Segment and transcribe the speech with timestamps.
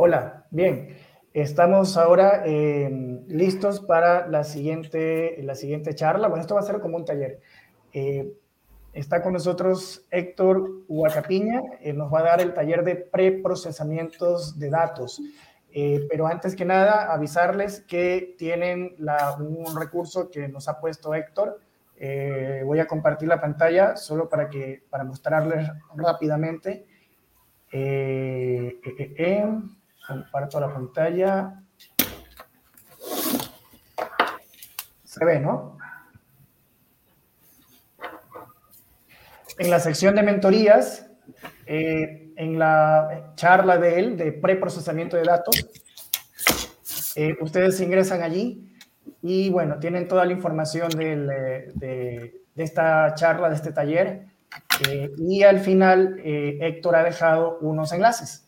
[0.00, 0.96] Hola, bien.
[1.34, 2.88] Estamos ahora eh,
[3.26, 6.28] listos para la siguiente, la siguiente charla.
[6.28, 7.40] Bueno, esto va a ser como un taller.
[7.92, 8.32] Eh,
[8.92, 14.70] está con nosotros Héctor Huacapiña, eh, nos va a dar el taller de preprocesamientos de
[14.70, 15.20] datos.
[16.08, 18.94] pero antes que nada, avisarles que tienen
[19.40, 21.60] un recurso que nos ha puesto Héctor.
[22.64, 26.86] voy a compartir la pantalla solo para, que, para mostrarles rápidamente.
[30.08, 31.62] Comparto la pantalla.
[35.04, 35.76] Se ve, ¿no?
[39.58, 41.10] En la sección de mentorías,
[41.66, 45.68] eh, en la charla de él de preprocesamiento de datos,
[47.14, 48.72] eh, ustedes ingresan allí
[49.20, 54.24] y bueno, tienen toda la información de, de, esta charla, de este taller.
[54.88, 58.47] Eh, y al final, Héctor ha dejado unos enlaces.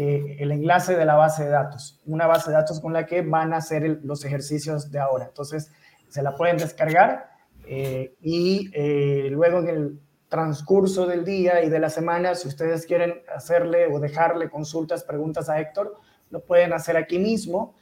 [0.00, 3.22] Eh, el enlace de la base de datos, una base de datos con la que
[3.22, 5.24] van a hacer los ejercicios de ahora.
[5.24, 5.72] Entonces,
[6.06, 7.30] se la pueden descargar
[7.66, 12.86] eh, y eh, luego en el transcurso del día y de la semana, si ustedes
[12.86, 15.96] quieren hacerle o dejarle consultas, preguntas a Héctor,
[16.30, 17.74] lo pueden hacer aquí mismo,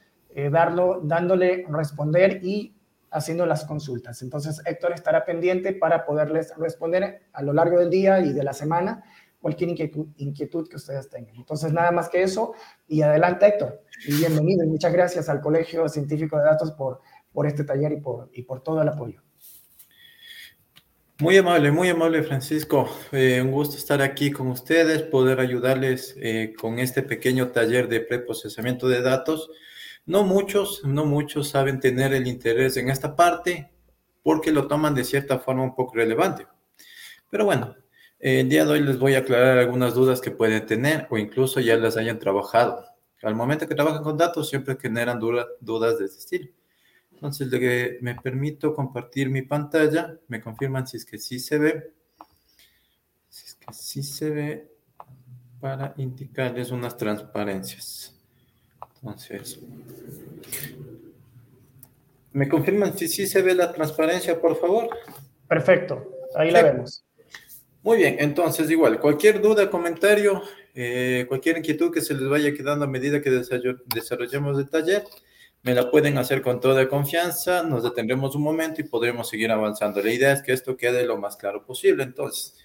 [0.49, 2.75] darlo, dándole responder y
[3.11, 4.23] haciendo las consultas.
[4.23, 8.53] Entonces, Héctor estará pendiente para poderles responder a lo largo del día y de la
[8.53, 9.03] semana
[9.47, 9.69] cualquier
[10.17, 11.33] inquietud, que ustedes tengan.
[11.37, 12.53] Entonces, nada más que eso.
[12.85, 13.81] Y adelante, Héctor.
[14.05, 16.99] Y bienvenido y muchas gracias al Colegio Científico de Datos por,
[17.31, 19.21] por este taller y por, y por todo el apoyo.
[21.19, 22.89] Muy amable, muy amable Francisco.
[23.13, 28.01] Eh, un gusto estar aquí con ustedes, poder ayudarles eh, con este pequeño taller de
[28.01, 29.49] preprocesamiento de datos.
[30.05, 33.71] No muchos, no muchos saben tener el interés en esta parte
[34.23, 36.45] porque lo toman de cierta forma un poco relevante.
[37.29, 37.75] Pero bueno,
[38.19, 41.59] el día de hoy les voy a aclarar algunas dudas que pueden tener o incluso
[41.59, 42.85] ya las hayan trabajado.
[43.23, 46.51] Al momento que trabajan con datos siempre generan dudas de este estilo.
[47.11, 47.49] Entonces,
[48.01, 50.17] me permito compartir mi pantalla.
[50.27, 51.91] Me confirman si es que sí se ve.
[53.29, 54.71] Si es que sí se ve
[55.59, 58.15] para indicarles unas transparencias.
[59.01, 59.59] Entonces,
[62.33, 64.89] ¿me confirman si sí se ve la transparencia, por favor?
[65.47, 67.03] Perfecto, ahí la vemos.
[67.87, 70.43] Muy bien, entonces igual, cualquier duda, comentario,
[70.75, 75.05] eh, cualquier inquietud que se les vaya quedando a medida que desarrollemos el taller,
[75.63, 80.03] me la pueden hacer con toda confianza, nos detendremos un momento y podremos seguir avanzando.
[80.03, 82.03] La idea es que esto quede lo más claro posible.
[82.03, 82.57] Entonces,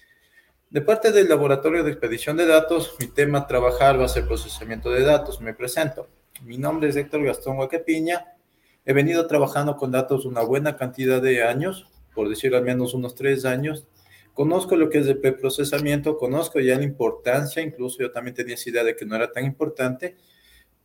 [0.69, 4.27] de parte del laboratorio de expedición de datos, mi tema a trabajar va a ser
[4.27, 5.39] procesamiento de datos.
[5.39, 6.09] Me presento.
[6.41, 8.25] Mi nombre es Héctor Gastón Huaquepiña.
[8.83, 13.15] He venido trabajando con datos una buena cantidad de años, por decir al menos unos
[13.15, 13.87] tres años
[14.33, 18.69] Conozco lo que es el preprocesamiento, conozco ya la importancia, incluso yo también tenía esa
[18.69, 20.17] idea de que no era tan importante,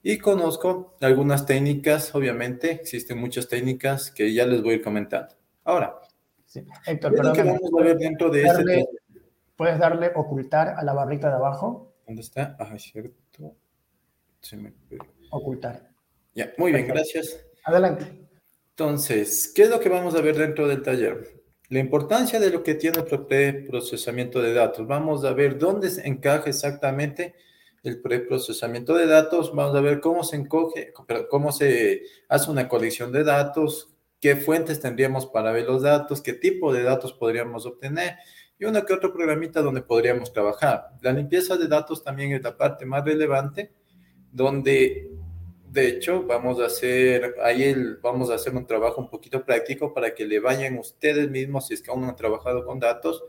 [0.03, 5.35] y conozco algunas técnicas, obviamente, existen muchas técnicas que ya les voy a ir comentando.
[5.65, 5.99] Ahora,
[6.45, 6.63] sí.
[6.87, 8.87] Héctor, perdón, vamos a ver dentro de este...
[9.57, 11.95] ¿Puedes darle ocultar a la barrita de abajo?
[12.07, 12.57] ¿Dónde está?
[12.61, 13.57] Ah, cierto.
[14.41, 14.73] Se me...
[15.31, 15.91] Ocultar.
[16.35, 17.45] Ya, muy bien, gracias.
[17.65, 18.29] Adelante.
[18.71, 21.38] Entonces, ¿qué es lo que vamos a ver dentro del taller?
[21.69, 24.87] La importancia de lo que tiene el preprocesamiento de datos.
[24.87, 27.35] Vamos a ver dónde se encaja exactamente
[27.83, 29.55] el preprocesamiento de datos.
[29.55, 30.95] Vamos a ver cómo se encoge,
[31.29, 36.33] cómo se hace una colección de datos, qué fuentes tendríamos para ver los datos, qué
[36.33, 38.17] tipo de datos podríamos obtener
[38.59, 40.89] y uno que otro programita donde podríamos trabajar.
[41.03, 43.73] La limpieza de datos también es la parte más relevante,
[44.33, 45.11] donde
[45.71, 50.15] de hecho, vamos a hacer, ahí vamos a hacer un trabajo un poquito práctico para
[50.15, 53.23] que le vayan ustedes mismos, si es que aún no han trabajado con datos,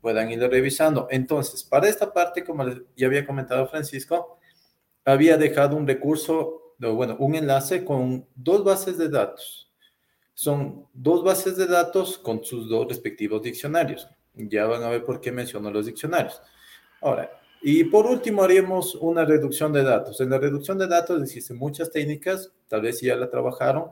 [0.00, 1.08] puedan ir revisando.
[1.10, 2.64] Entonces, para esta parte, como
[2.96, 4.38] ya había comentado Francisco,
[5.04, 9.72] había dejado un recurso, bueno, un enlace con dos bases de datos.
[10.34, 14.08] Son dos bases de datos con sus dos respectivos diccionarios.
[14.34, 16.40] Ya van a ver por qué menciono los diccionarios.
[17.00, 20.20] Ahora, y por último, haríamos una reducción de datos.
[20.20, 23.90] En la reducción de datos existen muchas técnicas, tal vez ya la trabajaron.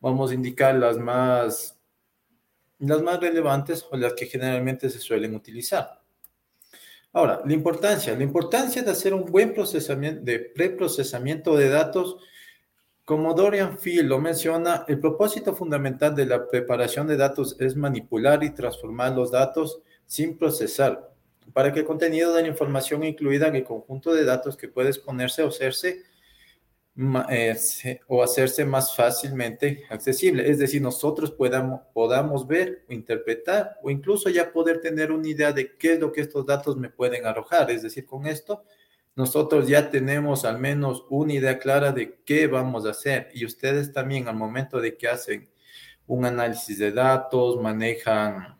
[0.00, 1.78] Vamos a indicar las más,
[2.78, 6.02] las más relevantes o las que generalmente se suelen utilizar.
[7.12, 8.14] Ahora, la importancia.
[8.14, 12.18] La importancia de hacer un buen procesamiento, de preprocesamiento de datos,
[13.06, 18.44] como Dorian Field lo menciona, el propósito fundamental de la preparación de datos es manipular
[18.44, 21.10] y transformar los datos sin procesar
[21.52, 24.88] para que el contenido de la información incluida en el conjunto de datos que puede
[24.88, 26.02] exponerse o hacerse,
[27.30, 30.50] eh, o hacerse más fácilmente accesible.
[30.50, 35.76] Es decir, nosotros podamos, podamos ver interpretar o incluso ya poder tener una idea de
[35.76, 37.70] qué es lo que estos datos me pueden arrojar.
[37.70, 38.64] Es decir, con esto
[39.18, 43.92] nosotros ya tenemos al menos una idea clara de qué vamos a hacer y ustedes
[43.92, 45.50] también al momento de que hacen
[46.06, 48.57] un análisis de datos, manejan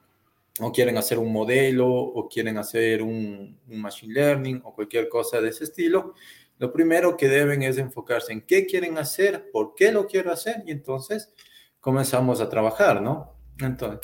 [0.61, 5.51] o quieren hacer un modelo o quieren hacer un, machine learning o cualquier cosa de
[5.51, 6.15] ese estilo,
[6.59, 10.63] lo primero que deben es enfocarse en qué quieren hacer, por qué lo quiero hacer
[10.67, 11.33] y entonces
[11.81, 13.35] comenzamos a trabajar, ¿no?
[13.61, 14.01] Entonces,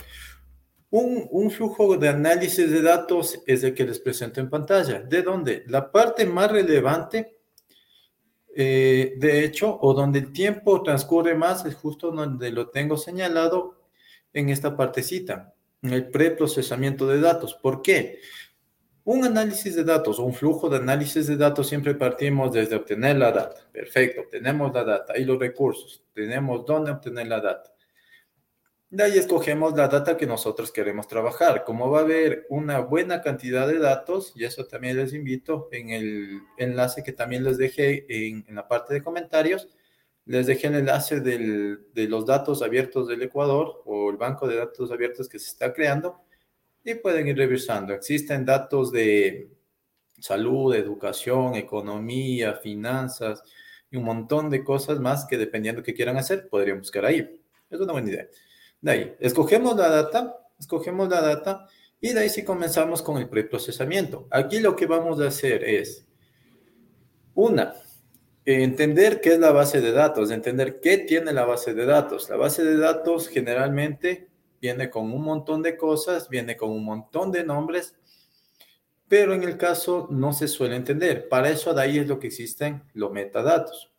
[0.90, 5.00] un, flujo de análisis de datos es el que les presento en pantalla.
[5.00, 5.64] ¿De dónde?
[5.66, 7.40] La parte más relevante,
[8.54, 13.88] eh, de hecho, o donde el tiempo transcurre más, es justo donde lo tengo señalado
[14.32, 15.53] en esta partecita,
[15.84, 17.54] en el preprocesamiento de datos.
[17.54, 18.20] ¿Por qué?
[19.04, 23.16] Un análisis de datos o un flujo de análisis de datos siempre partimos desde obtener
[23.16, 23.68] la data.
[23.70, 27.70] Perfecto, tenemos la data y los recursos, tenemos dónde obtener la data.
[28.88, 31.64] De ahí escogemos la data que nosotros queremos trabajar.
[31.64, 35.90] Como va a haber una buena cantidad de datos, y eso también les invito en
[35.90, 39.68] el enlace que también les dejé en, la parte de comentarios,
[40.26, 44.90] les dejé el enlace de los datos abiertos del Ecuador o el banco de datos
[44.90, 46.22] abiertos que se está creando
[46.82, 47.92] y pueden ir revisando.
[47.92, 49.50] Existen datos de
[50.18, 53.42] salud, educación, economía, finanzas
[53.90, 57.40] y un montón de cosas más que dependiendo de qué quieran hacer, podrían buscar ahí.
[57.70, 58.28] Es una buena idea.
[58.80, 61.66] De ahí, escogemos la data, escogemos la data
[62.00, 64.26] y de ahí sí comenzamos con el preprocesamiento.
[64.30, 66.06] Aquí lo que vamos a hacer es,
[67.34, 67.74] una,
[68.44, 72.28] entender qué es la base de datos, entender qué tiene la base de datos.
[72.28, 74.28] La base de datos generalmente
[74.60, 77.94] viene con un montón de cosas, viene con un montón de nombres,
[79.08, 81.28] pero en el caso no se suele entender.
[81.28, 83.90] Para eso de ahí es lo que existen los metadatos.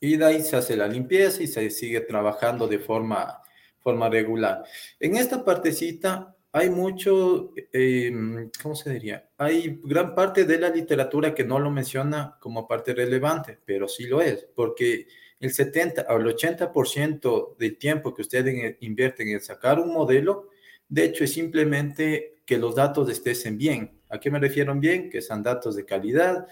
[0.00, 3.40] Y de ahí se hace la limpieza y se sigue trabajando de forma
[3.80, 4.64] forma regular.
[4.98, 9.30] En esta partecita hay mucho, em, ¿cómo se diría?
[9.38, 14.04] Hay gran parte de la literatura que no lo menciona como parte relevante, pero sí
[14.06, 15.06] lo es, porque
[15.38, 20.48] el 70 o el 80% del tiempo que ustedes invierten en sacar un modelo,
[20.88, 24.00] de hecho es simplemente que los datos estén bien.
[24.08, 25.08] ¿A qué me refiero bien?
[25.08, 26.48] Que sean datos de calidad,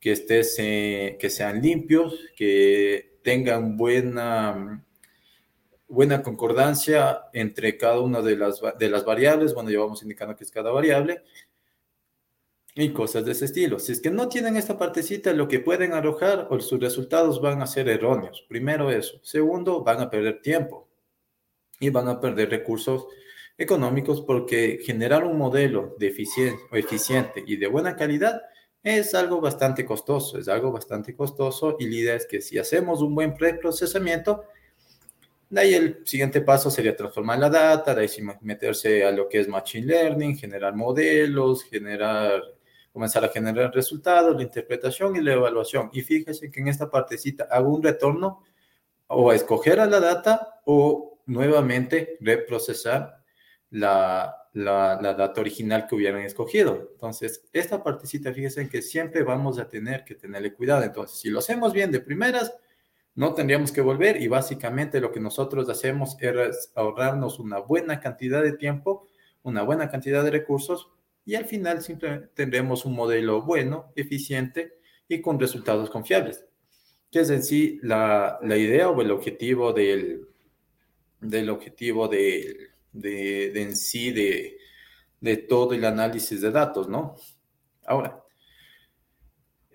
[0.00, 4.82] que, estés, que sean limpios, que tengan buena
[5.92, 10.44] buena concordancia entre cada una de las, de las variables, bueno, ya vamos indicando que
[10.44, 11.22] es cada variable,
[12.74, 13.78] y cosas de ese estilo.
[13.78, 17.60] Si es que no tienen esta partecita, lo que pueden arrojar o sus resultados van
[17.60, 18.46] a ser erróneos.
[18.48, 19.20] Primero eso.
[19.22, 20.88] Segundo, van a perder tiempo
[21.78, 23.06] y van a perder recursos
[23.58, 28.40] económicos porque generar un modelo de eficiente y de buena calidad
[28.82, 33.02] es algo bastante costoso, es algo bastante costoso y la idea es que si hacemos
[33.02, 34.44] un buen preprocesamiento,
[35.52, 38.08] de ahí el siguiente paso sería transformar la data, de ahí
[38.40, 42.42] meterse a lo que es Machine Learning, generar modelos, generar,
[42.90, 45.90] comenzar a generar resultados, la interpretación y la evaluación.
[45.92, 48.42] Y fíjese que en esta partecita hago un retorno
[49.08, 53.22] o a escoger a la data o nuevamente reprocesar
[53.68, 56.88] la, la, la, data original que hubieran escogido.
[56.92, 60.82] Entonces, esta partecita, fíjense que siempre vamos a tener que tenerle cuidado.
[60.82, 62.54] Entonces, si lo hacemos bien de primeras,
[63.14, 68.42] no tendríamos que volver y básicamente lo que nosotros hacemos es ahorrarnos una buena cantidad
[68.42, 69.06] de tiempo,
[69.42, 70.88] una buena cantidad de recursos
[71.24, 74.78] y al final simplemente tendremos un modelo bueno, eficiente
[75.08, 76.46] y con resultados confiables,
[77.10, 80.26] que es en sí la, idea o el objetivo del,
[81.20, 84.58] del objetivo de, de, en sí de,
[85.20, 87.16] de todo el análisis de datos, ¿no?
[87.84, 88.21] Ahora,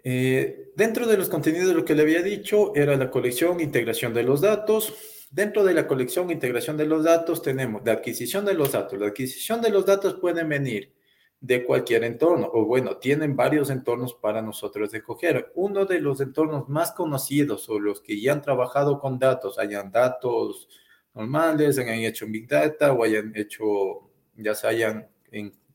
[0.04, 4.24] eh, dentro de los contenidos, lo que le había dicho era la colección, integración de
[4.24, 4.94] los datos.
[5.30, 9.00] Dentro de la colección, integración de los datos, tenemos la adquisición de los datos.
[9.00, 10.94] La adquisición de los datos pueden venir
[11.39, 15.51] de cualquier entorno, o bueno, tienen varios entornos para nosotros escoger.
[15.56, 19.92] Uno de los entornos más conocidos o los que ya han trabajado con datos, hayan
[19.92, 20.68] datos
[21.13, 25.10] normales, hayan hecho Big Data o hayan hecho, ya se hayan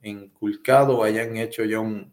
[0.03, 2.13] inculcado o hayan hecho ya un,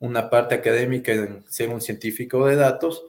[0.00, 3.04] una parte académica en ser un científico de datos,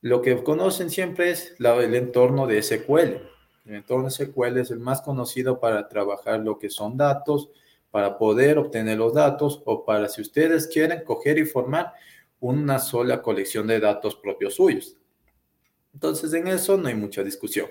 [0.00, 3.20] lo que conocen siempre es el entorno de SQL.
[3.66, 7.50] El entorno SQL es el más conocido para trabajar lo que son datos,
[7.90, 11.92] para poder obtener los datos o para si ustedes quieren coger y formar
[12.38, 14.96] una sola colección de datos propios suyos.
[15.92, 17.66] Entonces en eso no hay mucha discusión.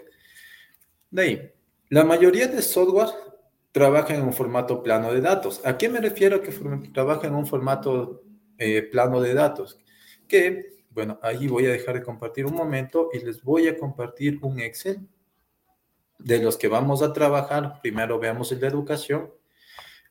[1.11, 1.51] De ahí,
[1.89, 3.09] la mayoría de software
[3.71, 5.61] trabaja en un formato plano de datos.
[5.63, 6.51] ¿A qué me refiero que
[6.93, 8.24] trabaja en un formato
[8.57, 9.79] eh, plano de datos,
[10.27, 14.39] que, bueno, ahí voy a dejar de compartir un momento y les voy a compartir
[14.41, 14.99] un Excel
[16.19, 17.79] de los que vamos a trabajar.
[17.81, 19.31] Primero veamos el de educación.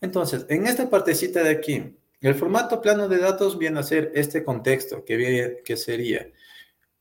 [0.01, 4.45] Entonces, en esta partecita de aquí, El formato plano de datos viene a ser este
[4.45, 6.27] contexto, que, que sería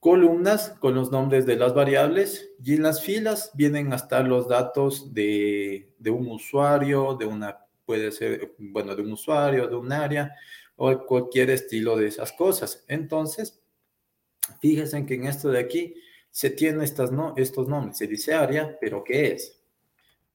[0.01, 5.13] columnas con los nombres de las variables y en las filas vienen hasta los datos
[5.13, 10.35] de, de, un usuario, de una, puede ser, bueno, de un usuario, de un área
[10.75, 12.83] o cualquier estilo de esas cosas.
[12.87, 13.61] Entonces,
[14.59, 15.95] fíjense que en esto de aquí
[16.31, 17.97] se tiene estas, no, estos nombres.
[17.97, 19.59] Se dice área, pero ¿qué es?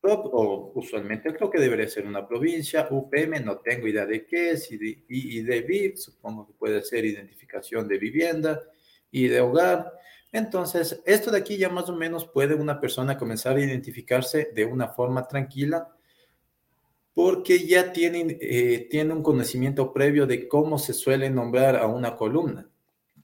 [0.00, 4.70] o usualmente creo que debería ser una provincia, UPM, no tengo idea de qué es,
[4.70, 8.62] y de, VIP, supongo que puede ser identificación de vivienda
[9.10, 9.92] y de hogar.
[10.30, 14.64] Entonces, esto de aquí ya más o menos puede una persona comenzar a identificarse de
[14.64, 15.97] una forma tranquila
[17.18, 22.70] porque ya tiene, eh, un conocimiento previo de cómo se suele nombrar a una columna.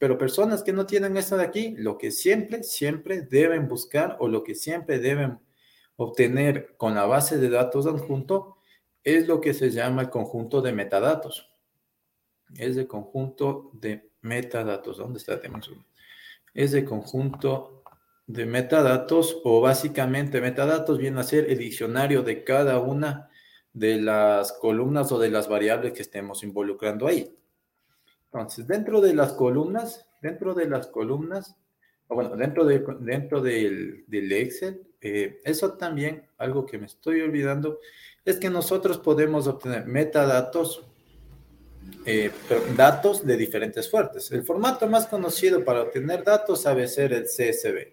[0.00, 4.26] Pero personas que no tienen esto de aquí, lo que siempre, siempre deben buscar o
[4.26, 5.38] lo que siempre deben
[5.94, 8.56] obtener con la base de datos adjunto
[9.04, 11.48] es lo que se llama el conjunto de metadatos.
[12.56, 14.98] Es el conjunto de metadatos.
[14.98, 15.40] ¿Dónde está?
[16.52, 17.84] Es el conjunto
[18.26, 23.30] de metadatos o básicamente metadatos viene a ser el diccionario de cada una
[23.74, 27.36] de las columnas o de las variables que estemos involucrando ahí.
[28.26, 31.56] Entonces, dentro de las columnas, dentro de las columnas,
[32.08, 37.80] bueno, dentro, de, dentro del, del Excel, eh, eso también, algo que me estoy olvidando,
[38.24, 40.86] es que nosotros podemos obtener metadatos,
[42.06, 42.30] eh,
[42.76, 44.30] datos de diferentes fuentes.
[44.30, 47.92] El formato más conocido para obtener datos sabe ser el CSV,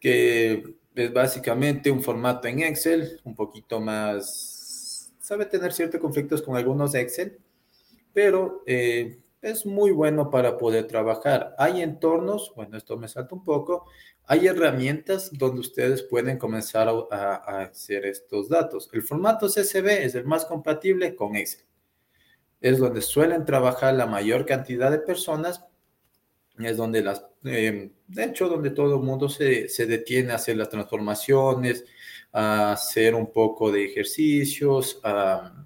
[0.00, 6.56] que es básicamente un formato en Excel, un poquito más, sabe tener ciertos conflictos con
[6.56, 7.38] algunos Excel,
[8.12, 11.54] pero eh, es muy bueno para poder trabajar.
[11.58, 13.86] Hay entornos, bueno, esto me salta un poco,
[14.26, 18.88] hay herramientas donde ustedes pueden comenzar a, hacer estos datos.
[18.92, 21.66] El formato CSV es el más compatible con Excel.
[22.60, 25.62] Es donde suelen trabajar la mayor cantidad de personas.
[26.58, 30.56] Es donde las, eh, de hecho, donde todo el mundo se, se detiene a hacer
[30.56, 31.84] las transformaciones,
[32.32, 35.64] a hacer un poco de ejercicios, a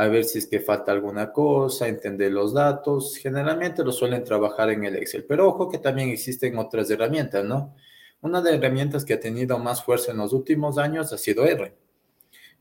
[0.00, 3.18] a ver si es que falta alguna cosa, entender los datos.
[3.18, 7.76] Generalmente lo suelen trabajar en el Excel, pero ojo que también existen otras herramientas, ¿no?
[8.22, 11.44] Una de las herramientas que ha tenido más fuerza en los últimos años ha sido
[11.44, 11.76] R.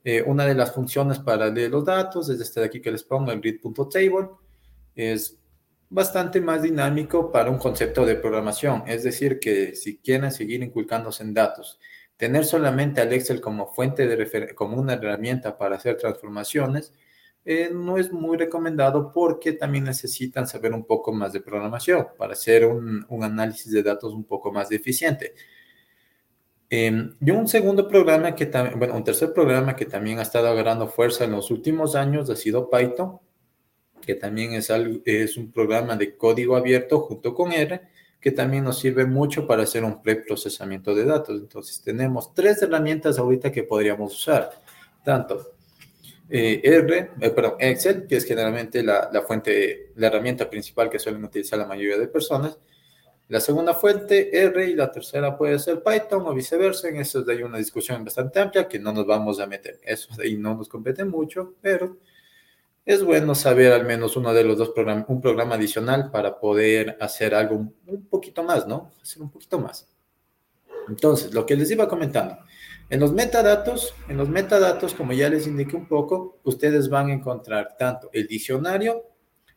[0.04, 3.04] Eh, una de las funciones para leer los datos es este de aquí que les
[3.06, 4.32] pongo, el read.table.
[4.98, 5.39] Es
[5.90, 8.84] bastante más dinámico para un concepto de programación.
[8.88, 11.80] Es decir, que si quieren seguir inculcándose en datos,
[12.18, 16.94] tener solamente al Excel como fuente de como una herramienta para hacer transformaciones,
[17.46, 22.34] eh, no es muy recomendado porque también necesitan saber un poco más de programación para
[22.34, 25.34] hacer un, análisis de datos un poco más eficiente.
[26.70, 30.50] Em, y un segundo programa que también, bueno, un tercer programa que también ha estado
[30.50, 33.20] agarrando fuerza en los últimos años ha sido Python,
[34.10, 34.72] que también es,
[35.06, 37.80] es un programa de código abierto junto con R,
[38.20, 41.40] que también nos sirve mucho para hacer un preprocesamiento de datos.
[41.40, 44.50] Entonces, tenemos tres herramientas ahorita que podríamos usar,
[45.06, 45.52] tanto
[46.28, 51.24] eh, R, eh, Excel, que es generalmente la, la, fuente, la herramienta principal que suelen
[51.24, 52.58] utilizar la mayoría de personas.
[53.28, 56.90] La segunda fuente, R, y la tercera puede ser Python o viceversa.
[56.90, 59.80] En eso hay una discusión bastante amplia que no nos vamos a meter.
[59.84, 61.98] Eso de ahí no nos compete mucho, pero
[62.86, 66.98] es bueno saber al menos uno de los dos programas, un programa adicional para poder
[67.00, 68.92] hacer algo un poquito más, ¿no?
[69.02, 69.88] Hacer un poquito más.
[70.88, 72.38] Entonces, lo que les iba comentando.
[72.90, 77.14] En los metadatos, en los metadatos, como ya les indiqué un poco, ustedes van a
[77.14, 79.06] encontrar tanto el diccionario,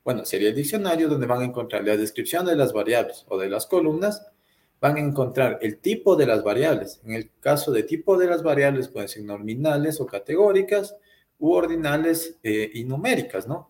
[0.04, 3.48] bueno, sería el diccionario donde van a encontrar la descripción de las variables o de
[3.48, 4.26] las columnas,
[4.80, 7.00] van a encontrar el tipo de las variables.
[7.04, 10.96] En el caso de tipo de las variables pueden ser nominales o categóricas
[11.42, 13.68] u ordinales eh, y numéricas, ¿no?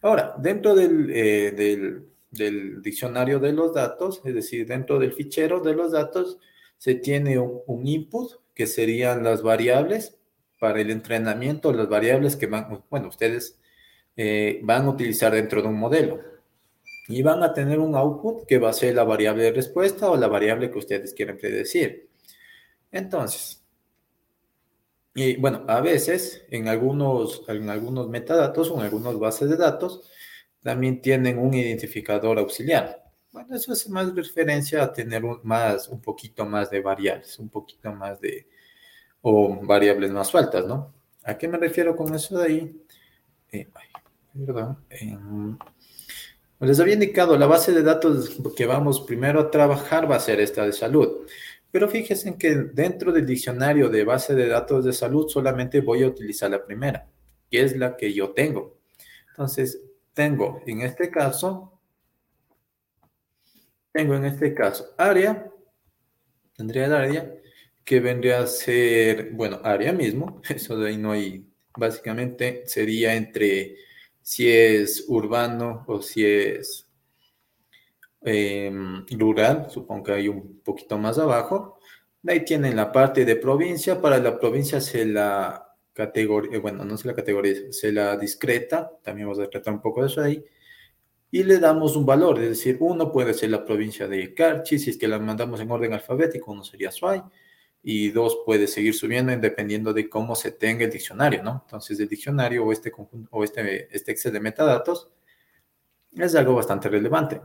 [0.00, 5.58] Ahora, dentro del, eh, del, del diccionario de los datos, es decir, dentro del fichero
[5.58, 6.38] de los datos,
[6.78, 10.16] se tiene un, input, que serían las variables
[10.60, 13.58] para el entrenamiento, las variables que van, bueno, ustedes
[14.16, 16.20] eh, van a utilizar dentro de un modelo.
[17.08, 20.16] Y van a tener un output que va a ser la variable de respuesta o
[20.16, 22.08] la variable que ustedes quieren predecir.
[22.92, 23.61] Entonces,
[25.14, 30.10] y bueno, a veces en algunos, en algunos metadatos o en algunas bases de datos
[30.62, 33.02] también tienen un identificador auxiliar.
[33.30, 37.48] Bueno, eso es más referencia a tener un, más, un poquito más de variables, un
[37.48, 38.46] poquito más de,
[39.22, 40.94] o variables más sueltas, ¿no?
[41.24, 42.84] ¿A qué me refiero con eso de ahí?
[43.52, 43.68] Eh.
[44.90, 45.58] Em,
[46.60, 50.40] les había indicado, la base de datos que vamos primero a trabajar va a ser
[50.40, 51.26] esta de salud.
[51.72, 56.02] Pero fíjense en que dentro del diccionario de base de datos de salud solamente voy
[56.04, 57.08] a utilizar la primera.
[57.50, 58.78] que es la que yo tengo.
[59.30, 59.82] Entonces,
[60.14, 61.78] tengo en este caso,
[63.92, 65.50] tengo en este caso área,
[66.56, 67.34] tendría el área,
[67.84, 73.76] que vendría a ser, bueno, área mismo, eso de ahí no hay, básicamente sería entre
[74.22, 76.88] si es urbano o si es
[78.24, 81.78] em, rural, supongo que hay un poquito más abajo.
[82.26, 87.08] Ahí tienen la parte de provincia, para la provincia se la categoría, bueno, no se
[87.08, 90.44] la categoría, se la discreta, también vamos a tratar un poco de eso ahí,
[91.30, 94.90] y le damos un valor, es decir, uno puede ser la provincia de Carchi, si
[94.90, 97.22] es que la mandamos en orden alfabético, uno sería Suay,
[97.82, 101.62] y dos puede seguir subiendo dependiendo de cómo se tenga el diccionario, ¿no?
[101.64, 105.10] Entonces el diccionario o este conjunto o este, este Excel de metadatos
[106.12, 107.40] es algo bastante relevante.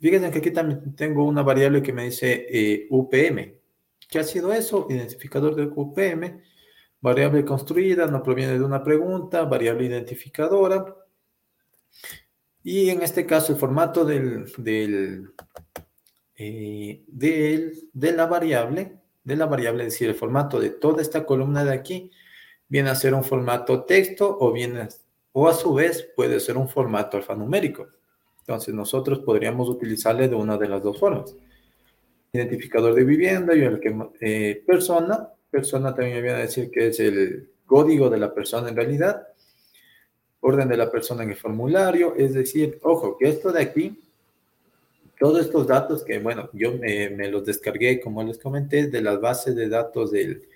[0.00, 3.58] Fíjense que aquí también tengo una variable que me dice eh, UPM.
[4.08, 4.86] ¿Qué ha sido eso?
[4.90, 6.42] Identificador de UPM,
[7.00, 10.96] variable construida, no proviene de una pregunta, variable identificadora.
[12.62, 15.32] Y en este caso el formato del, del,
[16.36, 21.24] eh, del de la variable de la variable, es decir, el formato de toda esta
[21.24, 22.10] columna de aquí,
[22.68, 24.88] viene a ser un formato texto o viene,
[25.32, 27.88] o a su vez puede ser un formato alfanumérico.
[28.46, 31.34] Entonces nosotros podríamos utilizarle de una de las dos formas.
[32.30, 37.00] Identificador de vivienda y el que eh, persona, persona también viene a decir que es
[37.00, 39.28] el código de la persona en realidad,
[40.40, 43.98] orden de la persona en el formulario, es decir, ojo, que esto de aquí
[45.18, 49.56] todos estos datos que, bueno, yo me, los descargué, como les comenté, de las bases
[49.56, 50.46] de datos del,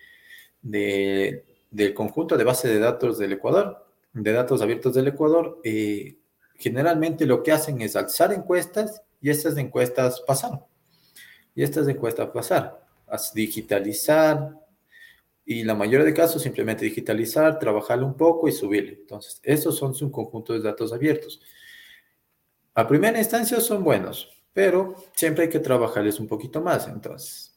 [0.60, 5.58] del conjunto de bases de datos del Ecuador, de datos abiertos del Ecuador.
[5.64, 6.18] Eh,
[6.58, 10.60] generalmente lo que hacen es alzar encuestas y estas encuestas pasaron.
[11.54, 12.86] Y estas encuestas pasar,
[13.34, 14.54] digitalizar,
[15.44, 18.98] y la mayoría de casos simplemente digitalizar, trabajarlo un poco y subirle.
[19.00, 21.40] Entonces, esos son un conjunto de datos abiertos.
[22.74, 26.86] A primera instancia son buenos, pero siempre hay que trabajarles un poquito más.
[26.86, 27.47] Entonces,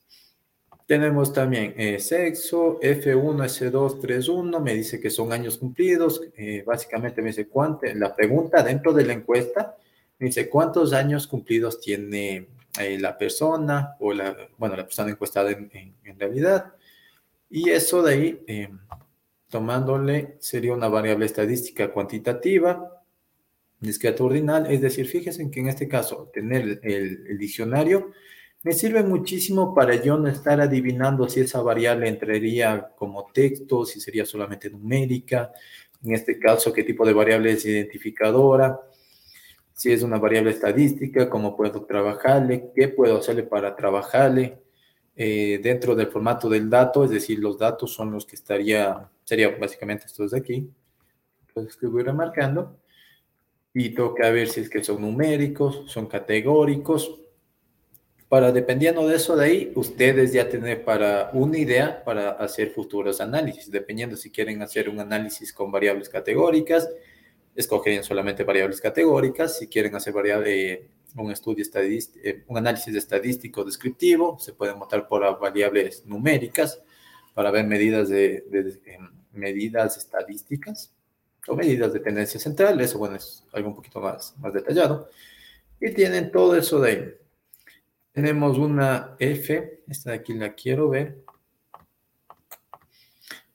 [0.88, 4.30] tenemos también eh, sexo, F1, S2, 3,
[4.62, 9.06] me dice que son años cumplidos, eh, básicamente me dice cuánto, la pregunta dentro de
[9.06, 9.76] la encuesta,
[10.20, 12.48] me dice cuántos años cumplidos tiene
[12.80, 15.70] eh, la persona, o la, bueno, la persona encuestada en,
[16.04, 16.74] en realidad,
[17.50, 18.70] y eso de ahí,
[19.50, 23.02] tomándole, sería una variable estadística cuantitativa,
[23.82, 28.12] discreto ordinal, es decir, fíjense que en este caso, tener el, diccionario
[28.64, 34.00] me sirve muchísimo para yo no estar adivinando si esa variable entraría como texto, si
[34.00, 35.52] sería solamente numérica,
[36.04, 38.80] en este caso, qué tipo de variable es identificadora,
[39.74, 44.62] si es una variable estadística, cómo puedo trabajarle, qué puedo hacerle para trabajarle
[45.16, 49.50] eh, dentro del formato del dato, es decir, los datos son los que estaría, sería
[49.58, 50.70] básicamente estos de aquí,
[51.48, 52.78] entonces que voy remarcando
[53.74, 57.20] y toca ver si es que son numéricos, son categóricos.
[58.32, 63.20] Para dependiendo de eso de ahí, ustedes ya tienen para una idea para hacer futuros
[63.20, 63.70] análisis.
[63.70, 66.90] Dependiendo si quieren hacer un análisis con variables categóricas,
[67.58, 69.58] escogerían solamente variables categóricas.
[69.58, 75.10] Si quieren hacer variable, un estudio estadístico, eh, un análisis estadístico descriptivo, se pueden votar
[75.10, 76.82] por variables numéricas
[77.34, 78.46] para ver medidas de,
[79.34, 80.94] medidas estadísticas
[81.50, 85.10] o medidas de tendencia central, eso bueno, es algo un poquito más, más detallado.
[85.82, 87.21] Y tienen todo eso de ahí.
[88.12, 91.24] Tenemos una F, esta de aquí la quiero ver.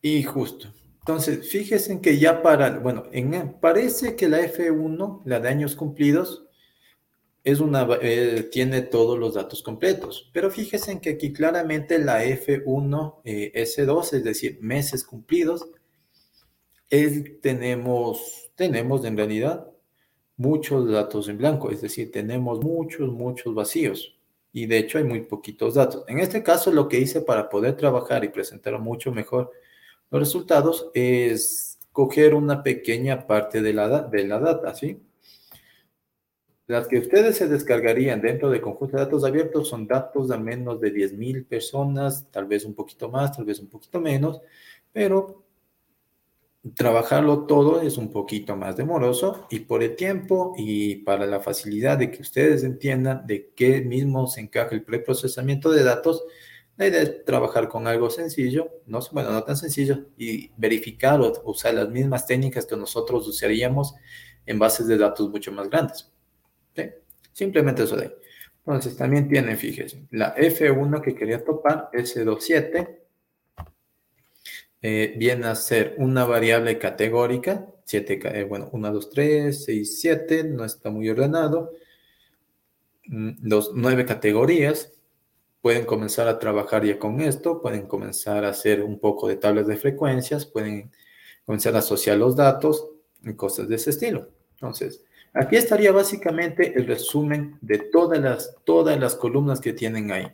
[0.01, 0.73] Y justo.
[1.01, 6.47] Entonces, fíjense que ya para, bueno, en, parece que la F1, la de años cumplidos,
[7.45, 10.31] es una, eh, tiene todos los datos completos.
[10.33, 15.69] Pero fíjense que aquí claramente la F1, eh, S2, es decir, meses cumplidos,
[16.91, 19.69] es, tenemos, tenemos en realidad
[20.37, 24.16] muchos datos en blanco, es decir, tenemos muchos, muchos vacíos.
[24.57, 26.03] Y de hecho hay muy poquitos datos.
[26.09, 29.53] En este caso, lo que hice para poder trabajar y presentar mucho mejor
[30.11, 34.99] los resultados es coger una pequeña parte de la, de la data, ¿sí?
[36.67, 40.81] Las que ustedes se descargarían dentro del conjunto de datos abiertos son datos de menos
[40.81, 44.41] de 10.000 personas, tal vez un poquito más, tal vez un poquito menos,
[44.91, 45.45] pero
[46.75, 51.99] trabajarlo todo es un poquito más demoroso y por el tiempo y para la facilidad
[51.99, 56.25] de que ustedes entiendan de qué mismo se encaja el preprocesamiento de datos,
[56.77, 61.33] la idea es trabajar con algo sencillo, no, bueno, no tan sencillo, y verificar o
[61.45, 63.95] usar las mismas técnicas que nosotros usaríamos
[64.45, 66.13] en bases de datos mucho más grandes.
[67.33, 68.13] Simplemente eso de ahí.
[68.67, 73.06] Entonces también tienen, fíjense, la F1 que quería topar, S27,
[74.83, 80.45] eh, viene a ser una variable categórica, 7, eh, bueno, 1, 2, 3, 6, 7,
[80.45, 81.73] no está muy ordenado.
[83.05, 84.93] Los mm, nueve categorías,
[85.67, 89.67] pueden comenzar a trabajar ya con esto, pueden comenzar a hacer un poco de tablas
[89.67, 90.93] de frecuencias, pueden
[91.45, 92.87] comenzar a asociar los datos
[93.25, 94.29] y cosas de ese estilo.
[94.53, 100.29] Entonces, aquí estaría básicamente el resumen de todas las, todas las columnas que tienen ahí.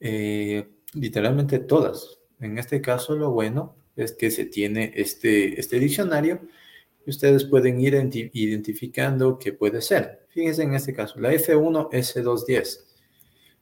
[0.00, 2.18] Eh, literalmente todas.
[2.40, 6.40] En este caso, lo bueno es que se tiene este, este diccionario
[7.06, 7.94] y ustedes pueden ir
[8.32, 10.26] identificando qué puede ser.
[10.28, 12.84] Fíjense en este caso, la F1 S210.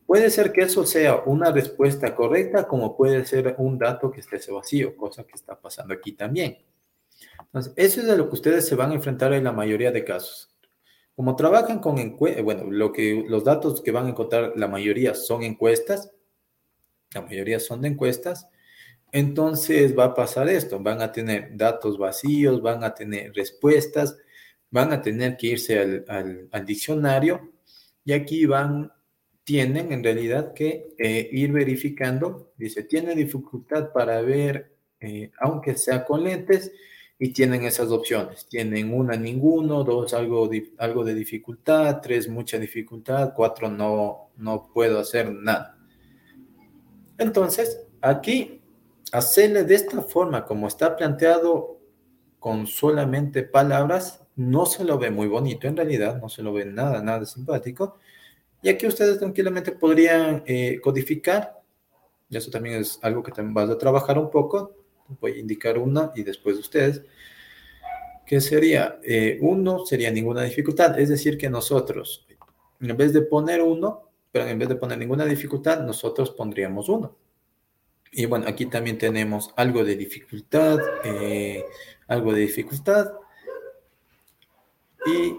[0.07, 4.39] Puede ser que eso sea una respuesta correcta, como puede ser un dato que esté
[4.51, 6.59] vacío, cosa que está pasando aquí también.
[7.41, 10.05] Entonces, eso es de lo que ustedes se van a enfrentar en la mayoría de
[10.05, 10.55] casos.
[11.17, 15.15] Como trabajan con encuestas, bueno, lo que, los datos que van a encontrar, la mayoría
[15.15, 16.11] son encuestas,
[17.15, 18.49] la mayoría son de encuestas,
[19.15, 24.19] entonces va a pasar esto, van a tener datos vacíos, van a tener respuestas,
[24.71, 27.53] van a tener que irse al, al diccionario
[28.05, 28.93] y aquí van
[29.45, 36.05] tienen en realidad que eh, ir verificando, dice, tiene dificultad para ver, eh, aunque sea
[36.05, 36.73] con lentes,
[37.17, 38.47] y tienen esas opciones.
[38.49, 44.99] Tienen una, ninguno, dos, algo, algo de dificultad, tres, mucha dificultad, cuatro, no, no puedo
[44.99, 45.79] hacer nada.
[47.17, 48.63] Entonces, aquí,
[49.15, 51.79] hacerle de esta forma, como está planteado
[52.41, 56.65] con solamente palabras, no se lo ve muy bonito en realidad, no se lo ve
[56.65, 57.97] nada, nada simpático,
[58.61, 61.63] y aquí ustedes tranquilamente podrían eh, codificar,
[62.29, 64.75] y eso también es algo que también vas a trabajar un poco,
[65.21, 67.03] voy a indicar una y después ustedes,
[68.27, 72.27] que sería, eh, uno sería ninguna dificultad, es decir, que nosotros,
[72.81, 77.17] en vez de poner uno, pero en vez de poner ninguna dificultad, nosotros pondríamos uno.
[78.17, 81.65] Y bueno, aquí también tenemos algo de dificultad, eh,
[82.07, 83.11] algo de dificultad,
[85.05, 85.35] y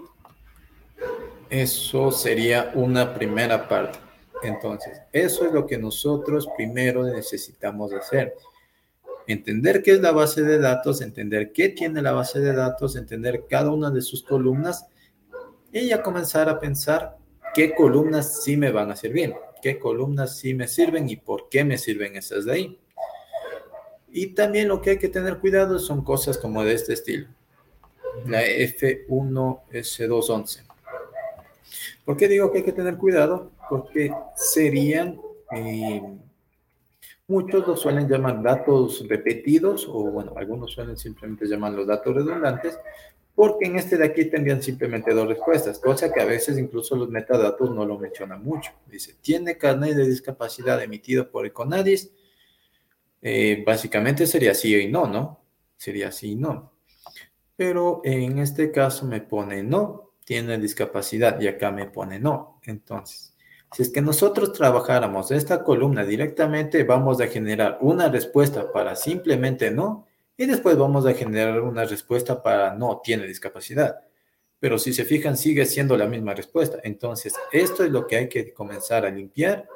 [1.48, 3.98] eso sería una primera parte.
[4.42, 8.34] Entonces, eso es lo que nosotros primero necesitamos hacer.
[9.26, 13.44] Entender qué es la base de datos, entender qué tiene la base de datos, entender
[13.48, 14.86] cada una de sus columnas
[15.72, 17.16] y ya comenzar a pensar
[17.54, 21.64] qué columnas sí me van a servir, qué columnas sí me sirven y por qué
[21.64, 22.78] me sirven esas de ahí.
[24.10, 27.28] Y también lo que hay que tener cuidado son cosas como de este estilo.
[28.26, 30.62] La F1S211.
[32.04, 33.52] ¿Por qué digo que hay que tener cuidado?
[33.68, 35.20] Porque serían,
[35.54, 36.02] eh,
[37.26, 42.78] muchos lo suelen llamar datos repetidos, o bueno, algunos suelen simplemente llamar los datos redundantes,
[43.36, 47.10] porque en este de aquí tendrían simplemente dos respuestas, cosa que a veces incluso los
[47.10, 48.72] metadatos no lo mencionan mucho.
[48.86, 52.10] Dice, ¿tiene carnet de discapacidad emitido por Econadis?
[53.20, 55.42] Eh, básicamente sería sí y no, ¿no?
[55.76, 56.72] Sería sí y no.
[57.54, 62.58] Pero en este caso me pone no, tiene discapacidad y acá me pone no.
[62.64, 63.34] Entonces,
[63.70, 69.70] si es que nosotros trabajáramos esta columna directamente, vamos a generar una respuesta para simplemente
[69.70, 70.05] no
[70.36, 74.00] y después vamos a generar una respuesta para no tiene discapacidad.
[74.58, 76.78] Pero si se fijan, sigue siendo la misma respuesta.
[76.82, 79.68] Entonces, esto es lo que hay que comenzar a limpiar.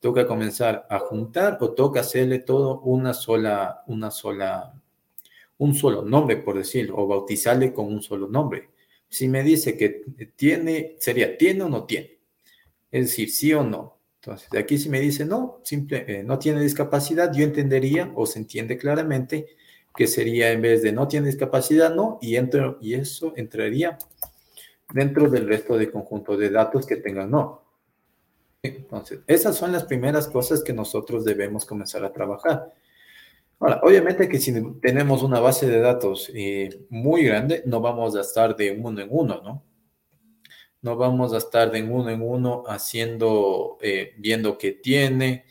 [0.00, 4.74] Toca comenzar a juntar o toca hacerle todo una sola, una sola,
[5.58, 8.70] un solo nombre, por decirlo, o bautizarle con un solo nombre.
[9.08, 10.04] Si me dice que
[10.36, 12.18] tiene, sería tiene o no tiene.
[12.90, 13.98] Es decir, sí o no.
[14.20, 18.40] Entonces, aquí si me dice no, simple, eh, no tiene discapacidad, yo entendería o se
[18.40, 19.56] entiende claramente
[19.96, 23.98] que sería en vez de no tiene discapacidad, no, y, entro, y eso entraría
[24.92, 27.62] dentro del resto de conjunto de datos que tengan no.
[28.62, 32.72] Entonces, esas son las primeras cosas que nosotros debemos comenzar a trabajar.
[33.58, 38.20] Ahora, obviamente que si tenemos una base de datos eh, muy grande, no vamos a
[38.20, 39.62] estar de uno en uno, ¿no?
[40.82, 45.46] No vamos a estar de uno en uno haciendo, eh, viendo qué tiene,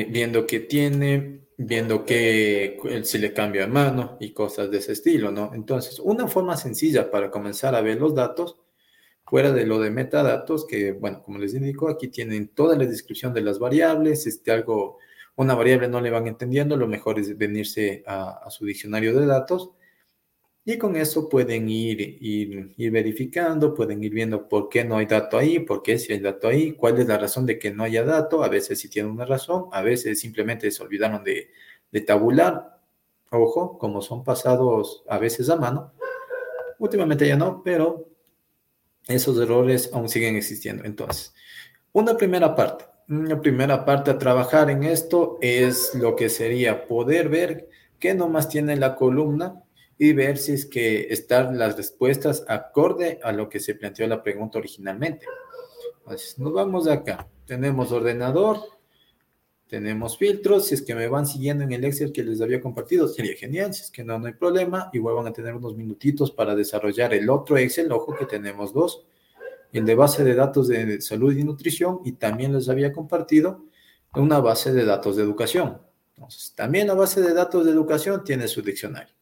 [0.00, 4.92] eh, viendo qué tiene, viendo que si le cambia de mano y cosas de ese
[4.92, 5.52] estilo, ¿no?
[5.54, 8.56] Entonces, una forma sencilla para comenzar a ver los datos
[9.26, 13.32] Fuera de lo de metadatos, que bueno, como les indico, aquí tienen toda la descripción
[13.32, 14.98] de las variables, este, algo,
[15.36, 19.70] una variable no le van entendiendo, lo mejor es venirse a, su diccionario de datos
[20.64, 25.06] y con eso pueden ir, ir, ir, verificando, pueden ir viendo por qué no hay
[25.06, 27.84] dato ahí, por qué si hay dato ahí, cuál es la razón de que no
[27.84, 31.50] haya dato, a veces sí tienen una razón, a veces simplemente se olvidaron de,
[31.92, 32.80] de tabular,
[33.30, 35.92] ojo, como son pasados a veces a mano,
[36.78, 38.08] últimamente ya no, pero
[39.06, 40.84] esos errores aún siguen existiendo.
[40.84, 41.34] Entonces,
[41.92, 47.28] una primera parte, La primera parte a trabajar en esto es lo que sería poder
[47.28, 49.62] ver qué nomás tiene la columna
[49.98, 54.22] y ver si es que están las respuestas acorde a lo que se planteó la
[54.22, 55.26] pregunta originalmente.
[55.98, 57.28] Entonces, nos vamos acá.
[57.46, 58.58] Tenemos ordenador,
[59.68, 60.66] tenemos filtros.
[60.66, 63.72] Si es que me van siguiendo en el Excel que les había compartido, sería genial.
[63.72, 64.90] Si es que no, no hay problema.
[64.92, 67.90] Igual van a tener unos minutitos para desarrollar el otro Excel.
[67.92, 69.06] Ojo que tenemos dos.
[69.72, 72.00] El de base de datos de salud y nutrición.
[72.04, 73.64] Y también les había compartido
[74.14, 75.80] una base de datos de educación.
[76.14, 79.14] Entonces, también la base de datos de educación tiene su diccionario.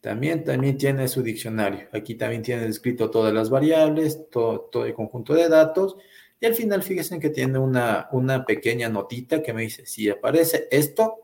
[0.00, 1.88] También, también tiene su diccionario.
[1.92, 5.96] Aquí también tiene escrito todas las variables, todo, el conjunto de datos.
[6.40, 10.68] Y al final, fíjense que tiene una, una pequeña notita que me dice, si aparece
[10.70, 11.18] esto,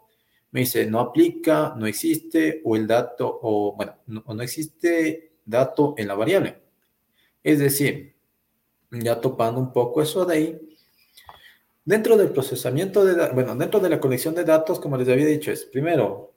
[0.50, 5.94] me dice, no aplica, no existe, o el dato, o bueno, no, no existe dato
[5.96, 6.58] en la variable.
[7.42, 8.14] Es decir,
[8.90, 10.76] ya topando un poco eso de ahí,
[11.84, 15.50] dentro del procesamiento de, bueno, dentro de la colección de datos, como les había dicho,
[15.50, 16.35] es primero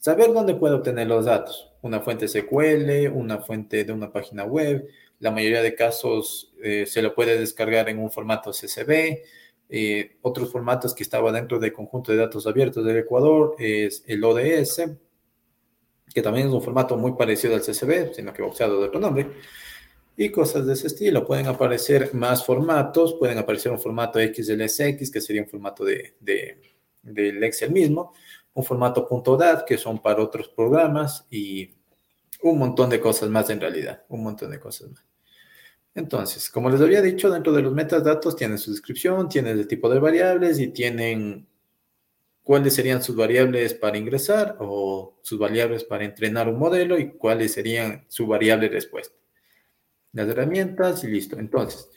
[0.00, 1.70] Saber dónde puedo obtener los datos.
[1.82, 4.88] Una fuente SQL, una fuente de una página web.
[5.18, 9.18] La mayoría de casos eh, se lo puede descargar en un formato CSV.
[9.68, 14.24] Eh, otros formatos que estaba dentro del conjunto de datos abiertos del Ecuador es el
[14.24, 14.90] ODS,
[16.14, 19.28] que también es un formato muy parecido al CSV, sino que usado de otro nombre.
[20.16, 21.26] Y cosas de ese estilo.
[21.26, 26.58] Pueden aparecer más formatos, pueden aparecer un formato XLSX, que sería un formato de, de,
[27.02, 28.14] del Excel mismo
[28.60, 31.74] un formato .dat, que son para otros programas y
[32.42, 35.04] un montón de cosas más en realidad, un montón de cosas más.
[35.94, 39.88] Entonces, como les había dicho, dentro de los metadatos tienen su descripción, tienen el tipo
[39.88, 41.48] de variables y tienen
[42.42, 47.52] cuáles serían sus variables para ingresar o sus variables para entrenar un modelo y cuáles
[47.52, 49.14] serían su variable respuesta.
[50.12, 51.38] Las herramientas y listo.
[51.38, 51.88] Entonces,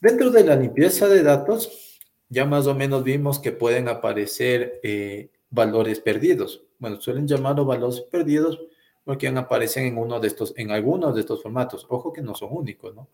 [0.00, 5.30] dentro de la limpieza de datos, ya más o menos vimos que pueden aparecer eh,
[5.54, 6.64] valores perdidos.
[6.78, 8.60] Bueno, suelen llamarlo valores perdidos
[9.04, 11.86] porque aparecen en uno de estos, en algunos de estos formatos.
[11.88, 13.08] Ojo que no son únicos, ¿no?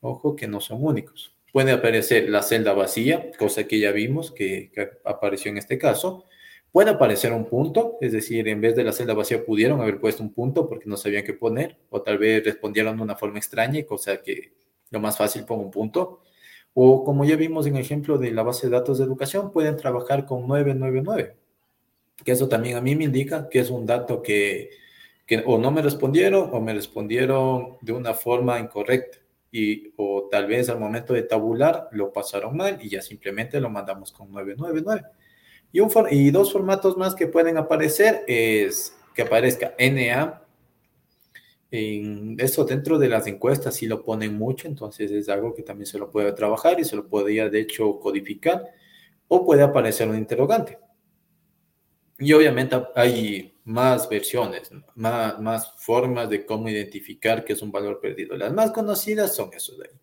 [0.00, 1.34] Ojo que no son únicos.
[1.52, 4.72] Puede aparecer la celda vacía, cosa que ya vimos que,
[5.04, 6.24] apareció en este caso.
[6.72, 10.22] Puede aparecer un punto, es decir, en vez de la celda vacía pudieron haber puesto
[10.22, 13.84] un punto porque no sabían qué poner, o tal vez respondieron de una forma extraña,
[13.84, 14.52] cosa que
[14.90, 16.22] lo más fácil pongo un punto.
[16.74, 19.76] O como ya vimos en el ejemplo de la base de datos de educación, pueden
[19.76, 21.43] trabajar con 999
[22.24, 24.70] que eso también a mí me indica que es un dato que,
[25.26, 29.18] que o no me respondieron o me respondieron de una forma incorrecta
[29.54, 33.70] y o tal vez al momento de tabular lo pasaron mal y ya simplemente lo
[33.70, 35.06] mandamos con 999.
[35.70, 40.42] Y, un y dos formatos más que pueden aparecer es que aparezca NA.
[41.70, 45.86] En eso dentro de las encuestas sí lo ponen mucho, entonces es algo que también
[45.86, 48.64] se lo puede trabajar y se lo podría de hecho codificar
[49.28, 50.78] o puede aparecer un interrogante.
[52.18, 58.00] Y obviamente hay más versiones, más, más formas de cómo identificar que es un valor
[58.00, 58.36] perdido.
[58.36, 60.00] Las más conocidas son esos de ahí.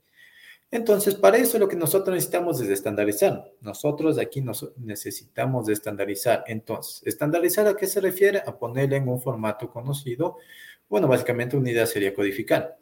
[0.74, 3.43] Entonces, para eso lo que nosotros necesitamos es estandarizar.
[3.60, 6.45] Nosotros aquí nos necesitamos de estandarizar.
[6.47, 8.41] Entonces, ¿estandarizar a qué se refiere?
[8.45, 10.38] A ponerle en un formato conocido.
[10.88, 12.78] Bueno, básicamente una idea sería codificar.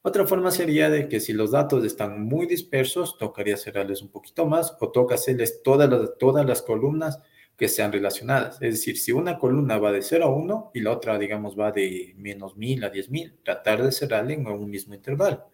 [0.00, 4.46] Otra forma sería de que si los datos están muy dispersos, tocaría cerrarles un poquito
[4.46, 7.20] más o toca hacerles todas las, todas las columnas
[7.58, 8.54] que sean relacionadas.
[8.62, 11.72] Es decir, si una columna va de 0 a 1 y la otra, digamos, va
[11.72, 15.50] de menos 1000 a 10.000, tratar de cerrarle en un mismo intervalo.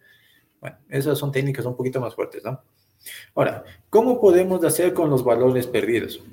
[0.61, 2.61] Bueno, esas son técnicas un poquito más fuertes, ¿no?
[3.33, 6.23] Ahora, ¿cómo podemos hacer con los valores perdidos?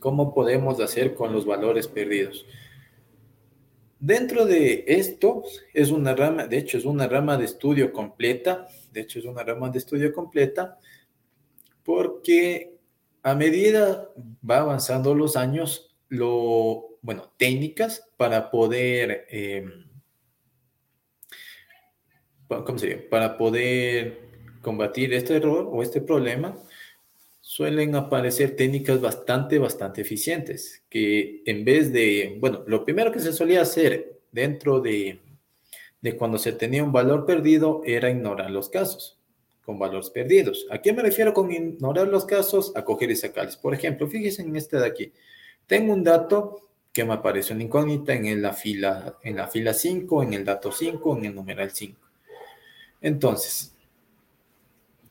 [0.00, 2.46] ¿Cómo podemos hacer con los valores perdidos?
[3.98, 5.42] Dentro de esto
[5.74, 9.42] es una rama, de hecho es una rama de estudio completa, de hecho es una
[9.42, 10.78] rama de estudio completa,
[11.84, 12.79] porque
[13.22, 14.08] a medida
[14.48, 19.88] va avanzando los años, lo, bueno, técnicas para poder, em.
[23.10, 24.18] Para poder
[24.60, 26.56] combatir este error o este problema,
[27.40, 33.32] suelen aparecer técnicas bastante, bastante eficientes, que en vez de, bueno, lo primero que se
[33.32, 35.20] solía hacer dentro de,
[36.00, 39.19] de cuando se tenía un valor perdido era ignorar los casos
[39.64, 40.66] con valores perdidos.
[40.70, 42.72] ¿A qué me refiero con ignorar los casos?
[42.74, 43.56] A coger y sacarles.
[43.56, 45.12] Por ejemplo, fíjense en este de aquí.
[45.66, 50.22] Tengo un dato que me aparece una incógnita en la fila, en la fila 5,
[50.22, 52.00] en el dato 5, en el numeral 5.
[53.00, 53.74] Entonces,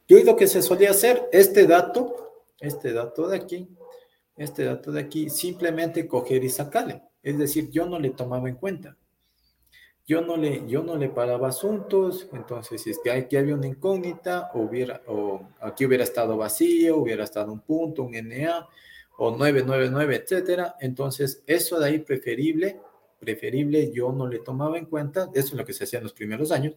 [0.08, 3.70] yo lo que se solía hacer, este dato, este dato de aquí,
[4.36, 7.02] este dato de aquí, simplemente coger y sacarle.
[7.22, 8.98] Es decir, yo no le tomaba en cuenta.
[10.10, 13.68] Yo no le, yo no le paraba asuntos, entonces si es que aquí había una
[13.68, 18.68] incógnita, o, hubiera, o aquí hubiera estado vacío, hubiera estado un punto, un NA,
[19.20, 22.80] o 999, etcétera, entonces eso de ahí preferible,
[23.20, 26.14] preferible yo no le tomaba en cuenta, eso es lo que se hacía en los
[26.14, 26.74] primeros años,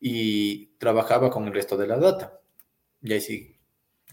[0.00, 2.40] y trabajaba con el resto de la data.
[3.02, 3.56] Y ahí sí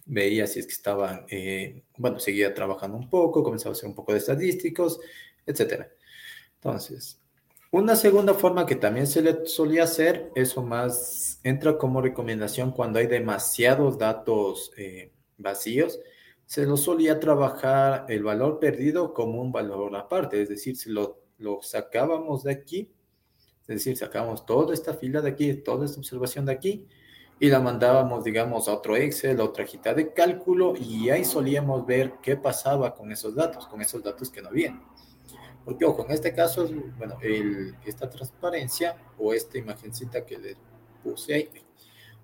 [0.05, 3.95] veía si es que estaba, eh, bueno, seguía trabajando un poco, comenzaba a hacer un
[3.95, 4.99] poco de estadísticos,
[5.45, 5.89] etcétera.
[6.55, 7.22] Entonces,
[7.73, 12.99] una segunda forma que también se le solía hacer, eso más entra como recomendación cuando
[12.99, 15.99] hay demasiados datos eh, vacíos,
[16.45, 21.17] se lo solía trabajar el valor perdido como un valor aparte, es decir, si lo,
[21.63, 22.91] sacábamos de aquí,
[23.61, 26.87] es decir, sacábamos toda esta fila de aquí, toda esta observación de aquí,
[27.39, 31.87] y la mandábamos, digamos, a otro Excel, a otra hojita de cálculo, y ahí solíamos
[31.87, 34.79] ver qué pasaba con esos datos, con esos datos que no habían.
[35.65, 37.17] Porque, ojo, en este caso, bueno,
[37.85, 40.57] esta transparencia o esta imagencita que les
[41.03, 41.49] puse ahí,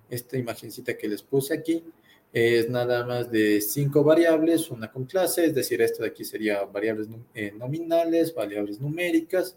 [0.08, 1.84] esta imagencita que les puse aquí,
[2.32, 6.64] es nada más de cinco variables, una con clase, es decir, esto de aquí sería
[6.64, 9.56] variables eh, nominales, variables numéricas,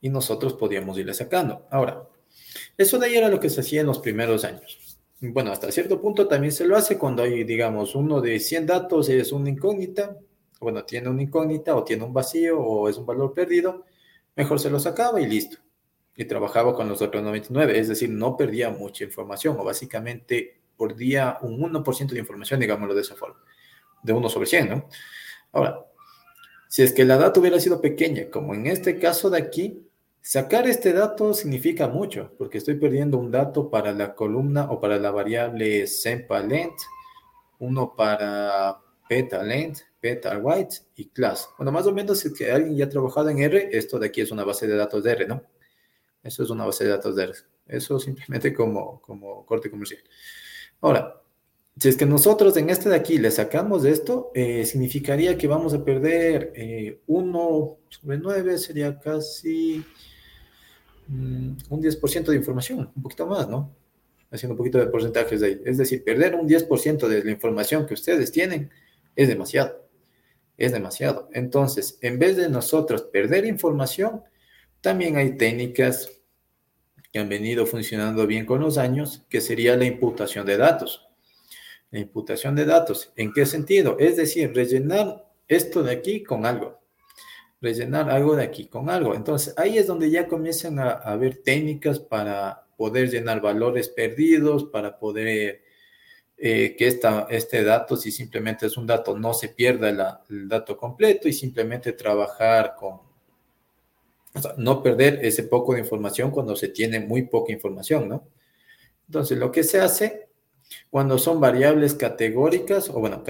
[0.00, 1.66] y nosotros podíamos irle sacando.
[1.70, 2.08] Ahora,
[2.76, 4.98] eso de ahí era lo que se hacía en los primeros años.
[5.20, 9.08] Bueno, hasta cierto punto también se lo hace cuando hay, digamos, uno de 100 datos
[9.08, 10.16] es una incógnita,
[10.60, 13.84] bueno, tiene una incógnita o tiene un vacío o es un valor perdido,
[14.34, 15.58] mejor se lo sacaba y listo.
[16.16, 21.38] Y trabajaba con los otros 99, es decir, no perdía mucha información o básicamente perdía
[21.42, 23.40] un 1% de información, digámoslo de esa forma,
[24.02, 24.88] de 1 sobre 100, ¿no?
[25.52, 25.84] Ahora,
[26.68, 29.88] si es que la data hubiera sido pequeña, como en este caso de aquí,
[30.20, 34.98] sacar este dato significa mucho, porque estoy perdiendo un dato para la columna o para
[34.98, 36.82] la variable sempa length,
[37.60, 41.50] uno para peta length, Petal White y Class.
[41.58, 44.22] Bueno, más o menos si que alguien ya ha trabajado en R, esto de aquí
[44.22, 45.42] es una base de datos de R, ¿no?
[46.22, 47.32] Eso es una base de datos de R.
[47.66, 50.00] Eso simplemente como, como corte comercial.
[50.80, 51.20] Ahora,
[51.78, 55.74] si es que nosotros en este de aquí le sacamos esto, eh, significaría que vamos
[55.74, 56.54] a perder
[57.06, 59.84] 1 eh, sobre 9, sería casi
[61.06, 63.76] mm, un 10% de información, un poquito más, ¿no?
[64.30, 65.62] Haciendo un poquito de porcentajes de ahí.
[65.66, 68.70] Es decir, perder un 10% de la información que ustedes tienen
[69.14, 69.87] es demasiado
[70.58, 71.30] es demasiado.
[71.32, 74.22] Entonces, en vez de nosotros perder información,
[74.80, 76.20] también hay técnicas
[77.12, 81.06] que han venido funcionando bien con los años, que sería la imputación de datos.
[81.90, 83.96] La imputación de datos, ¿en qué sentido?
[83.98, 86.80] Es decir, rellenar esto de aquí con algo.
[87.60, 89.14] Rellenar algo de aquí con algo.
[89.14, 94.64] Entonces, ahí es donde ya comienzan a, a haber técnicas para poder llenar valores perdidos,
[94.64, 95.62] para poder
[96.40, 100.76] eh, que esta, este dato, si simplemente es un dato, no se pierda el dato
[100.76, 103.00] completo y simplemente trabajar con,
[104.34, 108.28] o sea, no perder ese poco de información cuando se tiene muy poca información, ¿no?
[109.08, 110.28] Entonces, lo que se hace
[110.90, 113.24] cuando son variables categóricas, o bueno,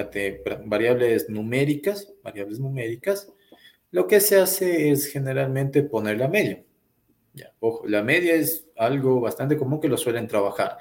[0.66, 3.32] variables numéricas, variables numéricas,
[3.90, 6.62] lo que se hace es generalmente poner la media.
[7.32, 10.76] Ya, ojo, la media es algo bastante común que lo suelen trabajar.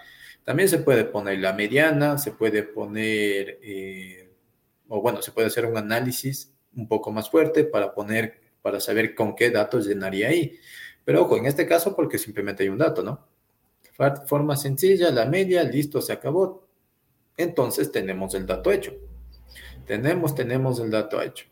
[0.48, 4.32] También se puede poner la mediana, se puede poner, eh,
[4.88, 9.14] o bueno, se puede hacer un análisis un poco más fuerte para poner, para saber
[9.14, 10.58] con qué datos llenaría ahí.
[11.04, 13.28] Pero ojo, en este caso porque simplemente hay un dato, ¿no?
[14.26, 16.66] Forma sencilla, la media, listo, se acabó.
[17.36, 18.94] Entonces tenemos el dato hecho.
[19.86, 21.44] Tenemos, tenemos el dato hecho.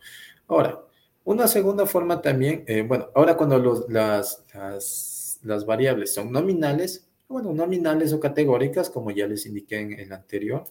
[0.47, 0.85] Ahora,
[1.25, 7.04] una segunda forma también, eh, bueno, ahora cuando los, las, las, las variables son nominales,
[7.27, 10.63] bueno, nominales o categóricas, como ya les indiqué en el anterior,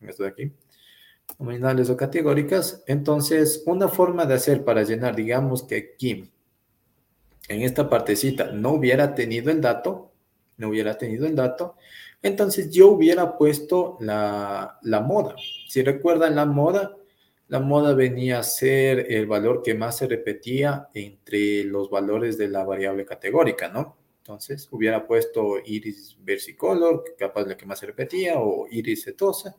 [0.00, 0.52] en esto de aquí,
[1.38, 2.82] nominales o categóricas.
[2.86, 6.30] Entonces, una forma de hacer para llenar, digamos que aquí,
[7.48, 10.12] en esta partecita, no hubiera tenido el dato,
[10.56, 11.76] no hubiera tenido el dato,
[12.22, 15.36] entonces yo hubiera puesto la, la moda.
[15.68, 16.96] Si recuerdan la moda,
[17.48, 22.48] la moda venía a ser el valor que más se repetía entre los valores de
[22.48, 23.97] la variable categórica, ¿no?
[24.28, 29.56] Entonces, hubiera puesto iris versicolor, capaz la que más se repetía, o iris setosa,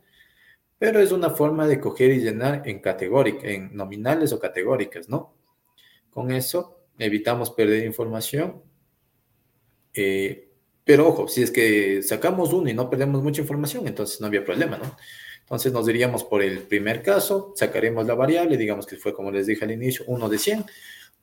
[0.78, 5.34] pero es una forma de coger y llenar en categórica, en nominales o categóricas, ¿no?
[6.12, 8.62] Con eso evitamos perder información.
[9.92, 10.52] Eh,
[10.84, 14.46] pero ojo, si es que sacamos uno y no perdemos mucha información, entonces no había
[14.46, 14.96] problema, ¿no?
[15.40, 19.48] Entonces nos diríamos por el primer caso, sacaremos la variable, digamos que fue como les
[19.48, 20.66] dije al inicio, 1 de 100,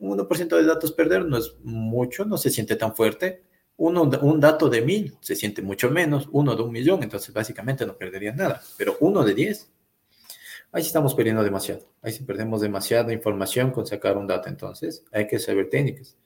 [0.01, 3.43] 1% de datos perder no es mucho, no se siente tan fuerte.
[3.79, 7.85] Uno, un dato de mil se siente mucho menos, uno de un millón, entonces básicamente
[7.87, 8.63] no perdería nada.
[8.79, 9.71] Pero uno de diez,
[10.73, 11.87] ahí sí estamos perdiendo demasiado.
[12.03, 14.49] Ahí sí perdemos demasiada información con sacar un dato.
[14.49, 16.17] Entonces hay que saber técnicas.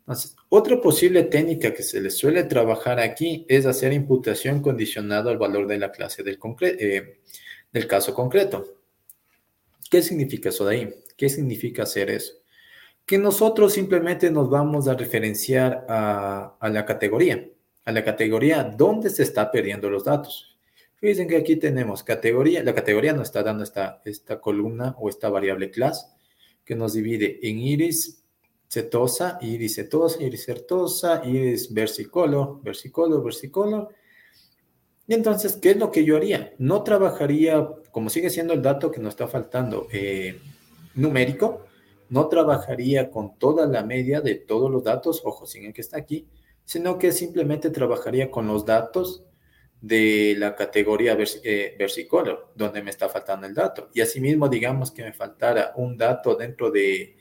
[0.00, 5.38] Entonces, otra posible técnica que se le suele trabajar aquí es hacer imputación condicionada al
[5.38, 7.20] valor de la clase del, eh,
[7.72, 8.66] del caso concreto.
[9.90, 10.94] ¿Qué significa eso de ahí?
[11.16, 12.34] ¿Qué significa hacer eso?
[13.06, 17.48] Que nosotros simplemente nos vamos a referenciar a, a la categoría,
[17.84, 20.54] a la categoría donde se está perdiendo los datos.
[20.96, 25.28] Fíjense que aquí tenemos categoría, la categoría nos está dando esta, esta columna o esta
[25.28, 26.10] variable class
[26.64, 28.24] que nos divide en iris
[28.68, 33.88] setosa, iris setosa, iris certosa, iris versicolor, versicolor, versicolor.
[35.06, 36.54] Y entonces, ¿qué es lo que yo haría?
[36.56, 40.40] No trabajaría, como sigue siendo el dato que nos está faltando eh,
[40.94, 41.66] numérico,
[42.08, 45.98] no trabajaría con toda la media de todos los datos, ojo, sin el que está
[45.98, 46.26] aquí,
[46.64, 49.24] sino que simplemente trabajaría con los datos
[49.80, 53.90] de la categoría eh, versicolor, donde me está faltando el dato.
[53.92, 57.16] Y asimismo, digamos que me faltara un dato dentro de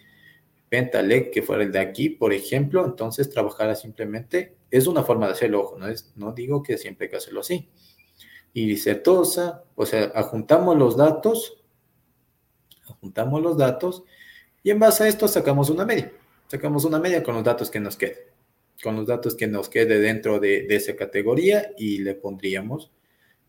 [0.69, 5.33] Pentalec, que fuera el de aquí, por ejemplo, entonces trabajará simplemente, es una forma de
[5.33, 7.69] hacerlo, ojo, no, es, no digo que siempre hay que hacerlo así.
[8.53, 11.61] Y tosa, o sea, adjuntamos los datos,
[12.87, 14.03] adjuntamos los datos,
[14.63, 16.11] y en base a esto sacamos una media.
[16.47, 18.27] Sacamos una media con los datos que nos quede,
[18.81, 22.91] con los datos que nos quede dentro de, de esa categoría y le pondríamos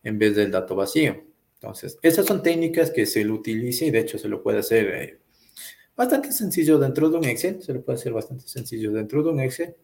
[0.02, 1.24] en vez del dato vacío.
[1.54, 4.88] Entonces, esas son técnicas que se lo utiliza y de hecho se lo puede hacer
[4.88, 5.18] eh,
[5.96, 9.40] Bastante sencillo dentro de un Excel, se lo puede hacer bastante sencillo dentro de un
[9.40, 9.76] Excel,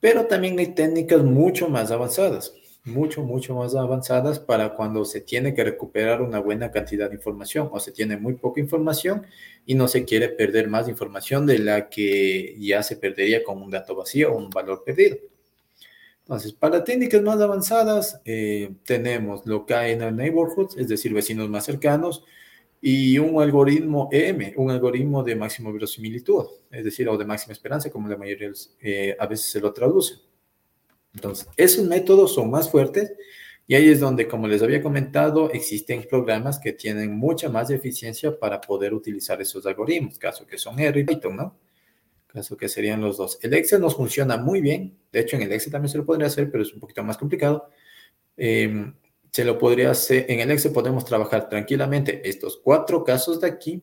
[0.00, 2.52] pero también hay técnicas mucho más avanzadas,
[2.84, 7.68] mucho, mucho más avanzadas para cuando se tiene que recuperar una buena cantidad de información
[7.72, 9.26] o se tiene muy poca información
[9.66, 13.70] y no se quiere perder más información de la que ya se perdería con un
[13.70, 15.16] dato vacío o un valor perdido.
[16.20, 21.12] Entonces, para técnicas más avanzadas, eh, tenemos lo que hay en el neighborhood, es decir,
[21.12, 22.24] vecinos más cercanos,
[22.80, 27.90] y un algoritmo EM, un algoritmo de máxima verosimilitud, es decir, o de máxima esperanza,
[27.90, 30.14] como la mayoría eh, a veces se lo traduce.
[31.14, 33.12] Entonces, esos métodos son más fuertes
[33.66, 38.38] y ahí es donde, como les había comentado, existen programas que tienen mucha más eficiencia
[38.38, 41.56] para poder utilizar esos algoritmos, caso que son R y Python, ¿no?
[42.26, 43.38] Caso que serían los dos.
[43.42, 46.26] El Excel nos funciona muy bien, de hecho en el Excel también se lo podría
[46.26, 47.68] hacer, pero es un poquito más complicado.
[48.36, 48.92] Eh,
[49.30, 53.82] se lo podría hacer, en el Excel podemos trabajar tranquilamente estos cuatro casos de aquí,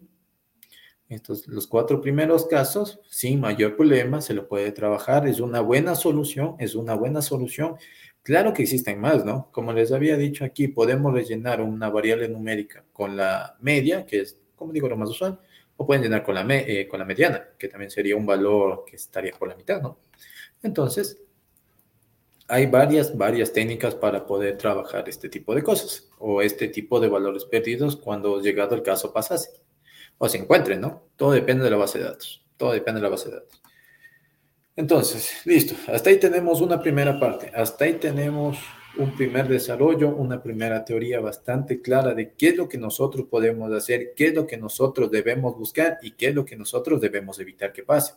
[1.10, 5.96] estos, los cuatro primeros casos, sin mayor problema, se lo puede trabajar, es una buena
[5.96, 7.76] solución, es una buena solución.
[8.22, 9.50] Claro que existen más, ¿no?
[9.52, 14.40] Como les había dicho aquí, podemos rellenar una variable numérica con la media, que es,
[14.56, 15.40] como digo, lo más usual,
[15.78, 18.96] o pueden llenar con la, eh, con la mediana, que también sería un valor que
[18.96, 19.98] estaría por la mitad, ¿no?
[20.62, 21.24] Entonces,
[22.48, 27.08] hay varias, varias técnicas para poder trabajar este tipo de cosas o este tipo de
[27.08, 29.62] valores perdidos cuando llegado el caso pasase
[30.20, 31.08] o se encuentren, ¿no?
[31.16, 32.46] Todo depende de la base de datos.
[32.56, 33.62] Todo depende de la base de datos.
[34.76, 35.74] Entonces, listo.
[35.88, 37.52] Hasta ahí tenemos una primera parte.
[37.56, 38.58] Hasta ahí tenemos
[38.98, 43.72] un primer desarrollo, una primera teoría bastante clara de qué es lo que nosotros podemos
[43.72, 47.40] hacer, qué es lo que nosotros debemos buscar y qué es lo que nosotros debemos
[47.40, 48.14] evitar que pase.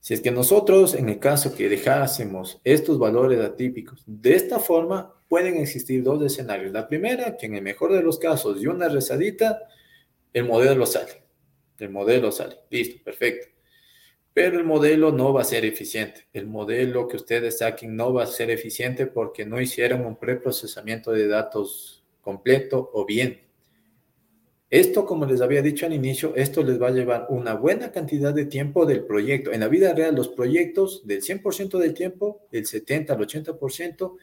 [0.00, 5.14] Si es que nosotros, en el caso que dejásemos estos valores atípicos de esta forma,
[5.28, 6.72] pueden existir dos escenarios.
[6.72, 9.60] La primera, que en el mejor de los casos y una rezadita,
[10.32, 11.22] el modelo sale.
[11.78, 12.56] El modelo sale.
[12.70, 13.48] Listo, perfecto.
[14.34, 16.28] Pero el modelo no va a ser eficiente.
[16.32, 21.12] El modelo que ustedes saquen no va a ser eficiente porque no hicieron un preprocesamiento
[21.12, 23.48] de datos completo o bien.
[24.70, 28.34] Esto, como les había dicho al inicio, esto les va a llevar una buena cantidad
[28.34, 29.50] de tiempo del proyecto.
[29.50, 34.16] En la vida real, los proyectos del 100% del tiempo, el 70 al 80%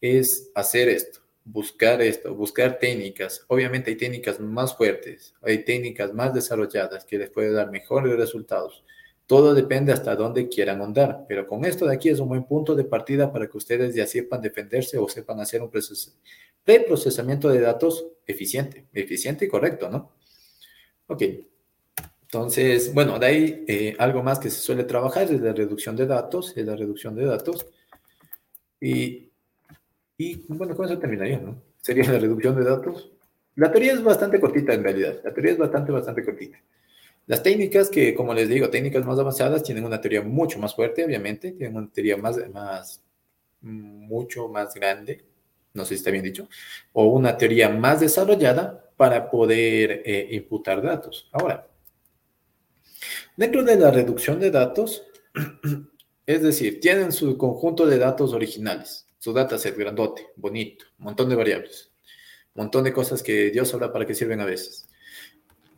[0.00, 3.44] es hacer esto, buscar esto, buscar técnicas.
[3.48, 8.84] Obviamente hay técnicas más fuertes, hay técnicas más desarrolladas que les puede dar mejores resultados.
[9.26, 12.74] Todo depende hasta dónde quieran andar, pero con esto de aquí es un buen punto
[12.74, 16.12] de partida para que ustedes ya sepan defenderse o sepan hacer un proceso
[16.86, 20.12] procesamiento de datos eficiente, eficiente y correcto, ¿no?
[21.06, 21.22] Ok.
[22.22, 26.06] Entonces, bueno, de ahí eh, algo más que se suele trabajar es la reducción de
[26.06, 27.66] datos, es la reducción de datos.
[28.80, 29.30] Y,
[30.16, 31.60] y bueno, con eso terminaría, ¿no?
[31.80, 33.10] Sería la reducción de datos.
[33.56, 36.58] La teoría es bastante cortita en realidad, la teoría es bastante, bastante cortita.
[37.26, 41.04] Las técnicas que, como les digo, técnicas más avanzadas tienen una teoría mucho más fuerte,
[41.04, 43.02] obviamente, tienen una teoría más, más,
[43.62, 45.24] mucho más grande,
[45.72, 46.48] no sé si está bien dicho,
[46.92, 51.28] o una teoría más desarrollada para poder eh, imputar datos.
[51.32, 51.66] Ahora,
[53.36, 55.04] dentro de la reducción de datos,
[56.26, 61.90] es decir, tienen su conjunto de datos originales, su dataset grandote, bonito, montón de variables,
[62.52, 64.86] montón de cosas que Dios sabrá para qué sirven a veces.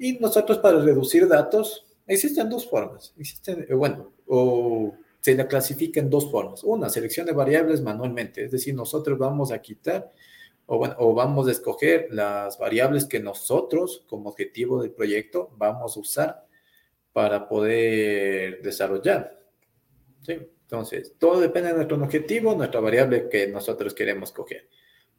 [0.00, 3.14] Y nosotros para reducir datos, existen dos formas.
[3.16, 6.64] Existen, eh, bueno, o se la clasifica en dos formas.
[6.64, 10.10] Una, selección de variables manualmente, es decir, nosotros vamos a quitar
[10.66, 15.96] o, bueno, o vamos a escoger las variables que nosotros como objetivo del proyecto vamos
[15.96, 16.46] a usar
[17.12, 19.38] para poder desarrollar.
[20.66, 24.68] Entonces, todo depende de nuestro objetivo, nuestra variable que nosotros queremos coger.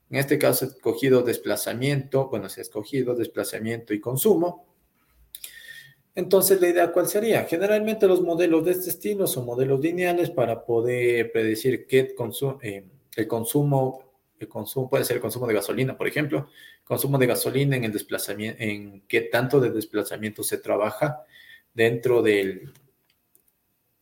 [0.10, 4.66] En este caso, he escogido desplazamiento, bueno, se ha escogido desplazamiento y consumo.
[6.16, 7.45] Entonces, la idea cuál sería?
[7.45, 12.14] Generalmente los modelos de este estilo son modelos lineales para poder predecir qué
[12.62, 12.86] eh,
[13.16, 14.04] el consumo,
[14.38, 16.50] el consumo puede ser el consumo de gasolina, por ejemplo,
[16.84, 21.24] consumo de gasolina en el desplazamiento, en qué tanto de desplazamiento se trabaja
[21.74, 22.74] dentro del,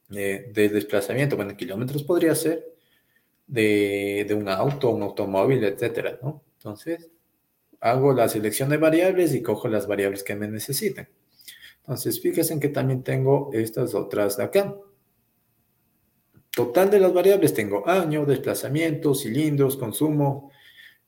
[0.09, 2.65] del desplazamiento, bueno, kilómetros podría ser,
[3.47, 6.43] de, de, un auto, un automóvil, etcétera, ¿no?
[6.57, 7.09] Entonces,
[7.79, 11.07] hago la selección de variables y cojo las variables que me necesitan.
[11.81, 14.75] Entonces, fíjense que también tengo estas otras de acá.
[16.49, 20.51] Total de las variables tengo año, desplazamiento, cilindros, consumo,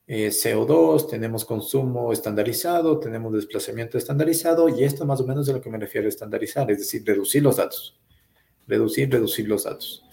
[0.06, 5.58] eh, CO2, tenemos consumo estandarizado, tenemos desplazamiento estandarizado y esto más o menos es a
[5.58, 8.00] lo que me refiero a estandarizar, es decir, reducir los datos.
[8.68, 10.04] Reducir, reducir los datos.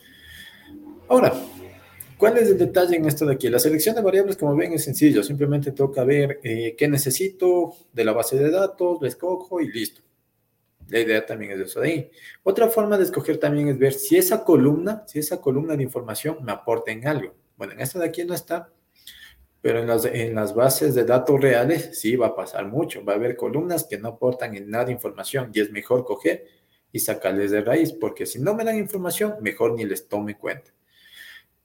[1.08, 1.32] Ahora,
[2.16, 3.48] ¿cuál es el detalle en esto de aquí?
[3.48, 5.22] La selección de variables, como ven, es sencillo.
[5.22, 10.02] Simplemente toca ver eh, qué necesito de la base de datos, lo escojo y listo.
[10.88, 12.10] La idea también es eso de ahí.
[12.42, 16.38] Otra forma de escoger también es ver si esa columna, si esa columna de información
[16.42, 17.34] me aporta en algo.
[17.56, 18.70] Bueno, en esta de aquí no está,
[19.60, 23.04] pero en las, en las bases de datos reales sí va a pasar mucho.
[23.04, 26.46] Va a haber columnas que no aportan en nada información y es mejor coger
[26.94, 30.70] y sacarles de raíz, porque si no me dan información, mejor ni les tome cuenta.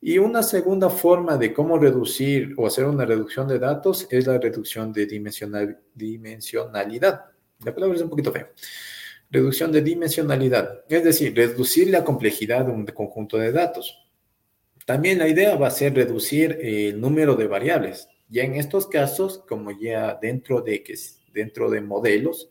[0.01, 4.39] Y una segunda forma de cómo reducir o hacer una reducción de datos es la
[4.39, 7.25] reducción de dimensionalidad.
[7.63, 8.51] La palabra es un poquito fea
[9.32, 14.05] reducción de dimensionalidad, es decir, reducir la complejidad de un conjunto de datos.
[14.86, 18.09] También la idea va a ser reducir el número de variables.
[18.27, 20.84] Ya en estos casos, como ya dentro de,
[21.32, 22.49] dentro de modelos,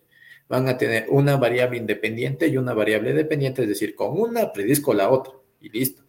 [0.49, 4.95] van a tener una variable independiente y una variable dependiente, es decir, con una predisco
[4.95, 6.03] la otra y listo.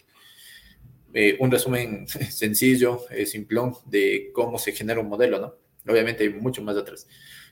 [1.14, 5.56] Eh, un resumen sencillo, eh, simplón de cómo se genera un modelo, ¿no?
[5.92, 7.08] Obviamente hay mucho más atrás.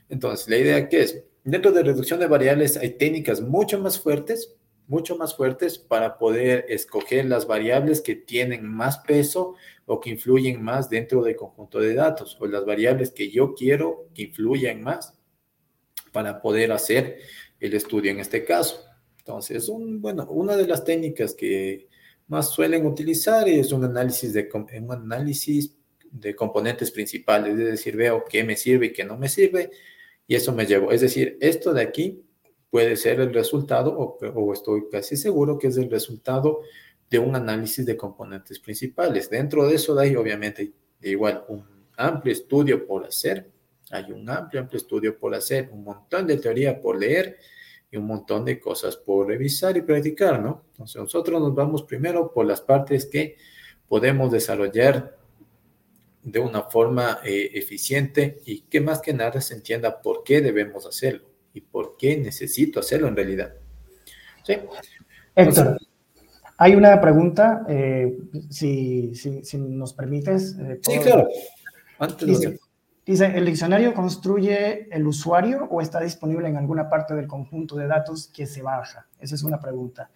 [0.08, 4.54] Entonces, la idea que es, dentro de reducción de variables hay técnicas mucho más fuertes,
[4.86, 10.62] mucho más fuertes para poder escoger las variables que tienen más peso o que influyen
[10.62, 15.17] más dentro del conjunto de datos o las variables que yo quiero que influyan más
[16.18, 17.20] para poder hacer
[17.60, 18.84] el estudio en este caso.
[19.18, 21.86] Entonces, bueno, una de las técnicas que
[22.26, 25.76] más suelen utilizar es un análisis de, un análisis
[26.10, 29.70] de componentes principales, es decir, veo qué me sirve y qué no me sirve,
[30.26, 30.90] y eso me llevo.
[30.90, 32.20] Es decir, esto de aquí
[32.68, 36.62] puede ser el resultado, o, estoy casi seguro que es el resultado
[37.08, 39.30] de un análisis de componentes principales.
[39.30, 41.64] Dentro de eso, de ahí, obviamente, igual un
[41.96, 43.52] amplio estudio por hacer.
[43.90, 47.38] Hay un amplio, amplio estudio por hacer, un montón de teoría por leer
[47.90, 50.64] y un montón de cosas por revisar y practicar, ¿no?
[50.72, 53.36] Entonces, nosotros nos vamos primero por las partes que
[53.88, 55.16] podemos desarrollar
[56.22, 60.84] de una forma eh, eficiente y que más que nada se entienda por qué debemos
[60.84, 63.54] hacerlo y por qué necesito hacerlo en realidad.
[64.44, 64.56] ¿Sí?
[65.34, 65.78] Héctor,
[66.60, 68.18] hay una pregunta, eh,
[68.50, 70.56] si, si, nos permites.
[70.58, 71.28] Eh, sí, claro.
[72.00, 72.58] Antes dice,
[73.12, 77.86] dice, ¿el diccionario construye el usuario o está disponible en alguna parte del conjunto de
[77.86, 79.06] datos que se baja?
[79.18, 80.10] Esa es una pregunta.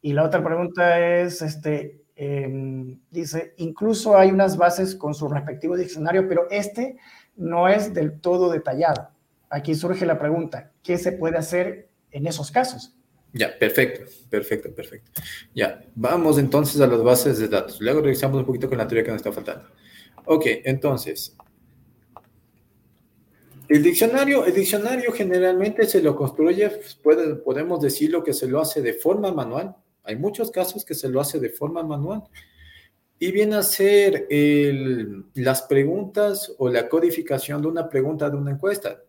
[0.00, 5.76] Y la otra pregunta es, este, Em, dice, incluso hay unas bases con su respectivo
[5.76, 6.96] diccionario, pero este
[7.36, 9.08] no es del todo detallado.
[9.48, 12.94] Aquí surge la pregunta, ¿qué se puede hacer en esos casos?
[13.32, 15.10] Ya, perfecto, perfecto, perfecto.
[15.54, 17.80] Ya, vamos entonces a las bases de datos.
[17.80, 19.68] Luego revisamos un poquito con la teoría que nos está faltando.
[20.26, 21.34] Ok, entonces,
[23.68, 26.70] el diccionario, el diccionario generalmente se lo construye,
[27.02, 31.08] puede, podemos decirlo que se lo hace de forma manual, hay muchos casos que se
[31.08, 32.22] lo hace de forma manual.
[33.18, 34.26] Y viene a ser
[35.34, 39.00] las preguntas o la codificación de una pregunta de una encuesta.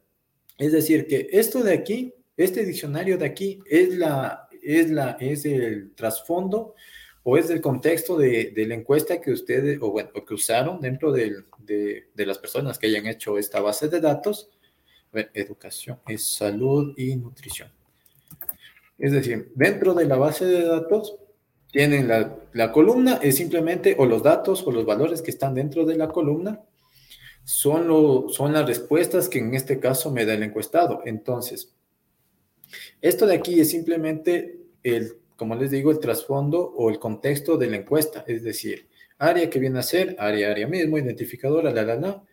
[0.57, 5.45] Es decir, que esto de aquí, este diccionario de aquí, es, la, es, la, es
[5.45, 6.75] el trasfondo
[7.23, 11.43] o es el contexto de, la encuesta que ustedes, o bueno, que usaron dentro de,
[11.59, 14.49] de, las personas que hayan hecho esta base de datos.
[15.33, 17.71] educación es salud y nutrición.
[18.97, 21.15] Es decir, dentro de la base de datos
[21.71, 25.97] tienen la, columna, es simplemente, o los datos o los valores que están dentro de
[25.97, 26.61] la columna,
[27.45, 31.01] son, lo, son las respuestas que en este caso me da el encuestado.
[31.05, 31.73] Entonces,
[33.01, 37.67] esto de aquí es simplemente el, como les digo, el trasfondo o el contexto de
[37.67, 38.87] la encuesta, es decir,
[39.17, 42.23] área que viene a ser, área, área mismo, identificadora, la, la, la,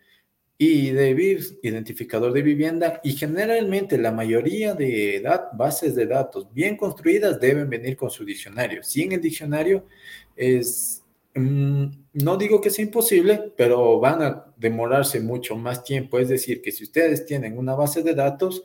[0.57, 6.77] y de BIF, identificador de vivienda, y generalmente la mayoría de bases de datos bien
[6.77, 8.81] construidas deben venir con su diccionario.
[8.81, 9.87] Si en el diccionario
[10.33, 11.03] es,
[11.35, 16.17] mm, no digo que sea imposible, pero van a demorarse mucho más tiempo.
[16.17, 18.63] Es decir, que si ustedes tienen una base de datos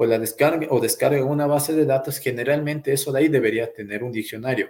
[0.00, 4.04] o la descarga o descargan una base de datos, generalmente eso de ahí debería tener
[4.04, 4.68] un diccionario.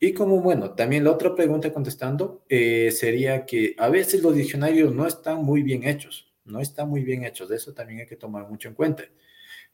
[0.00, 4.94] Y como bueno, también la otra pregunta contestando eh, sería que a veces los diccionarios
[4.94, 8.16] no están muy bien hechos, no están muy bien hechos, de eso también hay que
[8.16, 9.04] tomar mucho en cuenta.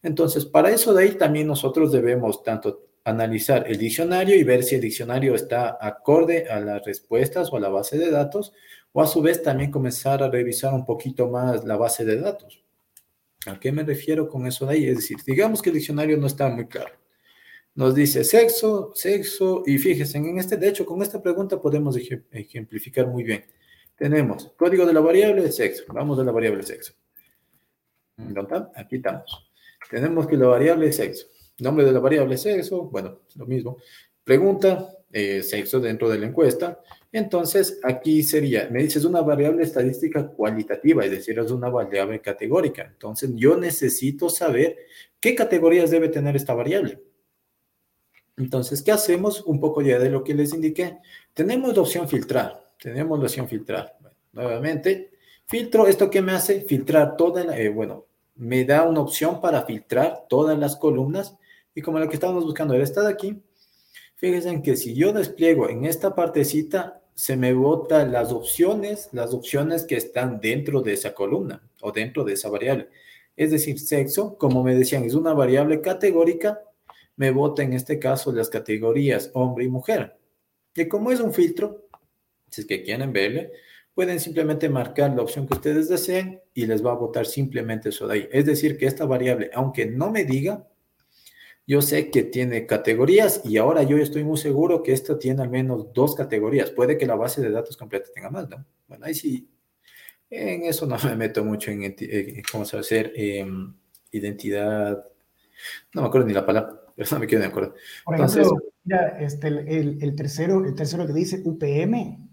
[0.02, 4.74] Entonces, para eso de ahí también nosotros debemos tanto analizar el diccionario y ver si
[4.74, 8.52] el diccionario está acorde a las respuestas o a la base de datos,
[8.90, 12.63] o a su vez también comenzar a revisar un poquito más la base de datos.
[13.46, 14.86] ¿A qué me refiero con eso de ahí?
[14.86, 16.92] Es decir, digamos que el diccionario no está muy claro
[17.74, 21.96] nos dice sexo, sexo, y fíjense, en este, de hecho, con esta pregunta podemos
[22.30, 23.44] ejemplificar muy bien.
[23.96, 25.84] Tenemos código de la variable sexo.
[25.88, 26.94] Vamos a la variable sexo.
[28.16, 28.70] ¿Dónde está?
[28.76, 29.50] Aquí estamos.
[29.90, 31.26] Tenemos que la variable sexo.
[31.58, 33.78] Nombre de la variable sexo, bueno, lo mismo.
[34.22, 36.80] Pregunta, eh, sexo dentro de la encuesta.
[37.12, 42.82] Entonces, aquí sería, me dices una variable estadística cualitativa, es decir, es una variable categórica.
[42.82, 44.76] Entonces, yo necesito saber
[45.20, 47.00] qué categorías debe tener esta variable.
[48.36, 49.42] Entonces, ¿qué hacemos?
[49.42, 50.98] Un poco ya de lo que les indiqué.
[51.32, 52.72] Tenemos la opción filtrar.
[52.82, 53.96] Tenemos la opción filtrar.
[54.32, 55.12] nuevamente,
[55.46, 55.86] filtro.
[55.86, 56.62] ¿Esto qué me hace?
[56.62, 61.36] Filtrar toda la, eh, bueno, me da una opción para filtrar todas las columnas.
[61.72, 63.40] Y como lo que estamos buscando era esta de aquí,
[64.24, 69.84] fíjense que si yo despliego en esta partecita, se me botan las opciones, las opciones
[69.84, 72.88] que están dentro de esa columna o dentro de esa variable.
[73.36, 76.60] Es decir, sexo, como me decían, es una variable categórica
[77.16, 80.16] me vota en este caso las categorías hombre y mujer.
[80.74, 81.86] Y como es un filtro,
[82.50, 83.52] si es que quieren verle,
[83.94, 88.08] pueden simplemente marcar la opción que ustedes deseen y les va a votar simplemente eso
[88.08, 88.28] de ahí.
[88.32, 90.66] Es decir, que esta variable, aunque no me diga,
[91.66, 95.50] yo sé que tiene categorías y ahora yo estoy muy seguro que esta tiene al
[95.50, 96.70] menos dos categorías.
[96.70, 98.64] Puede que la base de datos completa tenga más, ¿no?
[98.86, 99.48] Bueno, ahí sí,
[100.28, 101.94] en eso no me meto mucho en,
[102.50, 103.74] cómo se va a hacer em,
[104.10, 105.04] identidad,
[105.94, 107.74] no me acuerdo ni la palabra eso me quedo de acuerdo.
[108.04, 112.28] Por ejemplo, mira, este, el, tercero, el tercero que dice UPM,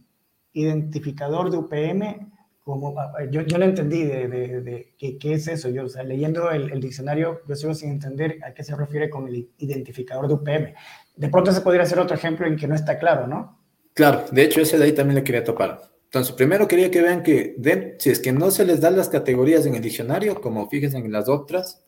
[0.53, 2.31] identificador de UPM,
[2.63, 2.95] como,
[3.31, 5.69] yo, yo no entendí de, de, qué, qué, es eso.
[5.69, 9.27] Yo, o sea, leyendo el, diccionario, yo sigo sin entender a qué se refiere con
[9.27, 10.73] el identificador de UPM.
[11.15, 13.59] De pronto se podría hacer otro ejemplo en que no está claro, ¿no?
[13.93, 15.81] Claro, de hecho ese de ahí también le quería topar.
[16.05, 17.55] Entonces, primero quería que vean que
[17.97, 21.11] si es que no se les dan las categorías en el diccionario, como fíjense en
[21.11, 21.85] las otras,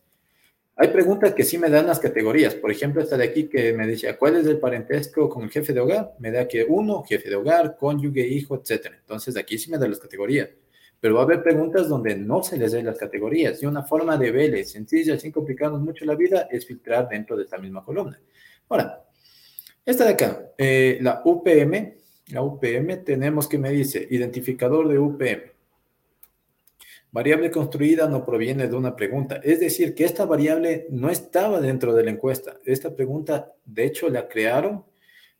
[0.75, 2.55] hay preguntas que sí me dan las categorías.
[2.55, 5.71] Por ejemplo, esta de aquí que me dice, ¿cuál es el parentesco con el jefe
[5.71, 6.13] de hogar?
[6.19, 8.93] Me da que uno, jefe de hogar, cónyuge, hijo, etc.
[8.99, 10.49] Entonces, aquí sí me da las categorías.
[11.03, 13.61] Pero va a haber preguntas donde no se les den las categorías.
[13.61, 17.43] Y una forma de verle sencilla, sin complicarnos mucho la vida, es filtrar dentro de
[17.43, 18.17] esta misma columna.
[18.69, 19.03] Ahora,
[19.85, 21.97] esta de acá, eh, la UPM,
[22.27, 25.51] la UPM tenemos que me dice identificador de UPM.
[27.11, 29.41] Variable construida no proviene de una pregunta.
[29.43, 32.59] Es decir, que esta variable no estaba dentro de la encuesta.
[32.63, 34.85] Esta pregunta, de hecho, la crearon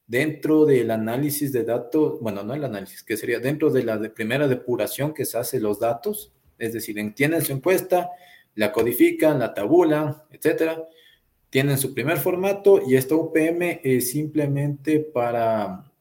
[0.07, 4.47] dentro del análisis de datos, bueno, no el análisis, que sería dentro de la primera
[4.47, 6.31] depuración que se hace los datos.
[6.57, 8.09] Es decir, tienen su encuesta,
[8.55, 10.87] la codifican, la tabulan, etcétera.
[11.49, 15.93] Tienen su primer formato y esta UPM es simplemente para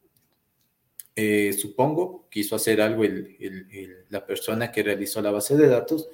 [1.14, 3.04] eh, supongo, quiso hacer algo
[4.08, 6.08] la persona que realizó la base de datos,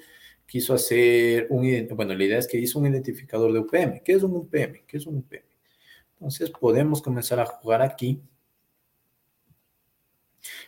[0.45, 4.01] quiso hacer un, bueno, la idea es que hizo un identificador de UPM.
[4.03, 4.81] ¿Qué es un UPM?
[4.85, 5.48] ¿Qué es un UPM?
[6.19, 8.21] Entonces podemos comenzar a jugar aquí.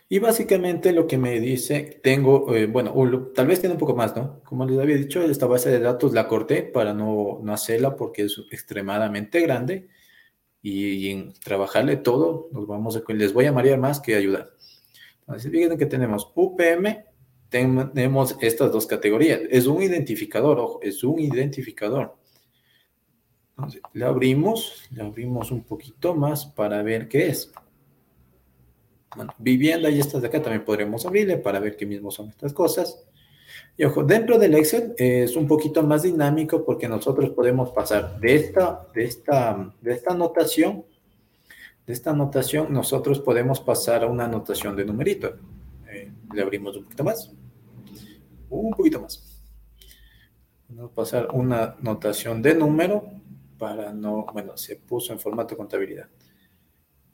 [0.08, 2.94] Y básicamente lo que me dice, tengo, eh, bueno,
[3.34, 4.42] tal vez tiene un poco más, ¿no?
[4.44, 8.24] Como les había dicho, esta base de datos la corté para no, no hacerla porque
[8.24, 9.90] es extremadamente grande
[10.62, 14.52] y, en trabajarle todo, nos vamos a, les voy a marear más que ayudar.
[15.22, 17.06] Entonces, fíjense que tenemos UPM,
[17.50, 19.42] tenemos estas dos categorías.
[19.50, 22.18] Es un identificador, ojo, es un identificador.
[23.94, 27.52] Le abrimos, le abrimos un poquito más para ver qué es.
[29.16, 32.54] Bueno, vivienda y estas de acá también podremos abrirle para ver qué mismo son estas
[32.54, 33.04] cosas.
[33.78, 38.36] Y ojo, dentro del Excel es un poquito más dinámico porque nosotros podemos pasar de
[38.36, 40.86] esta, de esta, de esta anotación,
[41.86, 45.36] de esta anotación, nosotros podemos pasar a una anotación de numerito.
[45.90, 47.32] Eh, le abrimos un poquito más.
[48.50, 49.44] Un poquito más.
[50.70, 53.21] Vamos a pasar una anotación de número
[53.62, 56.08] para no, bueno, se puso en formato contabilidad.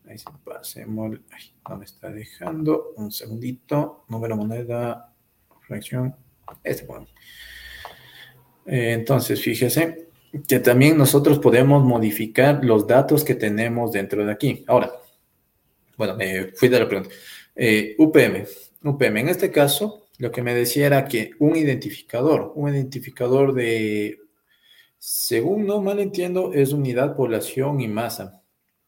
[0.06, 5.14] Ahí se pasemos, ay, no me está dejando, un segundito, número moneda,
[5.68, 6.16] fracción,
[6.64, 7.06] este bueno.
[8.66, 10.08] Eh, entonces, fíjese
[10.48, 14.64] que también nosotros podemos modificar los datos que tenemos dentro de aquí.
[14.68, 14.94] Ahora,
[15.98, 17.14] bueno, me fui de la pregunta.
[17.58, 18.46] Eh, UPM,
[18.84, 24.27] UPM, en este caso, lo que me decía era que un identificador, un identificador de,
[24.98, 28.44] según no mal entiendo, es unidad, población y masa.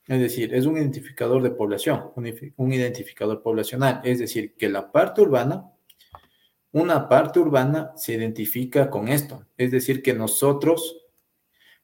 [0.07, 4.01] Es decir, es un identificador de población, un, identificador poblacional.
[4.03, 5.71] Es decir, que la parte urbana,
[6.71, 9.45] una parte urbana se identifica con esto.
[9.55, 11.05] Es decir, que nosotros,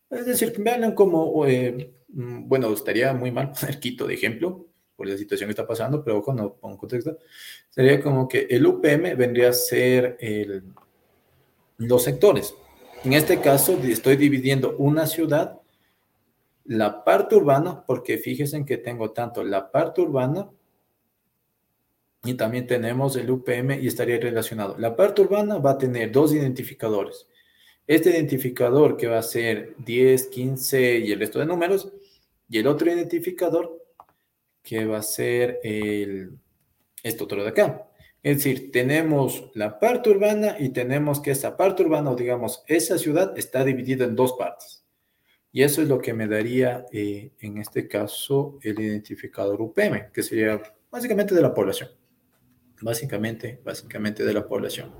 [0.09, 4.69] es decir, que vean como, eh, mm, bueno, estaría muy mal poner Quito de ejemplo,
[4.95, 7.19] por la situación que está pasando, pero ojo, no pongo contexto.
[7.69, 10.63] Sería como que el UPM vendría a ser el,
[11.78, 12.55] los sectores.
[13.05, 15.61] En este caso, estoy dividiendo una ciudad
[16.63, 20.49] la parte urbana, porque fíjense que tengo tanto la parte urbana
[22.23, 24.75] y también tenemos el UPM y estaría relacionado.
[24.79, 27.27] La parte urbana va a tener dos identificadores.
[27.85, 31.93] Este identificador que va a ser 10, 15 y el resto de números,
[32.49, 33.85] y el otro identificador
[34.63, 36.31] que va a ser el,
[37.03, 37.87] esto otro de acá.
[38.26, 42.97] Es decir, tenemos la parte urbana y tenemos que esa parte urbana, o digamos, esa
[42.97, 44.84] ciudad está dividida en dos partes.
[45.51, 50.23] Y eso es lo que me daría, eh, en este caso, el identificador UPM, que
[50.23, 50.59] sería
[50.89, 51.91] básicamente de la población.
[52.82, 54.91] Básicamente, básicamente de la población.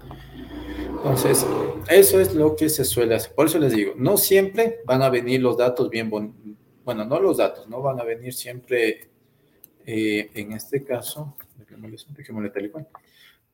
[0.78, 1.48] Entonces,
[1.90, 3.34] eso es lo que se suele hacer.
[3.34, 7.38] Por eso les digo, no siempre van a venir los datos bien, bueno, no los
[7.38, 9.10] datos, no van a venir siempre,
[9.84, 11.36] eh, en este caso,
[12.16, 12.88] dejémosle tal y cual,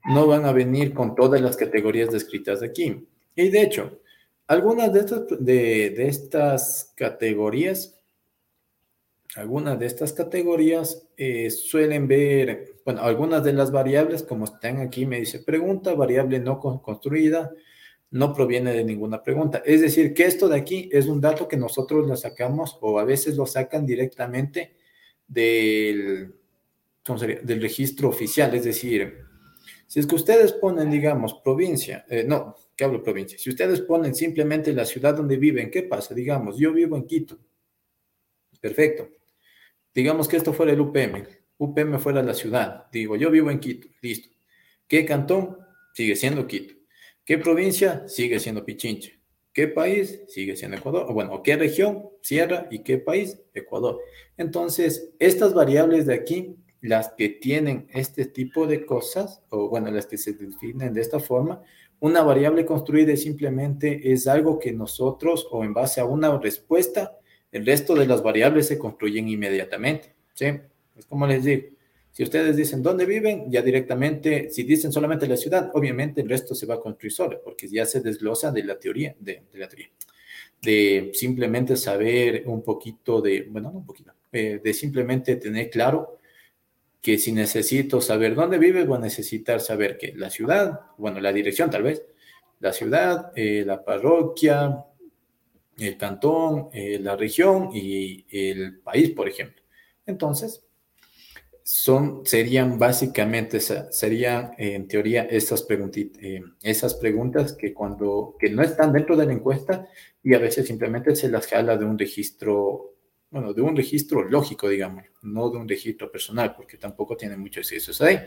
[0.06, 3.08] no van a venir con todas las categorías descritas aquí.
[3.36, 4.00] Y de hecho,
[4.48, 8.00] algunas de estas, de, estas categorías,
[9.36, 15.06] algunas de estas categorías eh, suelen ver, bueno, algunas de las variables, como están aquí,
[15.06, 17.52] me dice pregunta, variable no construida,
[18.10, 19.62] no proviene de ninguna pregunta.
[19.66, 23.06] Es decir, que esto de aquí es un dato que nosotros lo sacamos o a
[23.06, 24.76] veces lo sacan directamente
[25.26, 26.36] del,
[27.44, 28.54] del registro oficial.
[28.54, 29.31] Es decir,
[29.92, 33.38] si es que ustedes ponen, digamos, provincia, eh, no, hablo provincia.
[33.38, 36.16] Si ustedes ponen simplemente la ciudad donde viven, ¿qué pasa?
[36.16, 37.38] Digamos, yo vivo en Quito.
[38.62, 39.10] Perfecto.
[39.94, 41.28] Digamos que esto fuera el UPM.
[41.58, 42.86] UPM fuera la ciudad.
[42.90, 43.90] Digo, yo vivo en Quito.
[44.02, 44.30] Listo.
[44.88, 45.58] ¿Qué cantón?
[45.94, 46.74] Sigue siendo Quito.
[47.26, 48.08] ¿Qué provincia?
[48.08, 49.12] Sigue siendo Pichincha.
[49.52, 50.22] ¿Qué país?
[50.30, 51.14] Sigue siendo Ecuador.
[51.14, 52.06] Bueno, ¿qué región?
[52.22, 52.66] Sierra.
[52.72, 53.42] ¿Y qué país?
[53.54, 54.00] Ecuador.
[54.38, 60.08] Entonces, estas variables de aquí, las que tienen este tipo de cosas, o bueno, las
[60.08, 61.62] que se definen de esta forma,
[62.00, 67.18] una variable construida simplemente es algo que nosotros o en base a una respuesta,
[67.52, 70.16] el resto de las variables se construyen inmediatamente.
[70.34, 70.46] ¿sí?
[70.96, 71.68] Es como les digo,
[72.12, 76.56] si ustedes dicen dónde viven, ya directamente, si dicen solamente la ciudad, obviamente el resto
[76.56, 79.90] se va a construir solo, porque ya se desglosa de la teoría, de, la teoría,
[80.62, 86.18] de simplemente saber un poquito de, bueno, no un poquito, eh, de simplemente tener claro
[87.02, 91.34] que si necesito saber dónde vive, voy a necesitar saber que la ciudad, bueno, la
[91.34, 92.04] dirección tal vez,
[92.60, 94.86] la ciudad, eh, la parroquia,
[95.78, 99.62] el cantón, eh, la región y el país, por ejemplo.
[100.06, 100.64] Entonces,
[101.64, 108.92] son, serían básicamente, serían en teoría esas, eh, esas preguntas que cuando, que no están
[108.92, 109.88] dentro de la encuesta
[110.24, 112.96] y a veces simplemente se las jala de un registro
[113.32, 117.72] bueno, de un registro lógico, digamos, no de un registro personal, porque tampoco tiene muchos
[117.72, 118.20] excesos ahí.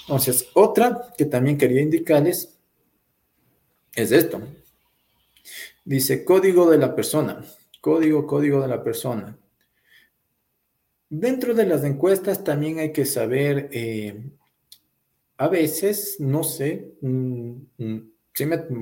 [0.00, 2.58] Entonces, otra que también quería indicarles
[3.94, 4.40] es esto.
[5.84, 7.44] Dice código de la persona,
[7.82, 9.38] código, código de la persona.
[11.10, 14.30] Dentro de las encuestas también hay que saber, eh,
[15.36, 18.10] a veces, no sé, mm, mm,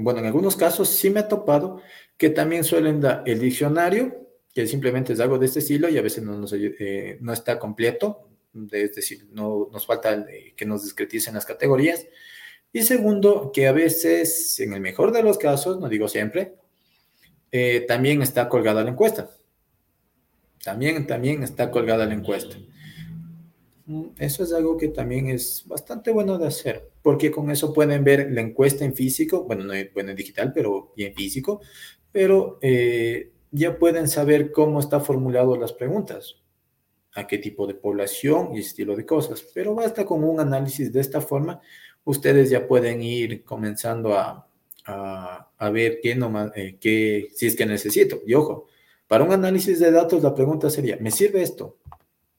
[0.05, 1.81] bueno, en algunos casos sí me ha topado
[2.17, 4.28] que también suelen dar el diccionario
[4.59, 8.29] que simplemente es algo de este estilo y a veces no, eh, está completo,
[8.73, 12.09] es decir, no, nos falta que nos discreticen las categorías.
[12.73, 16.57] Y segundo, que a veces, en el mejor de los casos, no digo siempre,
[17.53, 19.31] eh, también está colgada la encuesta.
[20.65, 22.57] También, también está colgada la encuesta.
[23.87, 28.03] Mm, eso es algo que también es bastante bueno de hacer, porque con eso pueden
[28.03, 31.61] ver la encuesta en físico, bueno, no en digital, pero y en físico,
[32.11, 36.37] pero eh, ya pueden saber cómo está formulado las preguntas,
[37.15, 41.01] a qué tipo de población y estilo de cosas, pero basta con un análisis de
[41.01, 41.61] esta forma,
[42.05, 44.49] ustedes ya pueden ir comenzando a,
[44.87, 48.21] a, ver qué, no, eh, qué, si es que necesito.
[48.27, 48.67] Y ojo,
[49.07, 51.79] Para un análisis de datos, la pregunta sería, ¿me sirve esto?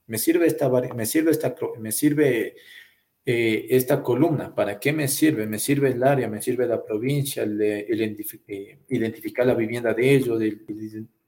[0.07, 2.55] ¿Me sirve esta, me sirve esta, me sirve
[3.31, 4.55] eh, esta columna?
[4.55, 5.45] ¿Para qué me sirve?
[5.45, 6.27] ¿Me sirve el área?
[6.27, 7.43] ¿Me sirve la provincia?
[7.43, 10.41] El, eh, identificar la vivienda de ellos,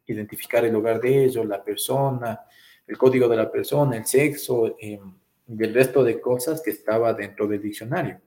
[0.07, 2.39] identificar el hogar de ellos, la persona,
[2.87, 4.99] el código de la persona, el sexo eh,
[5.47, 8.19] y el resto de cosas que estaba dentro del diccionario.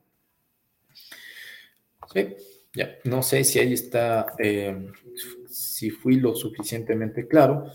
[2.13, 2.37] Sí,
[2.75, 4.89] ya, no sé si ahí está, eh,
[5.49, 7.67] si fui lo suficientemente claro,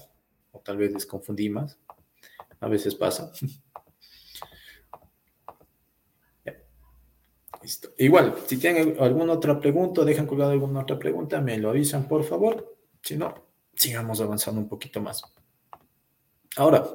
[0.53, 1.77] o tal vez les confundí más,
[2.61, 3.33] a veces pasa.
[7.61, 7.93] Listo.
[7.97, 12.23] Igual, si tienen alguna otra pregunta, dejan colgada alguna otra pregunta, me lo avisan, por
[12.23, 12.77] favor.
[13.01, 13.33] Si no,
[13.75, 15.21] sigamos avanzando un poquito más.
[16.55, 16.85] Ahora,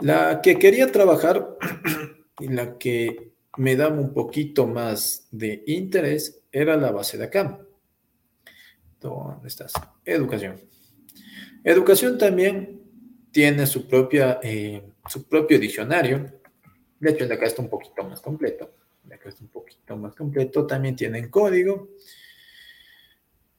[0.00, 1.56] la que quería trabajar
[2.40, 7.60] y la que me daba un poquito más de interés era la base de acá.
[9.00, 9.72] ¿Dónde estás?
[10.04, 10.60] Educación.
[11.62, 12.82] Educación también
[13.30, 16.40] tiene su, propia, eh, su propio diccionario.
[16.98, 18.72] De hecho, el de acá está un poquito más completo.
[19.04, 20.66] De acá está un poquito más completo.
[20.66, 21.90] También tienen código.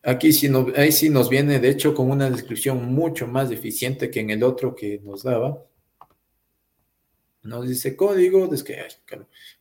[0.03, 4.19] Aquí sí, ahí sí nos viene, de hecho, con una descripción mucho más eficiente que
[4.19, 5.65] en el otro que nos daba.
[7.41, 8.83] Nos dice código, es que,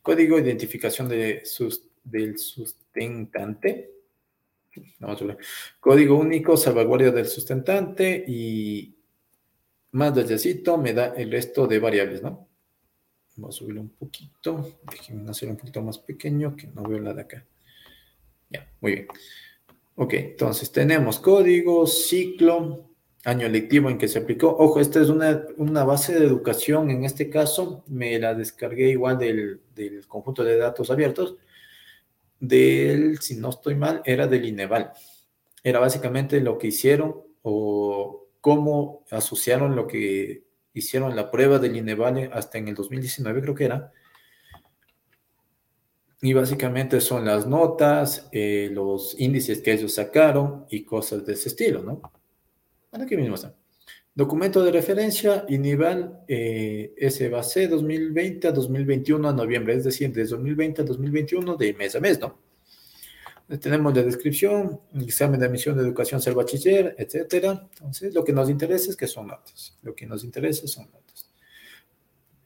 [0.01, 3.91] código identificación de sus, del sustentante.
[4.99, 5.37] Vamos a ver.
[5.79, 8.95] Código único, salvaguardia del sustentante y
[9.91, 12.47] más despacito me da el resto de variables, ¿no?
[13.37, 14.79] Vamos a subirlo un poquito.
[14.89, 17.45] Déjenme hacer un poquito más pequeño que no veo la de acá.
[18.49, 19.07] Ya, muy bien.
[19.95, 22.85] Ok, entonces tenemos código, ciclo,
[23.25, 24.55] año lectivo en que se aplicó.
[24.57, 29.59] Ojo, esta es una, base de educación, en este caso me la descargué igual del,
[30.07, 31.35] conjunto de datos abiertos,
[32.39, 34.93] del, si no estoy mal, era del INEVAL.
[35.63, 40.43] Era básicamente lo que hicieron o cómo asociaron lo que
[40.75, 43.91] hicieron la prueba del INEVAL hasta en el 2019, creo que era,
[46.21, 51.49] y básicamente son las notas, eh, los índices que ellos sacaron y cosas de ese
[51.49, 52.01] estilo, ¿no?
[52.91, 53.55] Bueno, aquí mismo está.
[54.13, 60.25] Documento de referencia y nivel eh, SBAC 2020 a 2021 a noviembre, es decir, de
[60.25, 62.44] 2020 a 2021 de mes a mes, ¿no?
[63.59, 67.67] Tenemos la descripción, examen de admisión de educación ser bachiller, etcétera.
[67.73, 69.77] Entonces, lo que nos interesa es que son datos.
[69.83, 71.29] Lo que nos interesa son datos.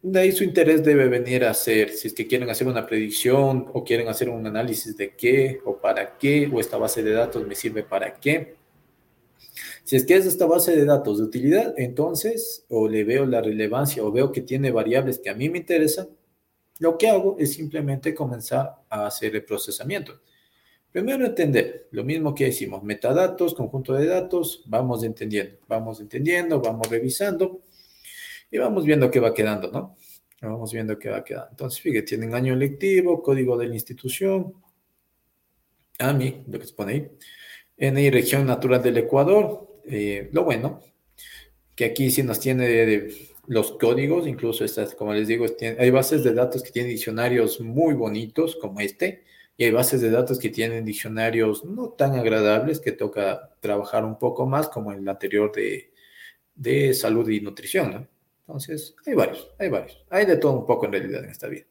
[0.01, 3.65] De ahí su interés debe venir a ser, si es que quieren hacer una predicción
[3.73, 7.45] o quieren hacer un análisis de qué o para qué, o esta base de datos
[7.45, 8.55] me sirve para qué.
[9.83, 13.41] Si es que es esta base de datos de utilidad, entonces, o le veo la
[13.41, 16.07] relevancia o veo que tiene variables que a mí me interesan,
[16.79, 20.21] lo que hago es simplemente comenzar a hacer el procesamiento.
[20.91, 26.89] Primero entender, lo mismo que decimos, metadatos, conjunto de datos, vamos entendiendo, vamos entendiendo, vamos
[26.89, 27.61] revisando
[28.49, 29.95] y vamos viendo qué va quedando, ¿no?
[30.41, 31.49] Vamos viendo qué va quedando.
[31.51, 34.53] Entonces, fíjate, tienen año lectivo, código de la institución,
[35.99, 39.79] AMI, lo que se pone ahí, NI, región natural del Ecuador.
[39.85, 40.81] Eh, lo bueno,
[41.75, 43.09] que aquí sí nos tiene
[43.47, 45.45] los códigos, incluso estas, como les digo,
[45.77, 49.23] hay bases de datos que tienen diccionarios muy bonitos, como este,
[49.59, 54.17] y hay bases de datos que tienen diccionarios no tan agradables, que toca trabajar un
[54.17, 55.91] poco más, como el anterior de,
[56.55, 58.07] de salud y nutrición, ¿no?
[58.47, 60.01] Entonces, hay varios, hay varios.
[60.11, 61.65] Hay de todo un poco en realidad en esta vida.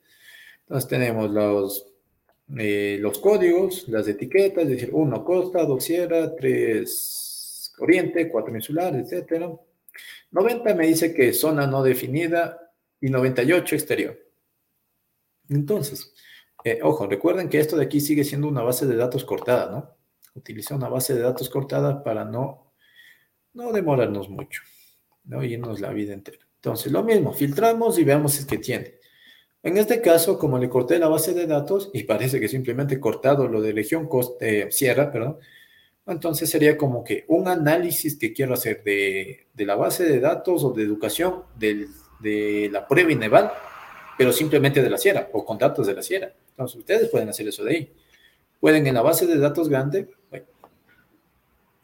[0.65, 1.87] Entonces tenemos los,
[2.59, 8.95] eh, los códigos, las etiquetas, es decir, uno costa, dos sierra, tres oriente, cuatro insular,
[8.97, 9.59] etc.
[10.31, 12.71] 90 me dice que zona no definida
[13.01, 14.19] y 98 exterior.
[15.49, 16.13] Entonces,
[16.65, 19.97] eh, ojo, recuerden que esto de aquí sigue siendo una base de datos cortada, ¿no?
[20.35, 22.73] Utiliza una base de datos cortada para no,
[23.55, 24.63] no demorarnos mucho,
[25.25, 26.39] no irnos la vida entera.
[26.57, 28.99] Entonces, lo mismo, filtramos y veamos si es que tiene.
[29.63, 33.01] En este caso, como le corté la base de datos y parece que simplemente he
[33.01, 35.39] cortado lo de Legión Coste, Sierra, perdón,
[36.07, 40.73] entonces sería como que un análisis que quiero hacer de, la base de datos o
[40.73, 43.53] de educación de la prueba Ineval,
[44.17, 46.33] pero simplemente de la Sierra o con datos de la Sierra.
[46.59, 47.93] Entonces, ustedes pueden hacer eso de ahí.
[48.61, 50.09] Pueden en la base de datos grande,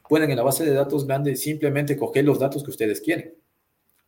[0.08, 3.34] pueden en la base de datos grande simplemente coger los datos que ustedes quieren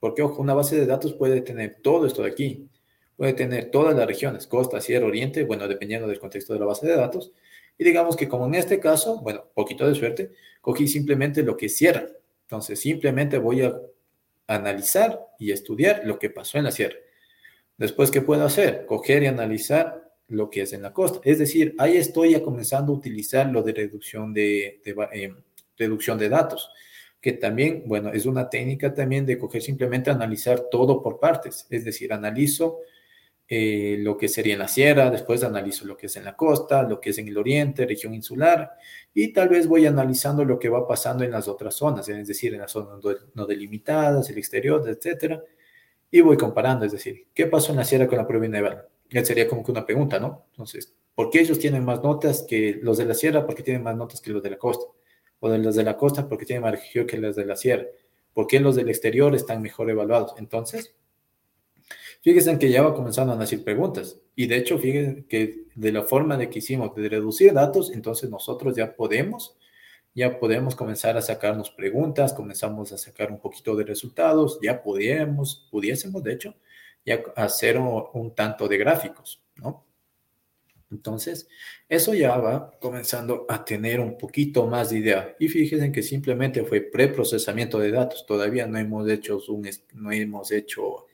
[0.01, 2.69] porque, ojo, una base de datos puede tener todo esto de aquí.
[3.17, 6.87] Puede tener todas las regiones, costa, sierra, oriente, bueno, dependiendo del contexto de la base
[6.87, 7.33] de datos.
[7.79, 11.69] Y digamos que como en este caso, bueno, poquito de suerte, cogí simplemente lo que
[11.69, 12.07] cierra.
[12.43, 13.75] Entonces, simplemente voy a
[14.47, 16.97] analizar y estudiar lo que pasó en la sierra.
[17.79, 18.85] Después, ¿qué puedo hacer?
[18.87, 21.21] Coger y analizar lo que es en la costa.
[21.25, 25.35] Es decir, ahí estoy ya comenzando a utilizar lo de reducción de, eh,
[25.77, 26.71] reducción de datos
[27.21, 31.85] que también, bueno, es una técnica también de coger simplemente analizar todo por partes, es
[31.85, 32.79] decir, analizo
[33.49, 36.83] eh, lo que sería en la sierra, después analizo lo que es en la costa,
[36.83, 38.73] lo que es en el oriente, región insular,
[39.13, 42.55] y tal vez voy analizando lo que va pasando en las otras zonas, es decir,
[42.55, 43.01] en las zonas
[43.35, 45.43] no delimitadas, el exterior, etcétera,
[46.11, 48.87] y voy comparando, es decir, ¿qué pasó en la sierra con la prueba Neval?
[49.11, 50.47] Sería como que una pregunta, ¿no?
[50.51, 53.47] Entonces, ¿por qué ellos tienen más notas que los de la sierra?
[53.47, 54.87] Porque tienen más notas que los de la costa.
[55.41, 57.85] O de los de la costa porque tienen más región que los de la sierra.
[58.33, 60.35] ¿Por qué los del exterior están mejor evaluados?
[60.39, 60.95] Entonces,
[62.27, 64.19] Fíjense que ya va comenzando a nacer preguntas.
[64.35, 68.29] Y de hecho, fíjense que de la forma de que hicimos de reducir datos, entonces
[68.31, 69.57] nosotros ya podemos,
[70.15, 75.69] ya podemos comenzar a sacarnos preguntas, comenzamos a sacar un poquito de resultados, ya pudiéramos,
[75.71, 76.55] pudiésemos, de hecho,
[77.07, 79.87] ya hacer un, tanto de gráficos, ¿no?
[80.91, 81.49] Entonces,
[81.89, 85.37] eso ya va comenzando a tener un poquito más de idea.
[85.39, 88.25] Y fíjense que simplemente fue preprocesamiento de datos.
[88.27, 91.07] Todavía no hemos hecho un, no hemos hecho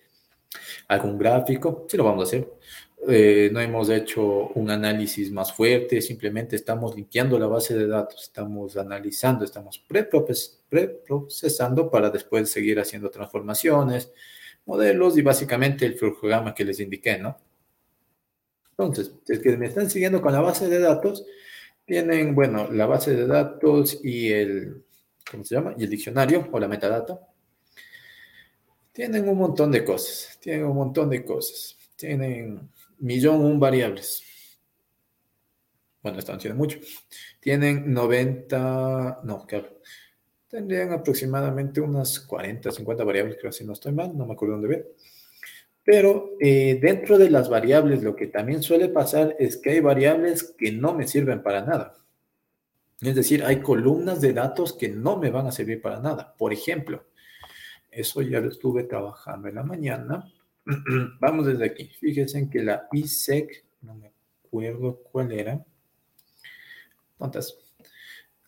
[0.88, 2.48] algún gráfico, sí lo vamos a hacer.
[3.08, 4.22] Eh, no hemos hecho
[4.54, 9.84] un análisis más fuerte, simplemente estamos limpiando la base de datos, estamos analizando, estamos
[10.68, 14.12] preprocesando para después seguir haciendo transformaciones,
[14.66, 17.38] modelos y básicamente el programa que les indiqué, ¿no?
[18.70, 21.24] Entonces, es que me están siguiendo con la base de datos,
[21.84, 24.84] tienen, bueno, la base de datos y el,
[25.30, 25.74] ¿cómo se llama?
[25.76, 27.20] Y el diccionario o la metadata.
[28.92, 31.76] Tienen un montón de cosas, tienen un montón de cosas.
[31.96, 34.24] Tienen millón un variables.
[36.02, 36.78] Bueno, están haciendo mucho.
[37.40, 39.78] Tienen 90, no, claro.
[40.52, 44.68] Tendrían aproximadamente unas 40, 50 variables, creo si no estoy mal, no me acuerdo dónde
[44.68, 44.94] ver.
[45.82, 50.54] Pero eh, dentro de las variables, lo que también suele pasar es que hay variables
[50.58, 51.94] que no me sirven para nada.
[53.00, 56.34] Es decir, hay columnas de datos que no me van a servir para nada.
[56.36, 57.06] Por ejemplo,
[57.90, 60.30] eso ya lo estuve trabajando en la mañana.
[61.18, 61.86] Vamos desde aquí.
[61.98, 64.12] Fíjense en que la ISEC, no me
[64.44, 65.64] acuerdo cuál era.
[67.16, 67.56] ¿Cuántas?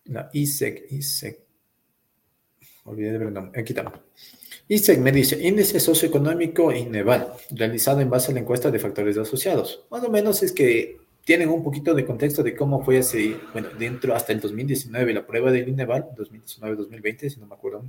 [0.04, 1.43] La ISEC, ISEC.
[2.84, 3.60] Olvidé de ver el nombre.
[3.60, 3.92] Aquí está.
[4.68, 9.84] ISEC me dice, índice socioeconómico INEVAL, realizado en base a la encuesta de factores asociados.
[9.90, 13.68] Más o menos es que tienen un poquito de contexto de cómo fue ese, bueno,
[13.78, 17.84] dentro hasta el 2019 la prueba del INEVAL, 2019-2020, si no me acuerdo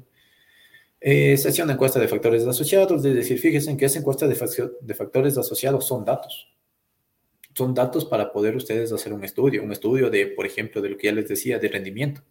[1.07, 4.35] eh, se hacía una encuesta de factores asociados, es decir, fíjense que esa encuesta de,
[4.81, 6.47] de factores asociados son datos.
[7.53, 10.97] Son datos para poder ustedes hacer un estudio, un estudio de, por ejemplo, de lo
[10.97, 12.21] que ya les decía, de rendimiento.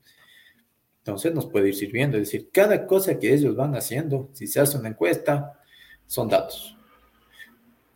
[1.04, 4.58] Entonces nos puede ir sirviendo, es decir, cada cosa que ellos van haciendo, si se
[4.58, 5.60] hace una encuesta,
[6.06, 6.78] son datos.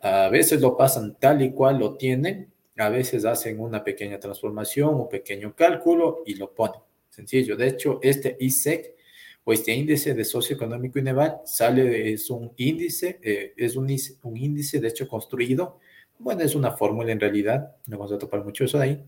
[0.01, 4.93] A veces lo pasan tal y cual lo tienen, a veces hacen una pequeña transformación,
[4.93, 6.81] un pequeño cálculo y lo ponen.
[7.09, 7.57] Sencillo.
[7.57, 8.95] De hecho, este ISEC
[9.43, 13.87] pues este índice de socioeconómico INEVAL sale, es un índice, eh, es un,
[14.21, 15.79] un, índice de hecho construido,
[16.19, 19.03] bueno, es una fórmula en realidad, no vamos a topar mucho eso de ahí,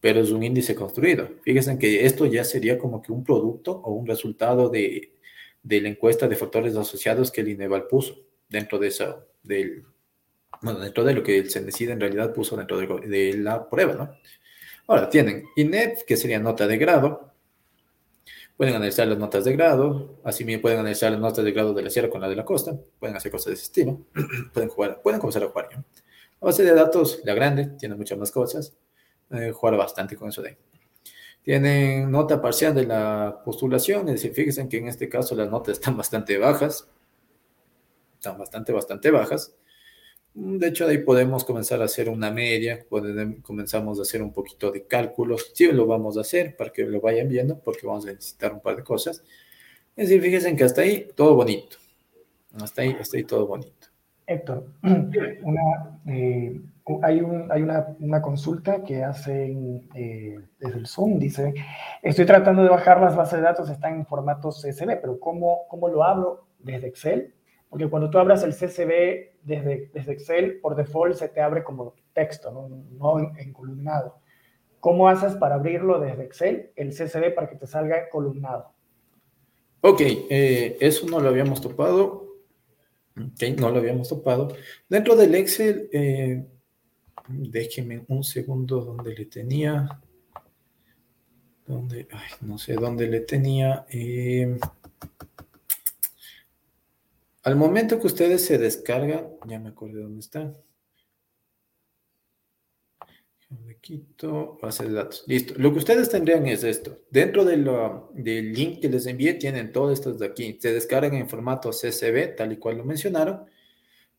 [0.00, 1.28] pero es un índice construido.
[1.42, 5.12] Fíjense que esto ya sería como que un producto o un resultado de,
[5.62, 8.16] de la encuesta de factores asociados que el INEVAL puso
[8.48, 9.84] dentro de eso, del,
[10.62, 13.94] bueno, dentro de lo que el decide en realidad puso dentro de, de la prueba,
[13.94, 14.14] ¿no?
[14.86, 17.30] Ahora tienen INEP, que sería nota de grado,
[18.60, 21.80] Pueden analizar las notas de grado, así bien pueden analizar las notas de grado de
[21.82, 24.04] la sierra con la de la costa, pueden hacer cosas de ese estilo,
[24.52, 25.70] pueden jugar, pueden comenzar a jugar.
[25.72, 25.82] La
[26.42, 28.76] base de datos, la grande, tiene muchas más cosas,
[29.52, 30.56] jugar bastante con eso de ahí.
[31.42, 35.72] Tienen nota parcial de la postulación, es decir, fíjense que en este caso las notas
[35.78, 36.88] están bastante bajas,
[38.14, 39.54] están bastante, bastante bajas.
[40.32, 42.86] De hecho, ahí podemos comenzar a hacer una media,
[43.42, 45.50] comenzamos a hacer un poquito de cálculos.
[45.54, 48.60] Sí, lo vamos a hacer para que lo vayan viendo, porque vamos a necesitar un
[48.60, 49.24] par de cosas.
[49.96, 51.78] Es decir, fíjense que hasta ahí todo bonito.
[52.54, 53.88] Hasta ahí, hasta ahí todo bonito.
[54.26, 54.66] Héctor,
[56.06, 56.60] eh,
[57.02, 61.54] hay, una, consulta que hacen eh, desde el Zoom, dice,
[62.02, 66.02] estoy tratando de bajar las bases de datos, están en formato CSV, pero ¿cómo, lo
[66.02, 67.34] hablo desde Excel?
[67.68, 72.50] Porque cuando tú abras el CSV desde, Excel, por default se te abre como texto,
[72.50, 74.16] no, no en, columnado.
[74.80, 78.72] ¿Cómo haces para abrirlo desde Excel, el CSV, para que te salga columnado?
[79.82, 82.30] Ok, eh, eso no lo habíamos topado.
[83.16, 84.48] Ok, no lo habíamos topado.
[84.88, 86.46] Dentro del Excel, eh,
[87.30, 90.00] déjeme un segundo donde le tenía.
[91.66, 93.86] Donde, ay, no sé dónde le tenía.
[93.90, 94.58] Eh,
[97.42, 100.52] al momento que ustedes se descargan, ya me acuerdo dónde está.
[103.80, 105.24] quito base de datos.
[105.26, 105.54] Listo.
[105.56, 106.98] Lo que ustedes tendrían es esto.
[107.10, 107.56] Dentro de
[108.14, 110.58] del link que les envié tienen todo esto de aquí.
[110.60, 113.46] Se descargan en formato CSV, tal y cual lo mencionaron.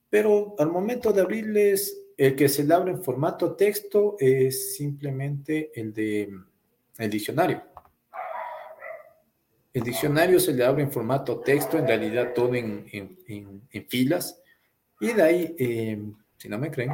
[0.09, 5.71] Pero al momento de abrirles, el que se le abre en formato texto es simplemente
[5.75, 6.29] el de
[6.97, 7.63] el diccionario.
[9.73, 14.41] El diccionario se le abre en formato texto, en realidad todo en, filas.
[14.99, 16.01] Y de ahí, eh,
[16.37, 16.91] si no me creen,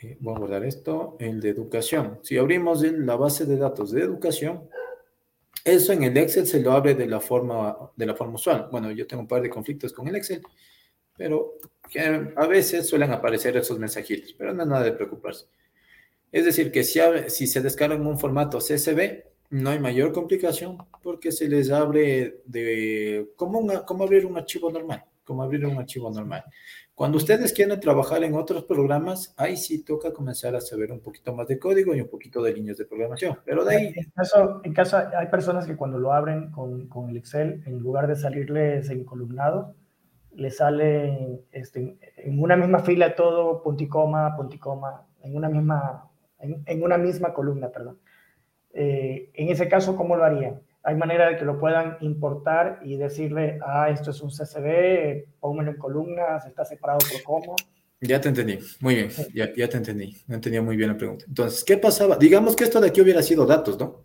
[0.00, 2.18] eh, voy a guardar esto, el de educación.
[2.22, 4.68] Si abrimos la base de datos de educación,
[5.64, 8.68] eso en el Excel se lo abre de la forma, de la forma usual.
[8.70, 10.42] Bueno, yo tengo un par de conflictos con el Excel,
[11.16, 11.58] pero
[12.36, 15.46] a veces suelen aparecer esos mensajitos, pero no es nada de preocuparse.
[16.32, 20.78] Es decir, que si, si se descarga en un formato CSV, no hay mayor complicación
[21.02, 25.78] porque se les abre de como, una, como abrir un archivo normal, como abrir un
[25.78, 26.44] archivo normal.
[26.94, 31.34] Cuando ustedes quieren trabajar en otros programas, ahí sí toca comenzar a saber un poquito
[31.34, 33.38] más de código y un poquito de líneas de programación.
[33.44, 33.92] Pero de ahí...
[33.94, 37.78] En caso, en caso hay personas que cuando lo abren con, con el Excel, en
[37.78, 39.74] lugar de salirles en columnado,
[40.36, 45.34] le sale este, en una misma fila todo punto y coma, punto y coma, en
[45.34, 46.08] una misma,
[46.38, 47.98] en, en una misma columna, perdón.
[48.72, 50.60] Eh, en ese caso, ¿cómo lo harían?
[50.82, 55.72] Hay manera de que lo puedan importar y decirle, ah, esto es un CSV, pónmelo
[55.72, 57.56] en columnas, está separado por coma.
[58.02, 61.24] Ya te entendí, muy bien, ya, ya te entendí, no entendía muy bien la pregunta.
[61.26, 62.16] Entonces, ¿qué pasaba?
[62.16, 64.04] Digamos que esto de aquí hubiera sido datos, ¿no?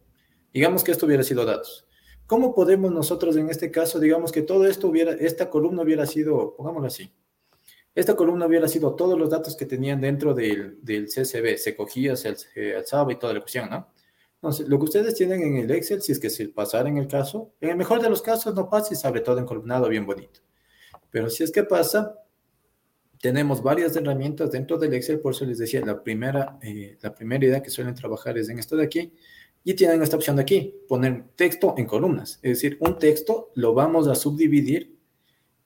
[0.53, 1.85] Digamos que esto hubiera sido datos.
[2.31, 6.55] ¿Cómo podemos nosotros en este caso, digamos que todo esto hubiera, esta columna hubiera sido,
[6.55, 7.11] pongámoslo así,
[7.93, 12.15] esta columna hubiera sido todos los datos que tenían dentro del, del CSV, se cogía,
[12.15, 12.33] se
[12.77, 13.89] alzaba y toda la cuestión, ¿no?
[14.35, 17.09] Entonces, lo que ustedes tienen en el Excel, si es que se pasara en el
[17.09, 19.89] caso, en el mejor de los casos no pasa y se abre todo en columnado
[19.89, 20.39] bien bonito.
[21.09, 22.15] Pero si es que pasa,
[23.19, 27.45] tenemos varias herramientas dentro del Excel, por eso les decía, la primera, eh, la primera
[27.45, 29.11] idea que suelen trabajar es en esto de aquí,
[29.63, 32.39] y tienen esta opción de aquí, poner texto en columnas.
[32.41, 34.97] Es decir, un texto lo vamos a subdividir,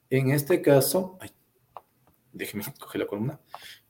[0.10, 1.30] en este caso, ay,
[2.34, 3.40] déjenme coger la columna,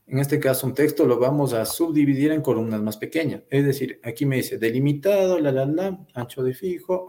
[0.07, 3.41] en este caso, un texto lo vamos a subdividir en columnas más pequeñas.
[3.49, 7.07] Es decir, aquí me dice delimitado, la, la, la, ancho de fijo,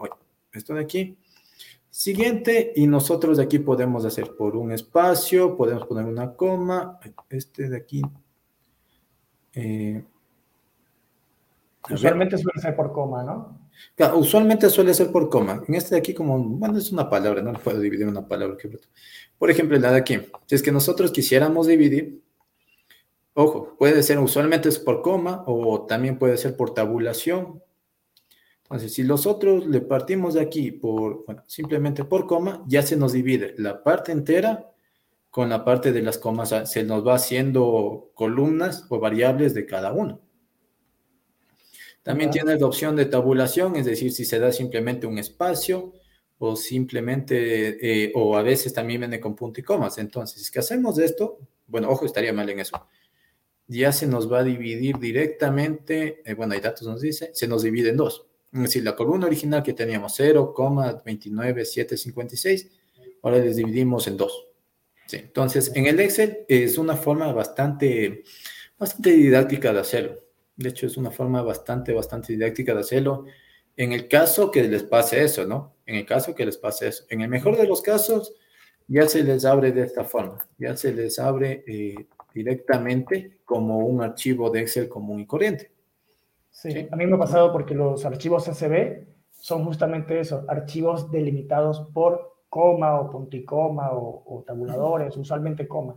[0.51, 1.17] esto de aquí.
[1.91, 7.69] Siguiente, y nosotros de aquí podemos hacer por un espacio, podemos poner una coma, este
[7.69, 8.01] de aquí.
[9.53, 10.03] Eh,
[11.89, 13.69] usualmente suele ser por coma, ¿no?
[13.95, 15.63] Claro, usualmente suele ser por coma.
[15.67, 18.57] En este de aquí, como, bueno, es una palabra, no puedo dividir en una palabra.
[19.37, 20.19] Por ejemplo, la de aquí.
[20.45, 22.21] Si es que nosotros quisiéramos dividir,
[23.39, 27.61] Ojo, puede ser usualmente es por coma o también puede ser por tabulación.
[28.63, 33.13] Entonces, si nosotros le partimos de aquí por, bueno, simplemente por coma, ya se nos
[33.13, 34.71] divide la parte entera
[35.29, 39.93] con la parte de las comas, se nos va haciendo columnas o variables de cada
[39.93, 40.19] uno.
[42.07, 45.93] También tiene la opción de tabulación, es decir, si se da simplemente un espacio
[46.39, 49.97] o simplemente, eh, o a veces también viene con punto y comas.
[49.97, 52.81] Entonces, si que hacemos esto, bueno, ojo, estaría mal en eso
[53.67, 57.61] ya se nos va a dividir directamente, eh, bueno, hay datos nos dice, se nos
[57.63, 58.25] divide en dos.
[58.53, 62.69] Es decir, la columna original que teníamos 0,29756,
[63.21, 64.47] ahora les dividimos en dos.
[65.05, 68.23] Sí, entonces, en el Excel es una forma bastante,
[68.77, 70.26] bastante didáctica de hacerlo.
[70.57, 73.25] De hecho, es una forma bastante, bastante didáctica de hacerlo.
[73.75, 75.75] En el caso que les pase eso, ¿no?
[75.85, 77.05] En el caso que les pase eso.
[77.09, 78.35] En el mejor de los casos,
[78.87, 80.45] ya se les abre de esta forma.
[80.57, 85.71] Ya se les abre eh, directamente como un archivo de Excel común y corriente.
[86.49, 91.81] Sí, a mí me ha pasado porque los archivos CSV son justamente eso, archivos delimitados
[91.93, 95.95] por coma o punto y coma o, tabuladores, usualmente coma.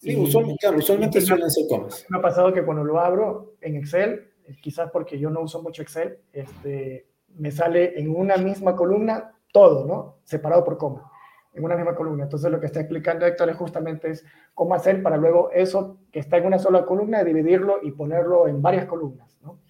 [0.00, 2.06] Sí, usualmente, suelen ser comas.
[2.08, 4.30] Me ha pasado que cuando lo abro en Excel,
[4.62, 7.06] quizás porque yo no uso mucho Excel, este,
[7.36, 10.16] me sale en una misma columna todo, ¿no?
[10.24, 11.10] Separado por coma
[11.54, 12.24] en una misma columna.
[12.24, 14.24] Entonces lo que está explicando Héctor es justamente es
[14.54, 18.62] cómo hacer para luego eso que está en una sola columna, dividirlo y ponerlo en
[18.62, 19.36] varias columnas.
[19.42, 19.60] ¿no?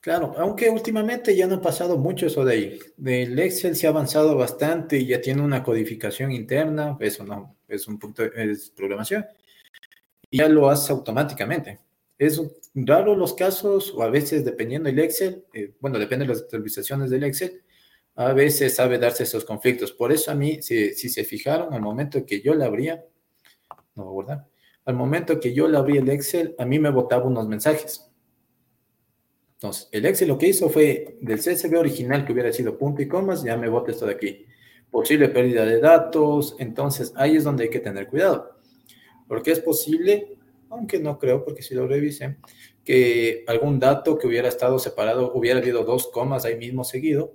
[0.00, 2.78] Claro, aunque últimamente ya no ha pasado mucho eso de ahí.
[2.96, 7.86] Del Excel se ha avanzado bastante y ya tiene una codificación interna, eso no, es
[7.88, 9.26] un punto, de programación,
[10.30, 11.80] y ya lo hace automáticamente.
[12.18, 12.40] Es
[12.74, 17.10] raro los casos, o a veces dependiendo del Excel, eh, bueno, depende de las actualizaciones
[17.10, 17.62] del Excel,
[18.16, 19.92] a veces sabe darse esos conflictos.
[19.92, 23.04] Por eso a mí, si, se fijaron, al momento que yo le abría,
[23.94, 24.46] no, ¿verdad?
[24.84, 28.10] Al momento que yo le abrí el Excel, a mí me botaba unos mensajes.
[29.54, 33.08] Entonces, el Excel lo que hizo fue del CSV original que hubiera sido punto y
[33.08, 34.46] comas, ya me bota esto de aquí.
[34.90, 38.57] Posible pérdida de datos, entonces ahí es donde hay que tener cuidado.
[39.28, 40.38] Porque es posible
[40.70, 42.36] aunque no creo porque si lo revisé,
[42.84, 47.34] que algún dato que hubiera estado separado, hubiera habido dos comas ahí mismo seguido,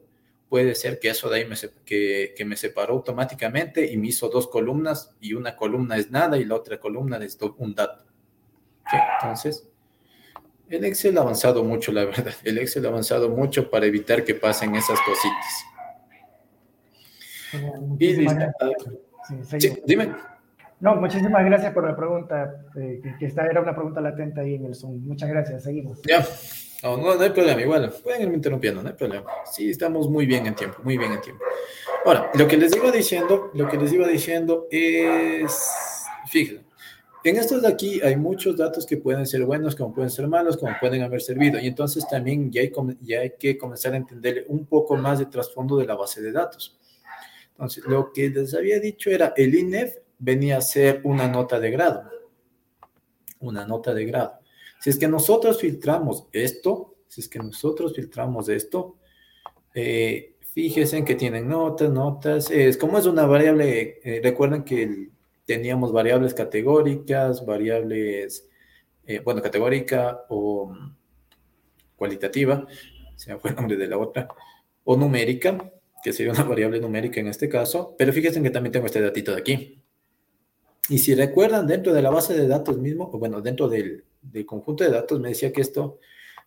[0.50, 1.56] puede ser que eso de ahí me,
[1.86, 6.38] que, que me separó automáticamente y me hizo dos columnas y una columna es nada
[6.38, 8.06] y la otra columna es un dato.
[9.22, 9.68] Entonces,
[10.70, 12.34] el Excel ha avanzado mucho, la verdad.
[12.44, 15.66] El Excel ha avanzado mucho para evitar que pasen esas cositas.
[19.60, 20.14] Sí, dime.
[20.84, 24.66] No, muchísimas gracias por la pregunta, eh, que esta era una pregunta latente ahí en
[24.66, 25.00] el Zoom.
[25.08, 26.02] Muchas gracias, seguimos.
[26.02, 26.28] Ya,
[26.84, 29.26] no, no, hay problema, igual, pueden irme interrumpiendo, no hay problema.
[29.50, 31.42] Sí, estamos muy bien en tiempo, muy bien en tiempo.
[32.06, 36.66] Ahora, lo que les iba diciendo, lo que les iba diciendo es, fíjense,
[37.24, 40.58] en estos de aquí hay muchos datos que pueden ser buenos, como pueden ser malos,
[40.58, 41.62] como pueden haber servido.
[41.62, 45.28] Y entonces también ya hay, ya hay que comenzar a entender un poco más de
[45.28, 46.78] trasfondo de la base de datos.
[47.52, 51.70] Entonces, lo que les había dicho era, el INEF venía a ser una nota de
[51.70, 52.10] grado.
[53.40, 54.40] Una nota de grado.
[54.80, 58.96] Si es que nosotros filtramos esto, si es que nosotros filtramos esto,
[59.76, 62.50] eh, fíjense en que tienen notas, notas.
[62.50, 65.10] Es como es una variable, eh, recuerden que
[65.46, 68.48] teníamos variables categóricas, variables,
[69.06, 70.74] eh, bueno, categórica o
[71.98, 72.66] cualitativa,
[73.16, 74.30] se me nombre de la otra,
[74.86, 75.72] o numérica,
[76.02, 79.34] que sería una variable numérica en este caso, pero fíjense que también tengo este datito
[79.34, 79.83] de aquí.
[80.90, 84.04] Y si recuerdan, dentro de la base de datos mismo, o bueno, dentro del,
[84.46, 86.00] conjunto de datos, me decía que esto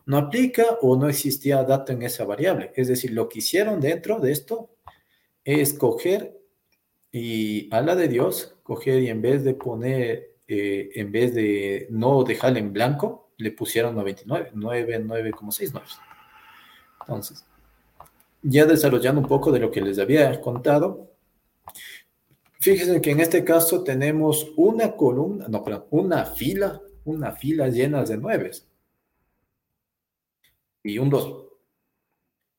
[0.05, 2.73] no aplica o no existía dato en esa variable.
[2.77, 4.71] Es decir, lo que hicieron dentro de esto
[5.45, 6.39] es coger
[7.11, 11.87] y a la de Dios, coger y en vez de poner, eh, en vez de
[11.91, 15.87] no dejarle en blanco, le pusieron 99, 9, 9, como 6 9.
[17.01, 17.45] Entonces,
[18.43, 21.16] ya desarrollando un poco de lo que les había contado,
[22.67, 28.17] Fíjense que en este caso tenemos una columna, no, una fila, una fila llena de
[28.17, 28.67] nueves.
[30.83, 31.47] Y un 2.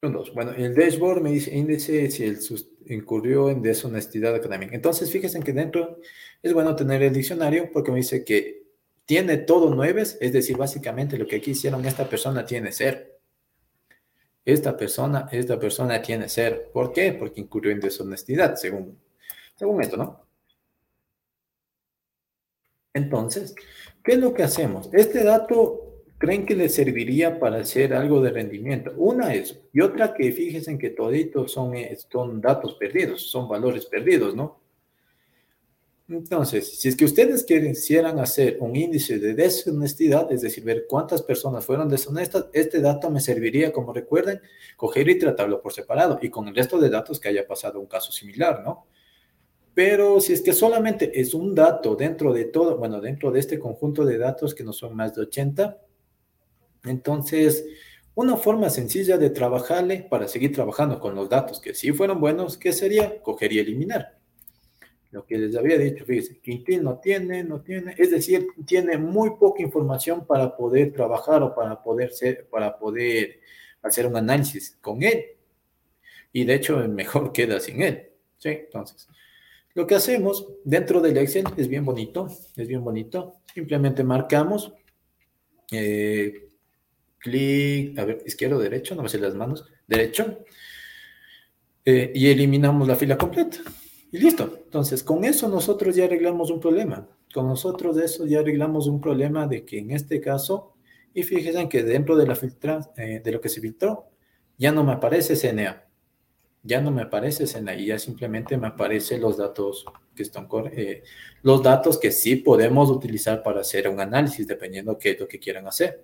[0.04, 0.34] Un 2.
[0.34, 2.38] Bueno, el dashboard me dice índice si
[2.86, 4.76] incurrió en deshonestidad académica.
[4.76, 6.00] Entonces, fíjense que dentro
[6.42, 8.64] es bueno tener el diccionario porque me dice que
[9.04, 13.20] tiene todo nueves, es decir, básicamente lo que aquí hicieron, esta persona tiene ser.
[14.46, 16.72] Esta persona, esta persona tiene ser.
[16.72, 17.12] ¿Por qué?
[17.12, 19.06] Porque incurrió en deshonestidad, según
[19.58, 20.28] según esto, ¿no?
[22.94, 23.56] Entonces,
[24.04, 24.90] ¿qué es lo que hacemos?
[24.94, 28.94] Este dato, ¿creen que le serviría para hacer algo de rendimiento?
[28.98, 33.86] Una es, y otra que fíjense que toditos son, eh, son datos perdidos, son valores
[33.86, 34.62] perdidos, ¿no?
[36.10, 41.22] Entonces, si es que ustedes quisieran hacer un índice de deshonestidad, es decir, ver cuántas
[41.22, 44.40] personas fueron deshonestas, este dato me serviría, como recuerden,
[44.78, 47.88] coger y tratarlo por separado y con el resto de datos que haya pasado un
[47.88, 48.88] caso similar, ¿no?
[49.78, 53.60] Pero si es que solamente es un dato dentro de todo, bueno, dentro de este
[53.60, 55.80] conjunto de datos que no son más de 80,
[56.86, 57.64] entonces
[58.16, 62.58] una forma sencilla de trabajarle para seguir trabajando con los datos que sí fueron buenos,
[62.58, 63.22] ¿qué sería?
[63.22, 64.18] Coger y eliminar.
[65.12, 69.36] Lo que les había dicho, fíjense, Quintín no tiene, no tiene, es decir, tiene muy
[69.36, 73.42] poca información para poder trabajar o para poder, ser, para poder
[73.84, 75.24] hacer un análisis con él.
[76.34, 78.10] Y de hecho, mejor queda sin él.
[78.40, 78.50] ¿sí?
[78.50, 79.08] Entonces,
[79.78, 83.36] lo que hacemos dentro del Excel es bien bonito, es bien bonito.
[83.54, 84.74] Simplemente marcamos,
[85.72, 86.50] eh,
[87.20, 90.40] clic, a ver, izquierdo, derecho, no me sé las manos, derecho,
[91.86, 93.60] eh, y eliminamos la fila completa.
[94.12, 94.62] Y listo.
[94.66, 97.08] Entonces, con eso nosotros ya arreglamos un problema.
[97.32, 100.74] Con nosotros de eso ya arreglamos un problema de que en este caso,
[101.14, 104.08] y fíjense que dentro de, la filtra, eh, de lo que se filtró,
[104.58, 105.87] ya no me aparece CNA
[106.68, 111.02] ya no me aparece en ya simplemente me aparecen los datos que están eh,
[111.42, 115.28] los datos que sí podemos utilizar para hacer un análisis dependiendo de qué es lo
[115.28, 116.04] que quieran hacer.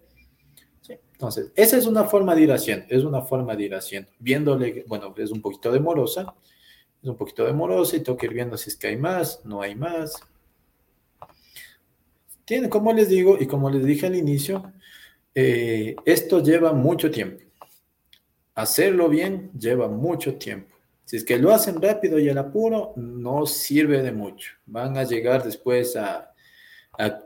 [0.87, 4.83] Entonces, esa es una forma de ir haciendo, es una forma de ir haciendo, viéndole,
[4.87, 6.33] bueno, es un poquito demorosa,
[7.01, 9.61] es un poquito demorosa y tengo que ir viendo si es que hay más, no
[9.61, 10.15] hay más.
[12.45, 14.73] Tiene, como les digo y como les dije al inicio,
[15.35, 17.43] eh, esto lleva mucho tiempo
[18.55, 20.75] hacerlo bien lleva mucho tiempo.
[21.05, 24.53] Si es que lo hacen rápido y al apuro, no sirve de mucho.
[24.65, 26.33] Van a llegar después a,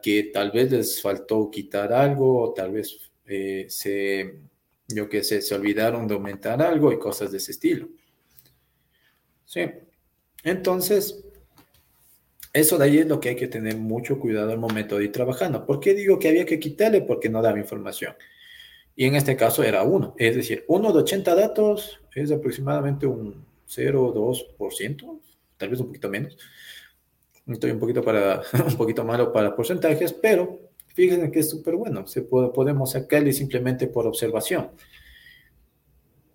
[0.01, 4.39] que tal vez les faltó quitar algo o tal vez eh, se,
[4.87, 7.89] yo que sé, se olvidaron de aumentar algo y cosas de ese estilo.
[9.45, 9.65] Sí.
[10.43, 11.23] Entonces,
[12.53, 15.11] eso de ahí es lo que hay que tener mucho cuidado al momento de ir
[15.11, 15.65] trabajando.
[15.65, 17.01] ¿Por qué digo que había que quitarle?
[17.01, 18.15] Porque no daba información
[18.97, 20.13] y en este caso era uno.
[20.17, 25.19] Es decir, uno de 80 datos es aproximadamente un 0,2%,
[25.55, 26.37] tal vez un poquito menos.
[27.47, 30.67] Estoy un poquito, para, un poquito malo para porcentajes, pero
[30.97, 34.71] Fíjense que es súper bueno, se puede, podemos sacarle simplemente por observación.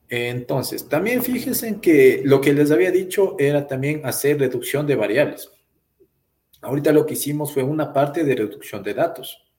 [0.09, 5.51] Entonces, también fíjense que lo que les había dicho era también hacer reducción de variables.
[6.61, 9.52] Ahorita lo que hicimos fue una parte de reducción de datos.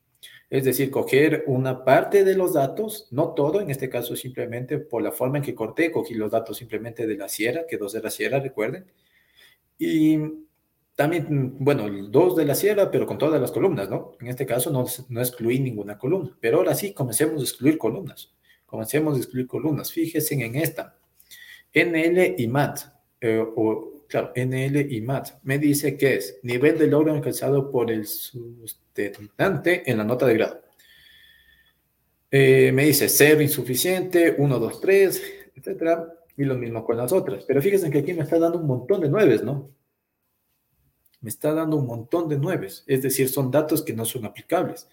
[0.53, 5.01] Es decir, coger una parte de los datos, no todo, en este caso simplemente por
[5.01, 8.03] la forma en que corté, cogí los datos simplemente de la sierra, que dos de
[8.03, 8.85] la sierra, recuerden.
[9.79, 10.19] Y
[10.93, 14.11] también, bueno, dos de la sierra, pero con todas las columnas, ¿no?
[14.21, 18.31] En este caso no, no excluí ninguna columna, pero ahora sí comencemos a excluir columnas.
[18.67, 19.91] Comencemos a excluir columnas.
[19.91, 20.99] Fíjense en esta.
[21.73, 22.77] NL y MAT,
[23.21, 27.89] eh, o claro, NL y MAT, me dice que es nivel de logro alcanzado por
[27.89, 30.61] el sustentante en la nota de grado.
[32.29, 35.23] Eh, me dice 0 insuficiente, 1, 2, 3,
[35.55, 37.43] etcétera, y lo mismo con las otras.
[37.45, 39.71] Pero fíjense que aquí me está dando un montón de nueves, ¿no?
[41.21, 44.87] Me está dando un montón de nueves, es decir, son datos que no son aplicables.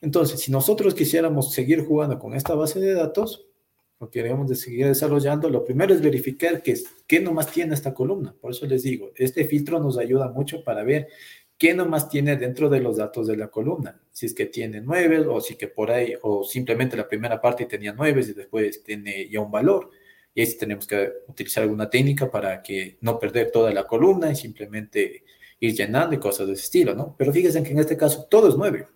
[0.00, 3.48] Entonces, si nosotros quisiéramos seguir jugando con esta base de datos,
[4.04, 6.74] o queremos de seguir desarrollando, lo primero es verificar qué,
[7.06, 8.34] qué nomás tiene esta columna.
[8.40, 11.08] Por eso les digo, este filtro nos ayuda mucho para ver
[11.56, 14.00] qué nomás tiene dentro de los datos de la columna.
[14.12, 17.64] Si es que tiene nueve, o si que por ahí, o simplemente la primera parte
[17.64, 19.90] tenía nueve y después tiene ya un valor.
[20.34, 24.36] Y ahí tenemos que utilizar alguna técnica para que no perder toda la columna y
[24.36, 25.24] simplemente
[25.60, 27.14] ir llenando y cosas de ese estilo, ¿no?
[27.16, 28.86] Pero fíjense que en este caso todo es nueve.